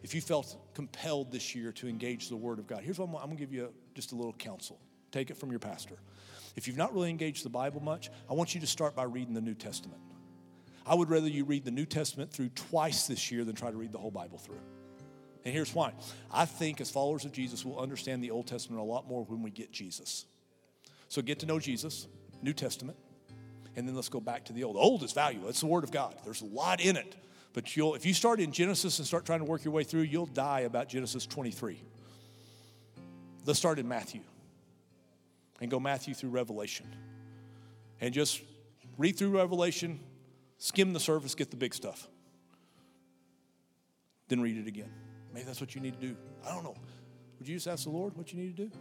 If 0.04 0.16
you 0.16 0.22
felt 0.22 0.56
compelled 0.74 1.34
this 1.34 1.54
year 1.54 1.74
to 1.74 1.90
engage 1.90 2.30
the 2.30 2.38
Word 2.38 2.60
of 2.60 2.66
God, 2.66 2.82
here's 2.82 2.98
what 2.98 3.10
I'm, 3.10 3.16
I'm 3.16 3.26
going 3.26 3.36
to 3.36 3.44
give 3.44 3.52
you 3.52 3.74
just 3.94 4.14
a 4.14 4.16
little 4.16 4.32
counsel. 4.32 4.80
Take 5.12 5.30
it 5.30 5.36
from 5.36 5.50
your 5.50 5.60
pastor. 5.60 5.96
If 6.56 6.66
you've 6.66 6.78
not 6.78 6.94
really 6.94 7.10
engaged 7.10 7.44
the 7.44 7.50
Bible 7.50 7.82
much, 7.82 8.10
I 8.30 8.34
want 8.34 8.56
you 8.56 8.62
to 8.62 8.68
start 8.68 8.96
by 8.96 9.04
reading 9.04 9.34
the 9.34 9.42
New 9.42 9.54
Testament. 9.54 10.00
I 10.88 10.96
would 10.96 11.10
rather 11.10 11.28
you 11.28 11.44
read 11.44 11.66
the 11.66 11.72
New 11.72 11.86
Testament 11.86 12.32
through 12.32 12.50
twice 12.56 13.08
this 13.08 13.30
year 13.30 13.44
than 13.44 13.54
try 13.54 13.70
to 13.70 13.76
read 13.76 13.92
the 13.92 13.98
whole 14.00 14.12
Bible 14.12 14.38
through. 14.38 14.62
And 15.44 15.54
here's 15.54 15.76
why. 15.76 15.92
I 16.32 16.46
think 16.46 16.80
as 16.80 16.90
followers 16.90 17.26
of 17.26 17.34
Jesus, 17.34 17.66
we'll 17.66 17.80
understand 17.80 18.24
the 18.24 18.32
Old 18.32 18.48
Testament 18.48 18.80
a 18.80 18.86
lot 18.86 19.10
more 19.10 19.26
when 19.26 19.44
we 19.44 19.52
get 19.52 19.74
Jesus. 19.74 20.26
So 21.10 21.22
get 21.22 21.40
to 21.40 21.46
know 21.46 21.60
Jesus, 21.60 22.08
New 22.42 22.54
Testament, 22.54 22.98
and 23.76 23.88
then 23.88 23.96
let's 23.96 24.10
go 24.10 24.20
back 24.20 24.46
to 24.46 24.54
the 24.54 24.64
old. 24.64 24.76
The 24.76 24.80
old 24.80 25.04
is 25.04 25.14
valuable. 25.14 25.50
It's 25.50 25.60
the 25.60 25.68
Word 25.68 25.84
of 25.84 25.92
God. 25.92 26.16
There's 26.24 26.42
a 26.42 26.46
lot 26.46 26.82
in 26.82 26.98
it. 26.98 27.16
But 27.54 27.76
you'll, 27.76 27.96
if 27.96 28.06
you 28.06 28.14
start 28.14 28.40
in 28.40 28.52
Genesis 28.52 29.00
and 29.00 29.08
start 29.08 29.26
trying 29.26 29.40
to 29.40 29.46
work 29.46 29.64
your 29.64 29.74
way 29.74 29.84
through, 29.84 30.02
you'll 30.02 30.28
die 30.28 30.62
about 30.62 30.88
Genesis 30.88 31.26
23. 31.26 31.82
Let's 33.46 33.58
start 33.58 33.80
in 33.80 33.88
Matthew 33.88 34.22
and 35.60 35.72
go 35.72 35.80
Matthew 35.80 36.14
through 36.14 36.30
Revelation. 36.30 36.88
And 38.02 38.14
just 38.14 38.42
read 38.98 39.18
through 39.18 39.38
Revelation, 39.38 40.00
skim 40.58 40.94
the 40.94 41.00
surface, 41.00 41.36
get 41.36 41.50
the 41.50 41.58
big 41.58 41.74
stuff. 41.74 42.08
Then 44.28 44.42
read 44.42 44.58
it 44.58 44.68
again. 44.68 44.92
Maybe 45.34 45.46
that's 45.46 45.60
what 45.60 45.74
you 45.74 45.82
need 45.82 46.00
to 46.00 46.08
do. 46.08 46.16
I 46.46 46.54
don't 46.54 46.64
know. 46.64 46.76
Would 47.40 47.48
you 47.48 47.56
just 47.56 47.68
ask 47.68 47.84
the 47.86 47.90
Lord 47.90 48.16
what 48.16 48.32
you 48.32 48.40
need 48.40 48.56
to 48.58 48.66
do? 48.66 48.72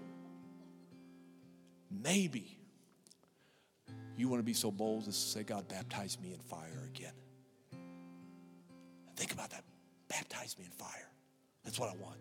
Maybe 1.91 2.59
you 4.19 4.29
want 4.29 4.41
to 4.41 4.45
be 4.45 4.53
so 4.53 4.71
bold 4.71 5.09
as 5.09 5.15
to 5.15 5.29
say, 5.31 5.43
God, 5.43 5.69
baptize 5.69 6.19
me 6.21 6.33
in 6.33 6.41
fire 6.41 6.89
again. 6.95 7.13
Think 9.17 9.33
about 9.33 9.51
that. 9.51 9.65
Baptize 10.09 10.57
me 10.59 10.65
in 10.65 10.71
fire. 10.71 11.11
That's 11.65 11.79
what 11.79 11.91
I 11.91 11.97
want. 11.97 12.19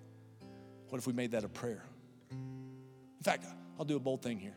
What 0.90 1.00
if 1.00 1.08
we 1.08 1.14
made 1.14 1.32
that 1.32 1.44
a 1.44 1.50
prayer? 1.50 1.84
In 2.32 3.24
fact, 3.24 3.46
I'll 3.80 3.86
do 3.86 3.96
a 3.96 4.00
bold 4.00 4.22
thing 4.22 4.40
here. 4.40 4.56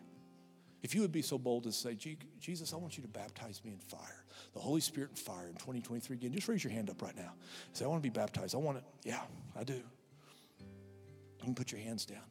If 0.83 0.95
you 0.95 1.03
would 1.03 1.13
be 1.13 1.23
so 1.23 1.37
bold 1.39 1.67
as 1.67 1.77
to 1.77 1.89
say, 1.89 2.17
Jesus, 2.39 2.73
I 2.73 2.77
want 2.77 2.97
you 2.97 3.03
to 3.03 3.09
baptize 3.09 3.61
me 3.65 3.73
in 3.73 3.79
fire, 3.79 4.25
the 4.55 4.61
Holy 4.61 4.81
Spirit 4.81 5.11
in 5.11 5.17
fire 5.17 5.47
in 5.47 5.55
2023 5.55 6.17
again, 6.17 6.33
just 6.33 6.49
raise 6.49 6.65
your 6.65 6.73
hand 6.73 6.89
up 6.89 7.03
right 7.03 7.17
now. 7.17 7.33
Say, 7.75 7.85
I 7.85 7.89
want 7.89 8.03
to 8.03 8.09
be 8.09 8.13
baptized. 8.13 8.55
I 8.55 8.59
want 8.59 8.79
it. 8.79 8.85
Yeah, 9.05 9.21
I 9.59 9.65
do. 9.65 9.75
You 9.75 11.45
can 11.45 11.55
put 11.55 11.71
your 11.73 11.81
hands 11.81 12.07
down. 12.07 12.23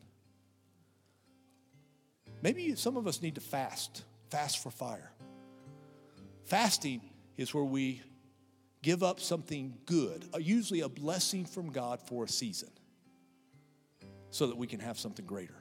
Maybe 2.42 2.76
some 2.76 2.98
of 2.98 3.06
us 3.06 3.22
need 3.22 3.36
to 3.36 3.42
fast 3.42 4.04
Fast 4.30 4.62
for 4.62 4.70
fire. 4.70 5.12
Fasting 6.46 7.02
is 7.38 7.54
where 7.54 7.64
we 7.64 8.02
give 8.82 9.04
up 9.04 9.20
something 9.20 9.78
good, 9.86 10.26
uh, 10.34 10.38
usually 10.38 10.82
a 10.82 10.90
blessing 10.90 11.46
from 11.46 11.72
God 11.72 12.02
for 12.02 12.24
a 12.24 12.30
season, 12.30 12.70
so 14.30 14.48
that 14.48 14.58
we 14.58 14.68
can 14.68 14.80
have 14.80 14.98
something 15.00 15.26
greater. 15.26 15.56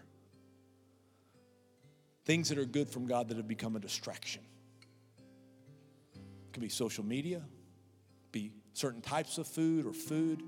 Things 2.24 2.48
that 2.50 2.58
are 2.58 2.64
good 2.64 2.88
from 2.88 3.06
God 3.06 3.28
that 3.28 3.36
have 3.36 3.48
become 3.48 3.74
a 3.74 3.80
distraction. 3.80 4.42
It 6.14 6.52
could 6.52 6.62
be 6.62 6.68
social 6.68 7.04
media, 7.04 7.42
be 8.32 8.52
certain 8.74 9.00
types 9.00 9.38
of 9.38 9.46
food 9.46 9.86
or 9.86 9.92
food, 9.92 10.42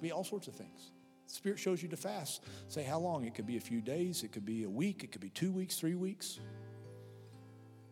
be 0.00 0.12
all 0.12 0.24
sorts 0.24 0.46
of 0.46 0.54
things. 0.54 0.92
Spirit 1.26 1.58
shows 1.58 1.82
you 1.82 1.88
to 1.88 1.96
fast. 1.96 2.44
Say 2.68 2.84
how 2.84 2.98
long? 2.98 3.24
It 3.24 3.34
could 3.34 3.46
be 3.46 3.56
a 3.56 3.60
few 3.60 3.80
days, 3.80 4.22
it 4.22 4.32
could 4.32 4.46
be 4.46 4.64
a 4.64 4.70
week, 4.70 5.04
it 5.04 5.12
could 5.12 5.20
be 5.20 5.30
two 5.30 5.52
weeks, 5.52 5.76
three 5.76 5.94
weeks. 5.94 6.38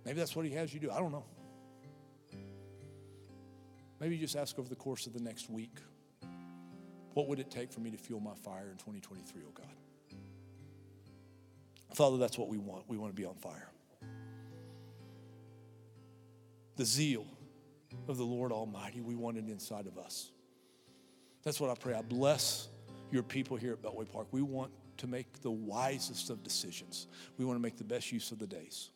Maybe 0.06 0.20
that's 0.20 0.36
what 0.36 0.46
He 0.46 0.52
has 0.52 0.72
you 0.72 0.78
do. 0.78 0.90
I 0.90 1.00
don't 1.00 1.10
know. 1.10 1.24
Maybe 3.98 4.14
you 4.14 4.20
just 4.20 4.36
ask 4.36 4.58
over 4.58 4.68
the 4.68 4.76
course 4.76 5.06
of 5.06 5.12
the 5.12 5.20
next 5.20 5.50
week 5.50 5.78
what 7.14 7.28
would 7.28 7.40
it 7.40 7.50
take 7.50 7.72
for 7.72 7.80
me 7.80 7.90
to 7.90 7.96
fuel 7.96 8.20
my 8.20 8.34
fire 8.34 8.68
in 8.70 8.76
2023, 8.76 9.42
oh 9.46 9.50
God? 9.52 9.66
Father, 11.94 12.18
that's 12.18 12.38
what 12.38 12.48
we 12.48 12.58
want. 12.58 12.84
We 12.88 12.98
want 12.98 13.10
to 13.10 13.20
be 13.20 13.24
on 13.24 13.34
fire. 13.36 13.70
The 16.76 16.84
zeal 16.84 17.24
of 18.06 18.18
the 18.18 18.24
Lord 18.24 18.52
Almighty, 18.52 19.00
we 19.00 19.14
want 19.14 19.38
it 19.38 19.48
inside 19.48 19.86
of 19.86 19.96
us. 19.96 20.30
That's 21.42 21.58
what 21.58 21.70
I 21.70 21.74
pray. 21.74 21.94
I 21.94 22.02
bless 22.02 22.68
your 23.10 23.22
people 23.22 23.56
here 23.56 23.72
at 23.72 23.82
Beltway 23.82 24.12
Park. 24.12 24.28
We 24.30 24.42
want 24.42 24.70
to 24.98 25.06
make 25.06 25.40
the 25.40 25.50
wisest 25.50 26.28
of 26.28 26.44
decisions. 26.44 27.06
We 27.38 27.46
want 27.46 27.58
to 27.58 27.62
make 27.62 27.78
the 27.78 27.84
best 27.84 28.12
use 28.12 28.30
of 28.30 28.38
the 28.38 28.46
days. 28.46 28.90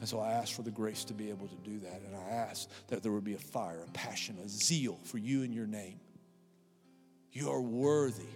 And 0.00 0.08
so 0.08 0.18
I 0.18 0.32
ask 0.32 0.54
for 0.54 0.62
the 0.62 0.70
grace 0.70 1.04
to 1.04 1.14
be 1.14 1.30
able 1.30 1.46
to 1.46 1.56
do 1.56 1.78
that. 1.80 2.00
And 2.06 2.16
I 2.16 2.30
ask 2.30 2.68
that 2.88 3.02
there 3.02 3.12
would 3.12 3.24
be 3.24 3.34
a 3.34 3.38
fire, 3.38 3.84
a 3.86 3.90
passion, 3.92 4.36
a 4.44 4.48
zeal 4.48 4.98
for 5.04 5.18
you 5.18 5.42
and 5.42 5.54
your 5.54 5.66
name. 5.66 6.00
You 7.32 7.50
are 7.50 7.60
worthy 7.60 8.28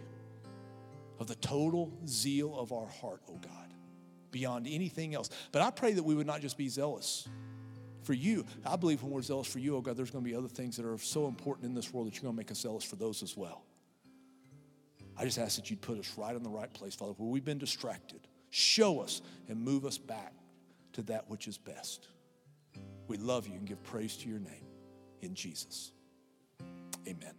of 1.18 1.26
the 1.26 1.34
total 1.36 1.92
zeal 2.06 2.56
of 2.58 2.72
our 2.72 2.86
heart, 2.86 3.20
oh 3.28 3.38
God, 3.42 3.74
beyond 4.30 4.66
anything 4.68 5.14
else. 5.14 5.30
But 5.52 5.62
I 5.62 5.70
pray 5.70 5.92
that 5.94 6.02
we 6.02 6.14
would 6.14 6.26
not 6.26 6.40
just 6.40 6.56
be 6.56 6.68
zealous 6.68 7.28
for 8.02 8.12
you. 8.12 8.46
I 8.64 8.76
believe 8.76 9.02
when 9.02 9.10
we're 9.10 9.22
zealous 9.22 9.48
for 9.48 9.58
you, 9.58 9.76
oh 9.76 9.80
God, 9.80 9.96
there's 9.96 10.10
going 10.10 10.24
to 10.24 10.30
be 10.30 10.36
other 10.36 10.48
things 10.48 10.76
that 10.76 10.86
are 10.86 10.98
so 10.98 11.26
important 11.26 11.66
in 11.66 11.74
this 11.74 11.92
world 11.92 12.06
that 12.06 12.14
you're 12.14 12.22
going 12.22 12.34
to 12.34 12.38
make 12.38 12.50
us 12.50 12.60
zealous 12.60 12.84
for 12.84 12.96
those 12.96 13.22
as 13.22 13.36
well. 13.36 13.64
I 15.18 15.24
just 15.24 15.38
ask 15.38 15.56
that 15.56 15.70
you'd 15.70 15.80
put 15.80 15.98
us 15.98 16.12
right 16.16 16.36
in 16.36 16.42
the 16.42 16.50
right 16.50 16.72
place, 16.72 16.94
Father, 16.94 17.12
where 17.16 17.28
we've 17.28 17.44
been 17.44 17.58
distracted. 17.58 18.20
Show 18.50 19.00
us 19.00 19.22
and 19.48 19.60
move 19.60 19.84
us 19.84 19.98
back 19.98 20.32
to 20.96 21.02
that 21.02 21.28
which 21.28 21.46
is 21.46 21.58
best. 21.58 22.08
We 23.06 23.18
love 23.18 23.46
you 23.46 23.52
and 23.54 23.66
give 23.66 23.82
praise 23.82 24.16
to 24.18 24.28
your 24.30 24.38
name 24.38 24.66
in 25.20 25.34
Jesus. 25.34 25.92
Amen. 27.06 27.34